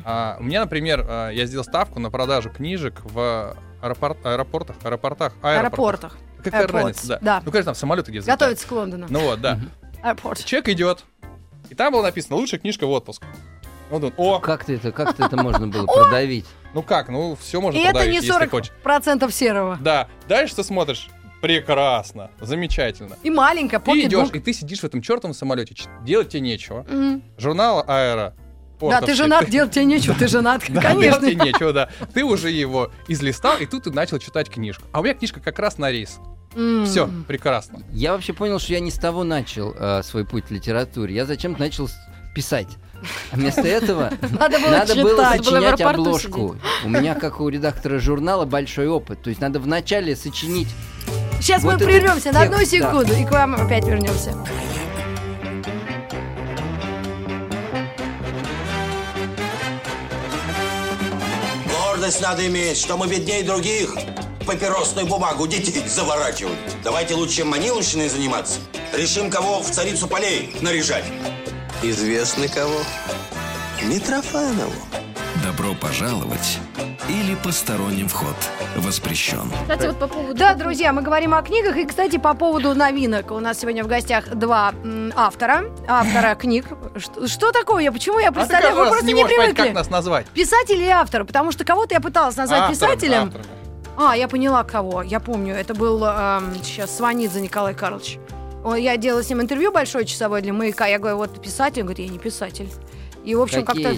А, 0.05 0.39
у 0.41 0.43
меня, 0.43 0.63
например, 0.63 1.07
а, 1.09 1.31
я 1.31 1.47
сделал 1.47 1.63
ставку 1.65 2.01
на 2.01 2.11
продажу 2.11 2.51
книжек 2.51 2.95
в 3.05 3.57
аэропорт, 3.81 4.19
аэропортах, 4.27 4.75
аэропортах, 4.83 5.33
аэропортах. 5.41 6.17
Какая 6.43 6.67
Airports, 6.67 6.73
разница, 6.73 7.07
да. 7.07 7.19
да. 7.23 7.43
Ну, 7.45 7.53
конечно, 7.53 7.67
там 7.67 7.75
самолеты 7.77 8.11
где 8.11 8.23
Готовится 8.23 8.67
к 8.67 8.73
Лондону. 8.73 9.07
Ну 9.09 9.21
вот, 9.21 9.41
да. 9.41 9.57
Аэропорт. 10.03 10.45
Человек 10.45 10.69
идет, 10.71 11.05
и 11.69 11.77
там 11.77 11.93
было 11.93 12.03
написано 12.03 12.35
«Лучшая 12.35 12.59
книжка 12.59 12.89
в 12.89 12.91
отпуск». 12.91 13.23
Он 13.93 14.01
думает, 14.01 14.15
о, 14.19 14.39
Как 14.39 14.65
ты 14.65 14.77
это, 14.77 14.91
как 14.93 15.15
ты 15.17 15.25
это 15.25 15.37
можно 15.37 15.67
было 15.69 15.87
продавить? 15.87 16.47
Ну 16.75 16.83
как, 16.83 17.09
ну 17.09 17.37
все 17.41 17.61
можно 17.61 17.79
И 17.79 17.83
это 17.83 18.07
не 18.07 18.15
если 18.17 18.29
40 18.31 18.51
хочешь. 18.51 18.73
процентов 18.83 19.33
серого. 19.35 19.79
Да, 19.81 20.09
дальше 20.29 20.57
ты 20.57 20.65
смотришь, 20.65 21.09
прекрасно, 21.41 22.31
замечательно. 22.41 23.17
И 23.23 23.31
маленькая, 23.31 23.81
Ты 23.81 24.03
идешь, 24.03 24.29
и 24.33 24.41
ты 24.41 24.53
сидишь 24.53 24.81
в 24.81 24.85
этом 24.85 25.03
чертовом 25.03 25.35
самолете, 25.35 25.75
делать 26.05 26.29
тебе 26.31 26.41
нечего. 26.41 26.85
Мгм. 26.89 27.23
Журнал 27.39 27.85
Аэро. 27.87 28.35
Да, 28.81 29.03
ты 29.03 29.15
женат, 29.15 29.51
делать 29.51 29.73
тебе 29.73 29.85
нечего, 29.85 30.15
ты 30.15 30.27
женат, 30.27 30.63
конечно. 30.67 31.01
делать 31.03 31.21
тебе 31.21 31.35
нечего, 31.35 31.73
да. 31.73 31.91
Ты 32.15 32.25
уже 32.25 32.51
его 32.51 32.91
излистал, 33.09 33.59
и 33.59 33.67
тут 33.67 33.85
ты 33.85 33.91
начал 33.91 34.19
читать 34.19 34.49
книжку. 34.49 34.85
А 34.93 35.01
у 35.01 35.03
меня 35.03 35.13
книжка 35.15 35.41
как 35.41 35.59
раз 35.59 35.77
на 35.77 35.91
рейс. 35.91 36.19
М. 36.57 36.85
Все, 36.87 37.09
прекрасно. 37.29 37.83
Я 37.93 38.13
вообще 38.13 38.33
понял, 38.33 38.59
что 38.59 38.73
я 38.73 38.81
не 38.81 38.91
с 38.91 38.95
того 38.95 39.23
начал 39.23 39.75
э, 39.79 40.03
свой 40.03 40.25
путь 40.25 40.47
в 40.47 40.51
литературе. 40.51 41.15
Я 41.15 41.27
зачем-то 41.27 41.61
начал 41.61 41.89
писать. 42.35 42.69
А 43.33 43.37
вместо 43.37 43.63
этого 43.63 44.13
Надо 44.39 44.59
было 44.59 44.71
надо 44.71 44.95
было 44.95 45.11
читать. 45.11 45.17
Было 45.17 45.37
сочинять 45.37 45.81
аэропорту 45.81 46.03
обложку. 46.03 46.57
У 46.85 46.89
меня, 46.89 47.15
как 47.15 47.41
у 47.41 47.49
редактора 47.49 47.99
журнала, 47.99 48.45
большой 48.45 48.89
опыт. 48.89 49.23
То 49.23 49.31
есть 49.31 49.41
надо 49.41 49.61
вначале 49.61 50.17
сочинить 50.17 50.69
Сейчас 51.41 51.63
Вот 51.63 51.81
мы 51.81 51.87
прервемся 51.87 52.33
на 52.33 52.43
одну 52.43 52.59
текст, 52.59 52.73
да. 52.73 52.79
секунду 52.79 53.15
и 53.15 53.25
к 53.25 53.31
вам 53.31 53.55
опять 53.55 53.87
вернемся. 53.87 54.35
Гордость 61.67 62.21
надо 62.21 62.47
иметь, 62.47 62.77
что 62.77 62.99
мы 62.99 63.09
беднее 63.09 63.43
других. 63.43 63.95
Папиросную 64.47 65.07
бумагу 65.07 65.47
детей 65.47 65.83
заворачивают. 65.89 66.59
Давайте 66.85 67.15
лучше 67.15 67.45
маниловщиной 67.45 68.09
заниматься. 68.09 68.59
Решим, 68.93 69.31
кого 69.31 69.61
в 69.61 69.71
царицу 69.71 70.09
полей 70.09 70.55
наряжать. 70.61 71.05
Известно 71.83 72.47
кого? 72.49 72.81
Митрофанову. 73.83 74.73
Добро 75.45 75.75
пожаловать 75.75 76.59
или 77.09 77.35
посторонним 77.37 78.09
вход 78.09 78.37
воспрещен. 78.77 79.51
Кстати, 79.63 79.87
вот 79.87 79.99
по 79.99 80.07
поводу... 80.07 80.35
Да, 80.35 80.55
друзья, 80.55 80.93
мы 80.93 81.03
говорим 81.03 81.33
о 81.35 81.43
книгах. 81.43 81.77
И, 81.77 81.85
кстати, 81.87 82.19
по 82.19 82.35
поводу 82.35 82.75
новинок. 82.75 83.31
У 83.31 83.41
нас 83.41 83.59
сегодня 83.59 83.83
в 83.83 83.87
гостях 83.87 84.29
два 84.35 84.73
м, 84.85 85.13
автора. 85.17 85.65
Автора 85.89 86.35
книг. 86.39 86.67
Что, 86.97 87.27
что 87.27 87.53
такое? 87.53 87.85
Я- 87.85 87.93
Почему 87.93 88.19
я 88.19 88.29
А 88.29 88.33
представляю? 88.33 88.77
Вы 88.77 88.87
просто 88.89 89.07
не 89.07 89.15
понять, 89.23 89.39
как 89.39 89.55
привыкли. 89.57 89.71
нас 89.75 89.89
назвать. 89.91 90.27
Писатель 90.29 90.77
или 90.77 90.89
автор? 90.91 91.25
Потому 91.25 91.51
что 91.53 91.65
кого-то 91.65 91.95
я 91.95 92.01
пыталась 92.01 92.37
назвать 92.37 92.69
писателем. 92.71 93.33
А, 93.97 94.17
я 94.17 94.29
поняла 94.29 94.63
кого. 94.65 95.03
Я 95.03 95.19
помню. 95.21 95.55
Это 95.55 95.75
был 95.75 96.05
эм, 96.05 96.55
сейчас 96.63 96.97
Сванидзе 96.97 97.41
Николай 97.41 97.75
Карлович. 97.75 98.19
Он- 98.65 98.77
Я 98.77 98.97
делала 98.97 99.23
с 99.23 99.29
ним 99.31 99.41
интервью 99.41 99.73
большое 99.73 100.05
часовое 100.05 100.43
для 100.43 100.53
маяка. 100.53 100.87
Я 100.87 100.99
говорю, 100.99 101.17
вот 101.19 101.41
писатель. 101.43 101.81
Он 101.83 101.87
говорит, 101.87 102.07
я 102.07 102.13
не 102.13 102.19
писатель. 102.19 102.69
И, 103.25 103.35
в 103.35 103.43
общем, 103.43 103.67
как-то... 103.67 103.95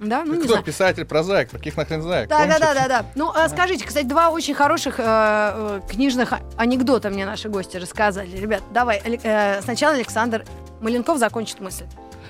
Да, 0.00 0.24
ну 0.24 0.32
Ты 0.32 0.38
не 0.38 0.44
кто, 0.44 0.52
знаю. 0.54 0.64
писатель, 0.64 1.04
прозаик, 1.04 1.50
каких 1.50 1.76
нахрен 1.76 2.00
знаю? 2.00 2.26
Да, 2.26 2.38
да, 2.38 2.54
Помните? 2.54 2.60
да, 2.60 2.74
да, 2.74 2.88
да. 2.88 3.06
Ну, 3.14 3.30
а 3.34 3.46
скажите, 3.50 3.84
кстати, 3.84 4.06
два 4.06 4.30
очень 4.30 4.54
хороших 4.54 4.94
э, 4.98 5.02
э, 5.06 5.80
книжных 5.90 6.32
анекдота 6.56 7.10
мне 7.10 7.26
наши 7.26 7.50
гости 7.50 7.76
рассказали. 7.76 8.34
Ребят, 8.34 8.62
давай, 8.72 9.02
э, 9.04 9.60
сначала 9.62 9.94
Александр 9.96 10.46
Маленков 10.80 11.18
закончит 11.18 11.60
мысль. 11.60 11.84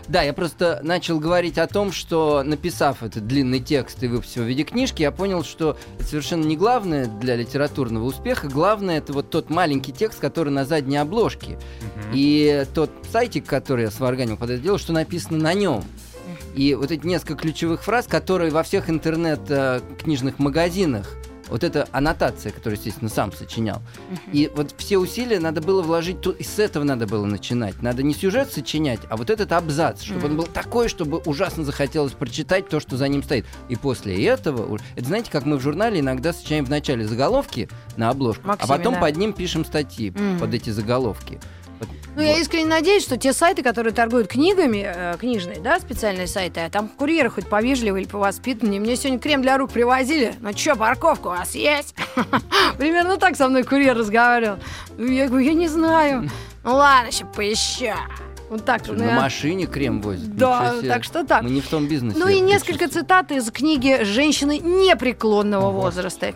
Да, 0.08 0.22
я 0.22 0.34
просто 0.34 0.80
начал 0.82 1.18
говорить 1.18 1.56
о 1.56 1.66
том, 1.66 1.90
что 1.90 2.42
написав 2.42 3.02
этот 3.02 3.26
длинный 3.26 3.60
текст 3.60 4.02
и 4.02 4.08
выпустив 4.08 4.42
в 4.42 4.46
виде 4.46 4.62
книжки, 4.62 5.02
я 5.02 5.10
понял, 5.10 5.42
что 5.42 5.78
это 5.98 6.08
совершенно 6.08 6.44
не 6.44 6.56
главное 6.56 7.06
для 7.06 7.36
литературного 7.36 8.04
успеха. 8.04 8.48
Главное 8.48 8.98
это 8.98 9.12
вот 9.12 9.30
тот 9.30 9.48
маленький 9.48 9.92
текст, 9.92 10.20
который 10.20 10.50
на 10.50 10.64
задней 10.66 10.98
обложке. 10.98 11.58
И 12.12 12.66
тот 12.74 12.90
сайтик, 13.10 13.46
который 13.46 13.84
я 13.84 13.90
сварганил 13.90 14.36
под 14.36 14.50
это 14.50 14.62
дело, 14.62 14.78
что 14.78 14.92
написано 14.92 15.38
на 15.38 15.54
нем. 15.54 15.82
И 16.54 16.74
вот 16.74 16.90
эти 16.90 17.06
несколько 17.06 17.34
ключевых 17.34 17.82
фраз, 17.82 18.06
которые 18.06 18.50
во 18.50 18.62
всех 18.62 18.90
интернет-книжных 18.90 20.38
магазинах, 20.38 21.16
вот 21.48 21.64
эта 21.64 21.88
аннотация, 21.92 22.52
которую, 22.52 22.78
естественно, 22.78 23.10
сам 23.10 23.32
сочинял. 23.32 23.82
И 24.32 24.50
вот 24.54 24.74
все 24.76 24.98
усилия 24.98 25.40
надо 25.40 25.60
было 25.60 25.82
вложить, 25.82 26.20
тут, 26.20 26.40
и 26.40 26.44
с 26.44 26.58
этого 26.58 26.84
надо 26.84 27.06
было 27.06 27.24
начинать. 27.26 27.82
Надо 27.82 28.02
не 28.02 28.14
сюжет 28.14 28.52
сочинять, 28.52 29.00
а 29.08 29.16
вот 29.16 29.30
этот 29.30 29.52
абзац, 29.52 30.02
чтобы 30.02 30.26
он 30.26 30.36
был 30.36 30.44
такой, 30.44 30.88
чтобы 30.88 31.18
ужасно 31.18 31.64
захотелось 31.64 32.12
прочитать 32.12 32.68
то, 32.68 32.80
что 32.80 32.96
за 32.96 33.08
ним 33.08 33.22
стоит. 33.22 33.46
И 33.68 33.76
после 33.76 34.24
этого, 34.24 34.78
это 34.96 35.06
знаете, 35.06 35.30
как 35.30 35.44
мы 35.44 35.56
в 35.56 35.60
журнале 35.60 36.00
иногда 36.00 36.32
сочиняем 36.32 36.64
вначале 36.64 37.06
заголовки 37.06 37.68
на 37.96 38.10
обложку, 38.10 38.46
Максиме, 38.46 38.64
а 38.72 38.76
потом 38.76 38.94
да. 38.94 39.00
под 39.00 39.16
ним 39.16 39.32
пишем 39.32 39.64
статьи 39.64 40.10
Мгм. 40.10 40.38
под 40.38 40.54
эти 40.54 40.70
заголовки. 40.70 41.40
Вот. 42.14 42.20
Ну, 42.20 42.22
я 42.22 42.32
Вот. 42.34 42.40
искренне 42.40 42.66
надеюсь, 42.66 43.02
что 43.02 43.16
те 43.16 43.32
сайты, 43.32 43.62
которые 43.62 43.92
торгуют 43.92 44.28
книгами, 44.28 44.84
э, 44.86 45.16
книжные, 45.18 45.58
да, 45.60 45.78
специальные 45.80 46.26
сайты, 46.28 46.60
а 46.60 46.70
там 46.70 46.88
курьеры 46.88 47.28
хоть 47.30 47.48
повежливые 47.48 48.02
или 48.04 48.10
повоспитаннее. 48.10 48.80
Мне 48.80 48.96
сегодня 48.96 49.18
крем 49.18 49.42
для 49.42 49.58
рук 49.58 49.72
привозили. 49.72 50.34
Ну 50.40 50.52
что, 50.56 50.76
парковка 50.76 51.26
у 51.26 51.30
вас 51.30 51.54
есть? 51.54 51.94
Примерно 52.78 53.16
так 53.16 53.36
со 53.36 53.48
мной 53.48 53.64
курьер 53.64 53.96
разговаривал. 53.96 54.58
Ну, 54.96 55.06
Я 55.06 55.26
говорю, 55.28 55.44
я 55.44 55.54
не 55.54 55.68
знаю. 55.68 56.30
Ну 56.62 56.74
ладно, 56.74 57.08
еще 57.08 57.24
поищу. 57.26 57.92
Вот 58.50 58.64
так. 58.64 58.84
Что, 58.84 58.92
ну, 58.92 59.04
на 59.04 59.08
я- 59.10 59.20
машине 59.20 59.66
крем 59.66 60.00
возят. 60.00 60.36
Да, 60.36 60.74
так 60.86 61.02
что 61.02 61.24
так. 61.24 61.42
Мы 61.42 61.50
не 61.50 61.60
в 61.60 61.68
том 61.68 61.88
бизнесе. 61.88 62.18
Ну 62.18 62.28
и 62.28 62.34
я 62.34 62.40
несколько 62.40 62.84
чувствую. 62.84 63.02
цитат 63.02 63.32
из 63.32 63.50
книги 63.50 64.04
«Женщины 64.04 64.58
непреклонного 64.58 65.70
возраста». 65.70 66.34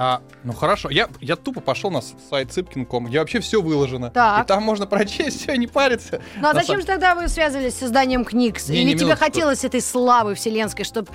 А, 0.00 0.20
ну 0.44 0.52
хорошо, 0.52 0.90
я, 0.90 1.08
я 1.20 1.34
тупо 1.34 1.60
пошел 1.60 1.90
на 1.90 2.00
сайт 2.00 2.52
Цыпкин.ком, 2.52 3.06
где 3.06 3.18
вообще 3.18 3.40
все 3.40 3.60
выложено. 3.60 4.10
Так. 4.10 4.44
И 4.44 4.46
там 4.46 4.62
можно 4.62 4.86
прочесть, 4.86 5.40
все, 5.42 5.56
не 5.56 5.66
париться. 5.66 6.20
Ну 6.36 6.48
а 6.48 6.52
На 6.52 6.60
зачем 6.60 6.66
самом- 6.66 6.80
же 6.82 6.86
тогда 6.86 7.14
вы 7.16 7.26
связывались 7.28 7.74
с 7.74 7.78
созданием 7.80 8.24
книг? 8.24 8.60
Не, 8.68 8.76
Или 8.76 8.84
не, 8.84 8.92
тебе 8.92 9.06
минуточку. 9.06 9.24
хотелось 9.24 9.64
этой 9.64 9.80
славы 9.80 10.36
вселенской, 10.36 10.84
чтобы 10.84 11.08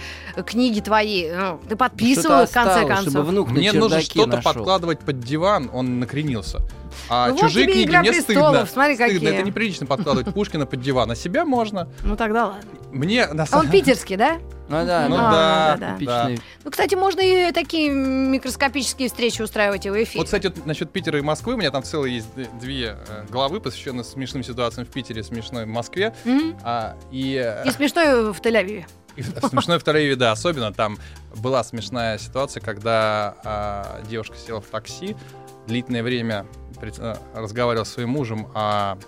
книги 0.45 0.81
твои, 0.81 1.31
ну, 1.31 1.61
ты 1.69 1.77
подписывал 1.77 2.45
в 2.45 2.51
конце 2.51 2.71
осталось, 2.71 2.87
концов? 2.89 3.13
чтобы 3.13 3.29
внук 3.29 3.51
Мне 3.51 3.71
нужно 3.71 4.01
что-то 4.01 4.41
подкладывать 4.41 4.99
под 4.99 5.21
диван, 5.21 5.69
он 5.73 6.01
накренился. 6.01 6.59
А 7.09 7.27
Ну 7.29 7.33
вот 7.35 7.41
чужие 7.41 7.65
тебе 7.65 7.73
книги 7.75 7.87
«Игра 7.87 8.01
мне 8.01 8.11
престолов», 8.11 8.49
стыдно. 8.51 8.65
смотри, 8.67 8.95
стыдно. 8.95 9.13
какие. 9.15 9.33
Это 9.33 9.43
неприлично 9.47 9.87
подкладывать 9.87 10.33
Пушкина 10.33 10.65
под 10.65 10.81
диван. 10.81 11.09
А 11.09 11.15
себя 11.15 11.45
можно. 11.45 11.87
Ну 12.03 12.15
тогда 12.15 12.47
ладно. 12.47 12.61
Мне 12.91 13.25
на 13.27 13.43
А 13.43 13.47
самом 13.47 13.65
он 13.65 13.71
питерский, 13.71 14.15
да? 14.17 14.39
Ну 14.69 14.85
да, 14.85 15.07
Ну 15.09 15.15
да. 15.17 15.77
да, 15.79 15.97
да. 15.99 16.29
Ну, 16.63 16.71
кстати, 16.71 16.95
можно 16.95 17.19
и 17.19 17.51
такие 17.51 17.89
микроскопические 17.89 19.09
встречи 19.09 19.41
устраивать 19.41 19.85
и 19.85 19.89
в 19.89 20.03
эфире. 20.03 20.19
Вот, 20.19 20.25
кстати, 20.25 20.47
вот 20.47 20.65
насчет 20.65 20.91
Питера 20.91 21.19
и 21.19 21.21
Москвы, 21.21 21.55
у 21.55 21.57
меня 21.57 21.69
там 21.71 21.83
целые 21.83 22.15
есть 22.15 22.29
две 22.59 22.97
э, 23.07 23.25
главы, 23.29 23.59
посвященные 23.59 24.03
смешным 24.03 24.43
ситуациям 24.43 24.87
в 24.87 24.89
Питере, 24.89 25.23
смешной 25.23 25.65
в 25.65 25.67
Москве. 25.69 26.13
А, 26.63 26.95
и, 27.11 27.35
э, 27.43 27.67
И 27.67 27.71
смешной 27.71 28.31
в 28.33 28.39
Тель-Авиве. 28.39 28.85
смешной 29.49 29.79
в 29.79 29.83
Тель-Авиве, 29.83 30.15
да, 30.15 30.31
особенно 30.31 30.73
там 30.73 30.97
была 31.35 31.63
смешная 31.63 32.17
ситуация, 32.17 32.61
когда 32.61 33.35
а, 33.43 34.01
девушка 34.09 34.35
села 34.37 34.61
в 34.61 34.65
такси, 34.65 35.15
длительное 35.67 36.03
время 36.03 36.45
э, 36.81 37.15
разговаривала 37.35 37.83
со 37.85 37.93
своим 37.93 38.09
мужем 38.09 38.47
о, 38.55 38.95
иу- 38.95 38.99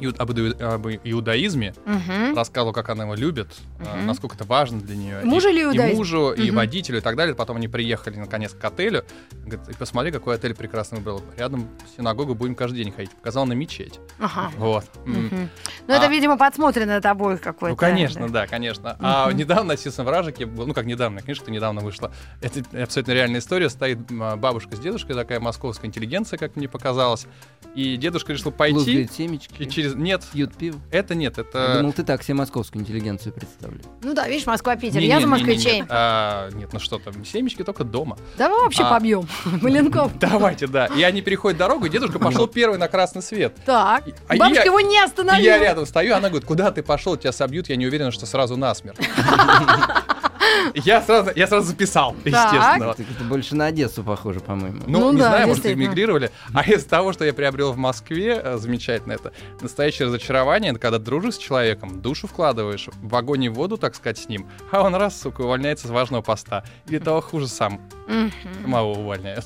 об, 0.00 0.30
об 0.30 0.86
иудаизме, 1.04 1.74
Мгм. 1.84 2.34
рассказывала, 2.36 2.72
как 2.72 2.88
она 2.90 3.04
его 3.04 3.14
любит, 3.14 3.48
Мгм. 3.78 4.06
насколько 4.06 4.36
это 4.36 4.44
важно 4.44 4.80
для 4.80 4.96
нее. 4.96 5.20
Мужу 5.24 5.48
и, 5.48 5.52
или 5.52 5.60
и 5.60 5.64
иудаизм? 5.64 5.96
мужу, 5.96 6.32
и 6.32 6.46
Мгм. 6.48 6.56
водителю, 6.56 6.98
и 6.98 7.00
так 7.00 7.16
далее. 7.16 7.34
Потом 7.34 7.56
они 7.56 7.68
приехали, 7.68 8.16
наконец, 8.16 8.52
к 8.54 8.64
отелю. 8.64 9.04
Говорит, 9.44 9.68
«И 9.68 9.74
посмотри, 9.74 10.12
какой 10.12 10.36
отель 10.36 10.54
прекрасный 10.54 10.98
выбрал. 10.98 11.22
Рядом 11.36 11.68
синагога, 11.96 12.34
будем 12.34 12.54
каждый 12.54 12.82
день 12.84 12.92
ходить. 12.92 13.10
Показал 13.12 13.46
на 13.46 13.52
мечеть. 13.54 13.98
Ага. 14.18 14.50
Вот. 14.56 14.84
Мгм. 15.06 15.48
Ну, 15.86 15.94
это, 15.94 16.06
А- 16.06 16.08
видимо, 16.08 16.36
подсмотрено 16.38 17.00
тобой 17.00 17.38
какой-то. 17.38 17.70
Ну, 17.72 17.76
конечно, 17.76 18.26
да. 18.28 18.42
да, 18.42 18.46
конечно. 18.46 18.96
А 19.00 19.30
недавно 19.32 19.74
«Отец 19.74 19.96
вражек» 19.98 20.38
я 20.38 20.46
был, 20.46 20.66
ну, 20.66 20.74
как 20.74 20.86
недавно, 20.86 21.22
книжка 21.22 21.50
недавно 21.50 21.80
вышла. 21.80 22.12
Это 22.40 22.62
абсолютно 22.82 23.12
реальная 23.12 23.40
история. 23.40 23.68
Стоит 23.70 23.98
бабушка 24.10 24.76
с 24.76 24.78
дедушкой, 24.80 25.14
такая 25.16 25.40
московская 25.40 25.86
интеллигенция, 25.86 26.38
как 26.38 26.56
мне 26.56 26.68
показалось. 26.68 27.26
И 27.74 27.96
дедушка 27.96 28.32
решил 28.32 28.52
пойти. 28.52 28.76
Лузгают 28.76 29.12
семечки, 29.12 29.62
И 29.62 29.68
через... 29.68 29.87
Нет, 29.94 30.22
пьют 30.32 30.54
пиво. 30.56 30.78
это 30.90 31.14
нет, 31.14 31.36
Я 31.36 31.42
это... 31.44 31.78
думал, 31.78 31.92
ты 31.92 32.02
так 32.04 32.22
себе 32.22 32.34
московскую 32.34 32.82
интеллигенцию 32.82 33.32
представляешь. 33.32 33.84
Ну 34.02 34.14
да, 34.14 34.28
видишь, 34.28 34.46
Москва-Питер. 34.46 35.00
Не, 35.00 35.06
Я 35.06 35.16
не, 35.16 35.20
за 35.22 35.26
не, 35.26 35.32
не, 35.32 35.38
москвичей. 35.38 35.80
Нет, 35.80 35.86
А, 35.90 36.50
нет, 36.52 36.72
ну 36.72 36.78
что 36.80 36.98
там, 36.98 37.24
семечки 37.24 37.62
только 37.64 37.84
дома. 37.84 38.16
Давай 38.36 38.60
вообще 38.62 38.82
А. 38.84 38.90
побьем. 38.90 39.28
Маленков. 39.62 40.12
Давайте, 40.18 40.66
да. 40.66 40.86
И 40.86 41.02
они 41.02 41.22
переходят 41.22 41.58
дорогу, 41.58 41.86
и 41.86 41.88
дедушка 41.88 42.18
пошел 42.18 42.46
первый 42.46 42.78
на 42.78 42.88
красный 42.88 43.22
свет. 43.22 43.56
Так. 43.64 44.04
А 44.28 44.36
Бабушка 44.36 44.60
я- 44.62 44.64
его 44.66 44.80
не 44.80 44.98
остановила. 45.02 45.44
я 45.44 45.58
рядом 45.58 45.86
стою, 45.86 46.14
она 46.14 46.28
говорит, 46.28 46.46
куда 46.46 46.70
ты 46.70 46.82
пошел, 46.82 47.16
тебя 47.16 47.32
собьют, 47.32 47.68
я 47.68 47.76
не 47.76 47.86
уверен, 47.86 48.10
что 48.12 48.26
сразу 48.26 48.56
насмерть. 48.56 48.98
Я 50.74 51.02
сразу, 51.02 51.30
я 51.34 51.46
сразу 51.46 51.66
записал, 51.68 52.14
естественно. 52.24 52.94
Так 52.94 53.06
это 53.14 53.24
больше 53.24 53.54
на 53.54 53.66
Одессу 53.66 54.02
похоже, 54.02 54.40
по-моему. 54.40 54.82
Ну, 54.86 55.00
Ну 55.00 55.12
не 55.12 55.18
да, 55.18 55.28
знаю, 55.30 55.48
может, 55.48 55.66
эмигрировали. 55.66 56.30
А 56.54 56.62
из 56.62 56.84
того, 56.84 57.12
что 57.12 57.24
я 57.24 57.32
приобрел 57.32 57.72
в 57.72 57.76
Москве, 57.76 58.40
э, 58.42 58.56
замечательно 58.58 59.12
это. 59.12 59.32
Настоящее 59.60 60.06
разочарование, 60.06 60.70
это 60.72 60.80
когда 60.80 60.98
дружишь 60.98 61.34
с 61.34 61.38
человеком, 61.38 62.00
душу 62.00 62.26
вкладываешь, 62.26 62.88
в 63.02 63.14
огонь 63.14 63.44
и 63.44 63.48
в 63.48 63.54
воду, 63.54 63.76
так 63.76 63.94
сказать, 63.94 64.18
с 64.18 64.28
ним, 64.28 64.46
а 64.70 64.82
он 64.82 64.94
раз, 64.94 65.20
сука, 65.20 65.42
увольняется 65.42 65.88
с 65.88 65.90
важного 65.90 66.22
поста. 66.22 66.64
Или 66.86 66.98
того 66.98 67.20
хуже 67.20 67.48
сам. 67.48 67.80
Самого 68.62 68.92
увольняет. 68.98 69.44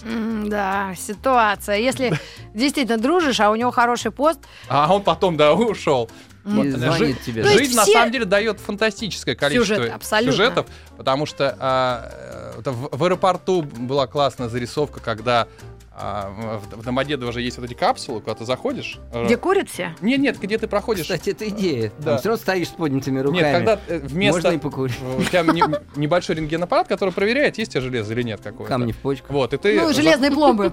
Да, 0.48 0.94
ситуация. 0.96 1.76
Если 1.76 2.12
действительно 2.54 2.98
дружишь, 2.98 3.40
а 3.40 3.50
у 3.50 3.56
него 3.56 3.70
хороший 3.70 4.10
пост, 4.10 4.40
А 4.68 4.92
он 4.92 5.02
потом, 5.02 5.36
да, 5.36 5.52
ушел. 5.54 6.10
Вот, 6.44 6.66
звонит 6.66 7.18
жи- 7.18 7.24
тебе. 7.24 7.44
Жизнь 7.44 7.76
на 7.76 7.82
все- 7.82 7.92
самом 7.92 8.10
деле 8.12 8.24
дает 8.24 8.58
фантастическое 8.58 9.34
количество 9.34 9.76
Сюжет, 9.76 10.24
сюжетов, 10.24 10.66
потому 10.96 11.24
что 11.26 11.56
а, 11.58 12.52
э, 12.54 12.60
это 12.60 12.72
в, 12.72 12.88
в 12.90 13.04
аэропорту 13.04 13.62
была 13.62 14.06
классная 14.06 14.48
зарисовка, 14.48 15.00
когда 15.00 15.46
а, 15.94 16.30
в, 16.30 16.76
в 16.78 16.82
Домодедово 16.84 17.32
же 17.32 17.42
есть 17.42 17.58
вот 17.58 17.64
эти 17.64 17.74
капсулы, 17.74 18.20
куда 18.20 18.34
ты 18.34 18.44
заходишь. 18.46 18.98
э, 19.12 19.26
где 19.26 19.36
курят 19.36 19.68
все. 19.68 19.94
Нет, 20.00 20.20
нет, 20.20 20.40
где 20.40 20.56
ты 20.56 20.66
проходишь. 20.66 21.02
Кстати, 21.04 21.30
это 21.30 21.48
идея. 21.48 21.92
Да. 21.98 22.12
Там 22.12 22.18
все 22.18 22.28
равно 22.30 22.40
стоишь 22.42 22.68
с 22.68 22.70
поднятыми 22.70 23.20
руками. 23.20 23.42
Нет, 23.42 23.52
когда 23.56 23.78
э, 23.88 23.98
вместо 23.98 24.36
Можно 24.40 24.48
и 24.56 24.58
покурить. 24.58 24.94
у 25.18 25.22
тебя 25.22 25.42
не- 25.42 25.62
небольшой 26.00 26.36
рентгенаппарат, 26.36 26.88
который 26.88 27.12
проверяет, 27.12 27.58
есть 27.58 27.70
у 27.70 27.72
тебя 27.72 27.82
железо 27.82 28.14
или 28.14 28.22
нет 28.22 28.40
какое-то. 28.42 28.68
Камни 28.72 28.92
в 28.92 28.98
почку. 28.98 29.32
Вот, 29.32 29.52
и 29.52 29.58
ты... 29.58 29.78
Ну, 29.80 29.88
за- 29.88 29.94
железные 29.94 30.30
пломбы. 30.32 30.72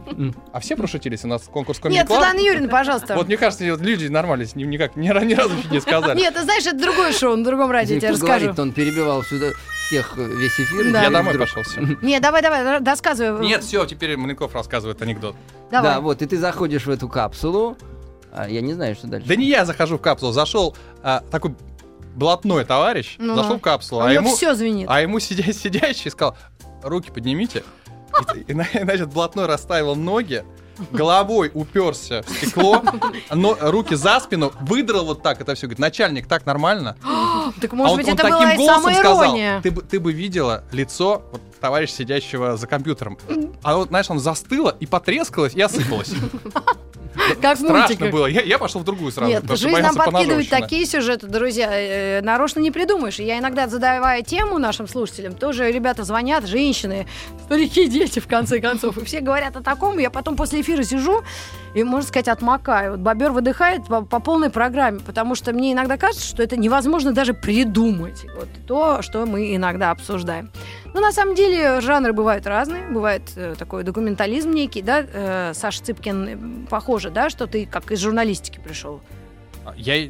А 0.54 0.60
все 0.62 0.76
прошутились? 0.78 1.24
У 1.26 1.28
нас 1.28 1.44
конкурс 1.44 1.80
Нет, 1.84 2.08
комик 2.08 2.08
Светлана 2.08 2.40
Юрьевна, 2.40 2.70
пожалуйста. 2.70 3.16
Вот 3.16 3.28
мне 3.28 3.38
кажется, 3.38 3.66
люди 3.66 4.08
нормально 4.08 4.46
с 4.46 4.56
ним 4.56 4.70
никак 4.70 4.96
ни, 4.96 5.08
ни 5.08 5.34
разу 5.34 5.54
не 5.70 5.82
сказали. 5.82 6.18
Нет, 6.18 6.34
ты 6.34 6.44
знаешь, 6.44 6.66
это 6.66 6.80
другое 6.80 7.12
шоу, 7.12 7.36
на 7.36 7.44
другом 7.44 7.72
радио 7.72 7.98
тебе 8.00 8.12
расскажу. 8.12 8.54
он 8.58 8.72
перебивал 8.72 9.24
сюда 9.24 9.48
всех 9.90 10.14
э, 10.18 10.24
весь 10.26 10.60
эфир. 10.60 10.88
и 10.88 10.92
Да. 10.92 11.04
Я 11.04 11.10
домой 11.10 11.34
вдруг- 11.34 11.48
пошел, 11.50 11.64
все. 11.64 11.82
Нет, 12.02 12.22
давай, 12.22 12.42
давай, 12.42 12.80
рассказывай. 12.80 13.46
Нет, 13.46 13.64
все, 13.64 13.86
теперь 13.86 14.16
Маленков 14.18 14.54
рассказывает 14.54 15.02
анекдот. 15.02 15.36
Давай. 15.72 15.96
Да, 15.96 16.00
вот, 16.00 16.22
и 16.22 16.26
ты 16.28 16.38
заходишь 16.38 16.86
в 16.86 16.90
эту 16.90 17.10
капсулу. 17.10 17.76
А, 18.32 18.48
я 18.48 18.62
не 18.62 18.74
знаю, 18.74 18.94
что 18.96 19.08
дальше. 19.08 19.28
Да 19.28 19.36
не 19.36 19.48
я 19.48 19.66
захожу 19.66 19.98
в 19.98 20.02
капсулу, 20.02 20.32
зашел 20.32 20.76
а, 21.02 21.24
такой 21.32 21.56
блатной 22.16 22.64
товарищ, 22.66 23.16
Ну, 23.18 23.36
зашел 23.36 23.58
в 23.58 23.62
капсулу, 23.62 24.02
У 24.02 24.04
а 24.04 24.14
него 24.14 24.26
ему, 24.28 24.36
все 24.36 24.54
звенит. 24.54 24.88
а 24.90 25.02
ему 25.02 25.20
сидя, 25.20 25.52
сидящий 25.54 26.12
сказал, 26.12 26.38
руки 26.84 27.10
поднимите. 27.12 27.64
И, 28.36 28.52
и, 28.52 28.54
на- 28.54 28.68
значит, 28.72 29.10
блатной 29.12 29.46
расставил 29.48 29.96
ноги, 29.96 30.44
головой 30.92 31.52
уперся 31.54 32.22
в 32.24 32.30
стекло, 32.30 32.82
но 33.34 33.58
руки 33.60 33.96
за 33.96 34.20
спину, 34.20 34.52
выдрал 34.62 35.06
вот 35.06 35.22
так 35.22 35.42
это 35.42 35.56
все. 35.56 35.68
Говорит, 35.68 35.80
начальник, 35.80 36.28
так 36.28 36.46
нормально? 36.46 36.98
Так 37.62 37.74
а 37.74 37.76
может 37.76 37.94
он, 37.94 37.98
быть, 37.98 38.08
он 38.08 38.14
это 38.14 38.24
таким 38.24 38.58
была 38.58 38.80
голосом 38.80 38.94
сказал, 38.94 39.36
ты 39.64 39.72
бы, 39.72 39.82
ты 39.82 40.00
бы 40.00 40.14
видела 40.14 40.64
лицо 40.72 41.24
вот, 41.32 41.42
товарища, 41.60 41.94
сидящего 41.94 42.58
за 42.58 42.68
компьютером. 42.68 43.18
А 43.64 43.76
вот, 43.76 43.90
знаешь, 43.90 44.10
он 44.10 44.20
застыло 44.20 44.76
и 44.80 44.86
потрескалось, 44.86 45.56
и 45.56 45.62
осыпалось. 45.62 46.12
Как 47.42 47.58
Страшно 47.58 47.70
мультиках. 47.70 48.12
было. 48.12 48.26
Я, 48.26 48.42
я 48.42 48.58
пошел 48.58 48.82
в 48.82 48.84
другую 48.84 49.12
сразу. 49.12 49.32
Нет, 49.32 49.44
жизнь 49.58 49.82
нам 49.82 49.96
подкидывает 49.96 50.50
такие 50.50 50.86
сюжеты, 50.86 51.28
друзья, 51.28 51.70
э, 51.72 52.22
нарочно 52.22 52.60
не 52.60 52.72
придумаешь. 52.72 53.20
Я 53.20 53.40
иногда, 53.40 53.68
задавая 53.68 54.22
тему 54.22 54.58
нашим 54.58 54.88
слушателям, 54.88 55.34
тоже 55.34 55.72
ребята 55.72 56.04
звонят, 56.04 56.46
женщины, 56.48 57.08
старики, 57.46 57.88
дети, 57.88 58.20
в 58.20 58.28
конце 58.28 58.60
концов, 58.60 58.98
и 58.98 59.06
все 59.06 59.22
говорят 59.22 59.56
о 59.56 59.62
таком, 59.62 59.98
я 60.00 60.10
потом 60.10 60.36
после 60.36 60.62
эфира 60.62 60.84
сижу 60.84 61.22
и, 61.74 61.84
можно 61.84 62.08
сказать, 62.08 62.28
отмокаю. 62.28 62.92
Вот 62.92 63.00
бобер 63.00 63.32
выдыхает 63.32 63.86
по, 63.86 64.02
по 64.02 64.20
полной 64.20 64.50
программе, 64.50 65.00
потому 65.00 65.36
что 65.36 65.54
мне 65.54 65.74
иногда 65.74 65.98
кажется, 65.98 66.26
что 66.26 66.44
это 66.44 66.58
невозможно 66.58 67.12
даже 67.12 67.34
придумать. 67.34 68.26
Вот 68.36 68.48
то, 68.68 69.02
что 69.02 69.26
мы 69.26 69.56
иногда 69.56 69.92
обсуждаем. 69.92 70.52
Но 70.94 71.02
на 71.02 71.12
самом 71.12 71.36
деле 71.36 71.82
жанры 71.82 72.14
бывают 72.14 72.48
разные. 72.48 72.88
Бывает 72.88 73.22
э, 73.36 73.56
такой 73.58 73.84
документализм 73.84 74.52
некий, 74.52 74.82
да, 74.82 75.06
э, 75.06 75.52
Саша 75.54 75.84
Цыпкин, 75.84 76.28
э, 76.28 76.38
похоже, 76.70 77.10
да, 77.12 77.30
что 77.30 77.48
ты 77.48 77.66
как 77.66 77.92
из 77.92 78.00
журналистики 78.00 78.60
пришел. 78.60 79.02
А, 79.66 79.74
Я 79.78 80.10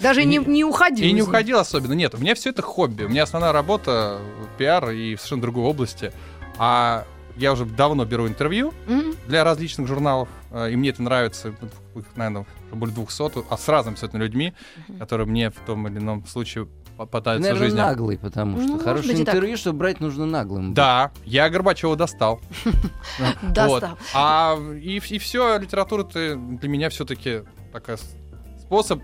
Даже 0.00 0.24
не, 0.24 0.38
не 0.38 0.64
уходил. 0.64 1.06
И 1.06 1.12
не 1.12 1.22
уходил 1.22 1.58
особенно. 1.58 1.92
Нет, 1.94 2.14
у 2.14 2.18
меня 2.18 2.34
все 2.34 2.50
это 2.50 2.62
хобби. 2.62 3.04
У 3.04 3.08
меня 3.08 3.22
основная 3.22 3.52
работа— 3.52 4.18
пиар 4.58 4.90
и 4.90 5.14
в 5.14 5.20
совершенно 5.20 5.42
другой 5.42 5.64
области. 5.64 6.12
А 6.58 7.04
я 7.36 7.52
уже 7.52 7.64
давно 7.64 8.04
беру 8.04 8.28
интервью 8.28 8.74
Мгм. 8.86 9.14
для 9.26 9.44
различных 9.44 9.86
журналов, 9.86 10.28
э, 10.50 10.72
и 10.72 10.76
мне 10.76 10.90
это 10.90 11.02
нравится, 11.02 11.48
их, 11.94 12.04
наверное, 12.16 12.44
более 12.72 12.94
200, 12.94 13.44
а 13.48 13.56
с 13.56 13.66
разными 13.68 13.94
абсолютно 13.94 14.18
людьми, 14.18 14.52
которые 14.98 15.26
мне 15.26 15.50
в 15.50 15.54
том 15.66 15.88
или 15.88 15.98
ином 15.98 16.26
случае 16.26 16.66
попадаются 17.06 17.48
наверное, 17.48 17.68
жизни. 17.68 17.78
наглый, 17.80 18.18
потому 18.18 18.60
что 18.60 18.72
Ну, 18.72 18.78
хорошее 18.78 19.18
интервью, 19.18 19.56
чтобы 19.56 19.78
брать, 19.78 20.00
нужно 20.00 20.26
наглым. 20.26 20.66
быть. 20.68 20.74
Да, 20.74 21.12
я 21.24 21.48
Горбачева 21.48 21.96
достал. 21.96 22.40
Достал. 23.42 23.98
А 24.14 24.58
и, 24.82 24.98
все, 25.00 25.58
литература 25.58 26.04
для 26.04 26.68
меня 26.68 26.90
все-таки 26.90 27.42
такая 27.72 27.96
с- 27.96 28.14
способ 28.62 29.00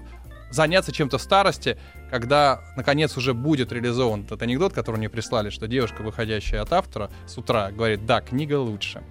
заняться 0.50 0.92
чем-то 0.92 1.16
в 1.18 1.22
старости, 1.22 1.78
когда, 2.10 2.60
наконец, 2.76 3.16
уже 3.16 3.32
будет 3.34 3.72
реализован 3.72 4.24
этот 4.24 4.42
анекдот, 4.42 4.72
который 4.74 4.96
мне 4.96 5.08
прислали, 5.08 5.50
что 5.50 5.66
девушка, 5.66 6.02
выходящая 6.02 6.62
от 6.62 6.72
автора, 6.72 7.10
с 7.26 7.36
утра 7.38 7.70
говорит, 7.72 8.04
да, 8.06 8.20
книга 8.20 8.58
лучше. 8.60 9.02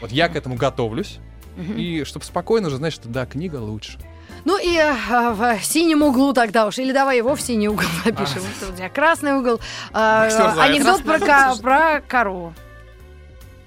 Вот 0.00 0.12
я 0.12 0.28
к 0.28 0.36
этому 0.36 0.54
готовлюсь, 0.56 1.18
и 1.56 2.04
чтобы 2.04 2.24
спокойно 2.24 2.68
уже 2.68 2.76
знать, 2.76 2.92
что 2.92 3.08
да, 3.08 3.26
книга 3.26 3.56
лучше. 3.56 3.98
Ну 4.44 4.58
и 4.58 4.76
э, 4.76 4.92
в 5.32 5.58
синем 5.62 6.02
углу 6.02 6.32
тогда 6.32 6.66
уж. 6.66 6.78
Или 6.78 6.92
давай 6.92 7.16
его 7.18 7.34
в 7.34 7.40
синий 7.40 7.68
угол 7.68 7.86
напишем. 8.04 8.42
Вот 8.60 8.70
у 8.70 8.76
тебя 8.76 8.88
красный 8.88 9.32
угол. 9.34 9.60
А, 9.92 10.28
анекдот 10.60 11.02
про, 11.02 11.18
ко- 11.18 11.56
про 11.62 12.00
корову. 12.06 12.54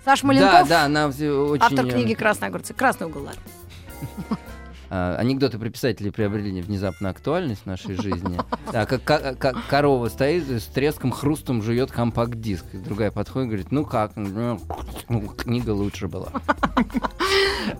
Саш 0.05 0.21
Да, 0.21 0.27
Маленков, 0.27 0.67
да, 0.69 0.83
она 0.83 1.11
всё 1.11 1.47
очень... 1.49 1.63
автор 1.65 1.85
э, 1.85 1.89
книги 1.89 2.13
«Красные 2.13 2.47
огурцы». 2.47 2.73
Красный 2.73 3.07
угол, 3.07 3.23
ладно. 3.23 3.41
А, 4.89 5.15
анекдоты 5.17 5.57
про 5.59 5.69
писателей 5.69 6.11
приобрели 6.11 6.61
внезапно 6.61 7.09
актуальность 7.09 7.63
в 7.63 7.65
нашей 7.65 7.95
жизни. 8.01 8.39
Да, 8.71 8.85
как, 8.85 9.03
как- 9.03 9.37
как 9.37 9.55
корова 9.69 10.09
стоит 10.09 10.49
с 10.49 10.65
треском, 10.65 11.11
хрустом 11.11 11.61
жует 11.61 11.91
компакт-диск. 11.91 12.65
Другая 12.73 13.11
подходит 13.11 13.45
и 13.45 13.49
говорит, 13.49 13.71
ну 13.71 13.85
как? 13.85 14.11
Ну, 14.15 14.59
книга 15.37 15.71
лучше 15.71 16.07
была. 16.07 16.29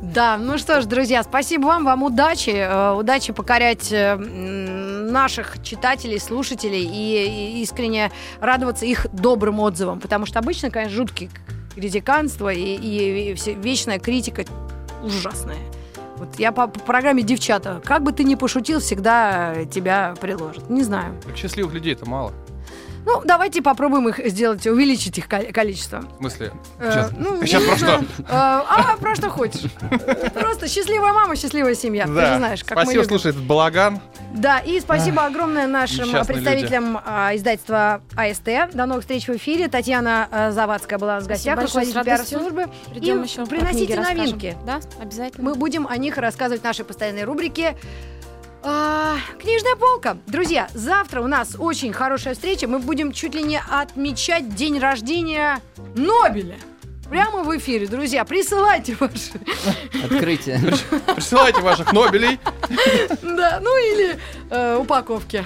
Да, 0.01 0.37
ну 0.37 0.57
что 0.57 0.81
ж, 0.81 0.85
друзья, 0.85 1.23
спасибо 1.23 1.65
вам, 1.67 1.85
вам 1.85 2.03
удачи, 2.03 2.49
э, 2.51 2.91
удачи 2.93 3.31
покорять 3.33 3.91
э, 3.91 4.15
наших 4.15 5.61
читателей, 5.63 6.19
слушателей 6.19 6.83
и, 6.83 7.61
искренне 7.61 8.11
радоваться 8.41 8.85
их 8.85 9.07
добрым 9.13 9.59
отзывам, 9.59 9.99
потому 9.99 10.25
что 10.25 10.39
обычно, 10.39 10.69
конечно, 10.69 10.95
жуткие 10.95 11.29
критиканство 11.75 12.49
и, 12.51 12.59
и- 12.75 13.31
и 13.33 13.53
вечная 13.55 13.99
критика 13.99 14.43
ужасная. 15.03 15.57
Вот 16.17 16.39
я 16.39 16.51
по, 16.51 16.67
программе 16.67 17.23
«Девчата», 17.23 17.81
как 17.83 18.03
бы 18.03 18.11
ты 18.11 18.23
ни 18.23 18.35
пошутил, 18.35 18.79
всегда 18.79 19.53
э, 19.55 19.65
тебя 19.65 20.15
приложат. 20.19 20.69
Не 20.69 20.83
знаю. 20.83 21.15
Так 21.25 21.37
счастливых 21.37 21.73
людей-то 21.73 22.07
мало. 22.09 22.33
Ну, 23.07 23.21
давайте 23.23 23.61
попробуем 23.61 24.09
их 24.09 24.19
сделать, 24.29 24.67
увеличить 24.67 25.17
их 25.17 25.29
ко- 25.29 25.53
количество. 25.53 26.01
В 26.01 26.17
смысле? 26.17 26.51
Э, 26.77 26.91
Сейчас- 26.91 27.11
ну, 27.17 27.41
сейчас 27.45 27.63
про 27.63 27.75
знаю. 27.77 28.01
Э, 28.19 28.23
А, 28.29 28.97
про 28.99 29.15
что 29.15 29.29
хочешь. 29.29 29.61
Просто 30.33 30.67
счастливая 30.67 31.13
мама, 31.13 31.37
счастливая 31.37 31.73
семья. 31.73 32.03
Ты 32.05 32.11
же 32.11 32.37
знаешь, 32.37 32.63
как 32.65 32.75
мы 32.77 32.83
Спасибо, 32.83 33.03
любим. 33.03 33.09
слушай, 33.09 33.31
этот 33.31 33.43
балаган. 33.43 34.01
Да, 34.33 34.59
и 34.59 34.79
спасибо 34.81 35.25
огромное 35.25 35.67
нашим 35.67 36.13
а, 36.13 36.25
представителям 36.25 36.99
а, 37.05 37.33
издательства 37.33 38.01
АСТ. 38.15 38.73
До 38.73 38.85
новых 38.85 39.03
встреч 39.03 39.25
в 39.27 39.35
эфире. 39.37 39.69
Татьяна 39.69 40.27
а, 40.29 40.51
Завадская 40.51 40.99
была 40.99 41.13
у 41.13 41.15
нас 41.15 41.23
в 41.23 41.27
гостях, 41.27 41.55
большое, 41.55 41.85
с 41.85 41.87
руководитель 41.95 42.11
радостью. 42.11 42.39
пиар-службы. 42.39 42.73
Придем 42.91 43.23
И 43.23 43.27
еще 43.27 43.45
приносите 43.45 43.99
новинки. 43.99 44.57
Да, 44.65 44.79
обязательно. 45.01 45.49
Мы 45.49 45.55
будем 45.55 45.87
о 45.87 45.95
них 45.95 46.17
рассказывать 46.17 46.59
в 46.61 46.65
нашей 46.65 46.83
постоянной 46.83 47.23
рубрике. 47.23 47.77
А, 48.69 49.15
книжная 49.39 49.77
полка. 49.77 50.17
Друзья, 50.27 50.67
завтра 50.73 51.21
у 51.21 51.27
нас 51.27 51.55
очень 51.57 51.93
хорошая 51.93 52.33
встреча. 52.33 52.67
Мы 52.67 52.79
будем 52.79 53.13
чуть 53.13 53.33
ли 53.33 53.41
не 53.41 53.61
отмечать 53.61 54.55
день 54.55 54.77
рождения 54.77 55.61
Нобеля. 55.95 56.57
Прямо 57.09 57.43
в 57.43 57.57
эфире, 57.57 57.87
друзья. 57.87 58.25
Присылайте 58.25 58.97
ваши. 58.99 59.39
Открытие. 60.03 60.59
Присылайте 61.15 61.61
ваших 61.61 61.93
Нобелей. 61.93 62.39
Да, 63.21 63.59
ну 63.61 63.77
или 63.77 64.19
э, 64.49 64.75
упаковки. 64.75 65.45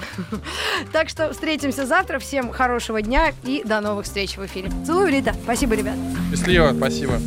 Так 0.92 1.08
что 1.08 1.32
встретимся 1.32 1.86
завтра. 1.86 2.18
Всем 2.18 2.50
хорошего 2.50 3.02
дня 3.02 3.32
и 3.44 3.62
до 3.64 3.80
новых 3.80 4.06
встреч 4.06 4.36
в 4.36 4.44
эфире. 4.46 4.72
Целую, 4.84 5.12
Рита. 5.12 5.32
Спасибо, 5.44 5.76
ребят. 5.76 5.94
Счастливо, 6.32 6.74
спасибо. 6.76 7.20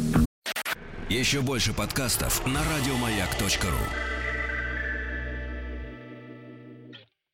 Еще 1.08 1.40
больше 1.40 1.72
подкастов 1.72 2.46
на 2.46 2.60
радиомаяк.ру. 2.60 4.15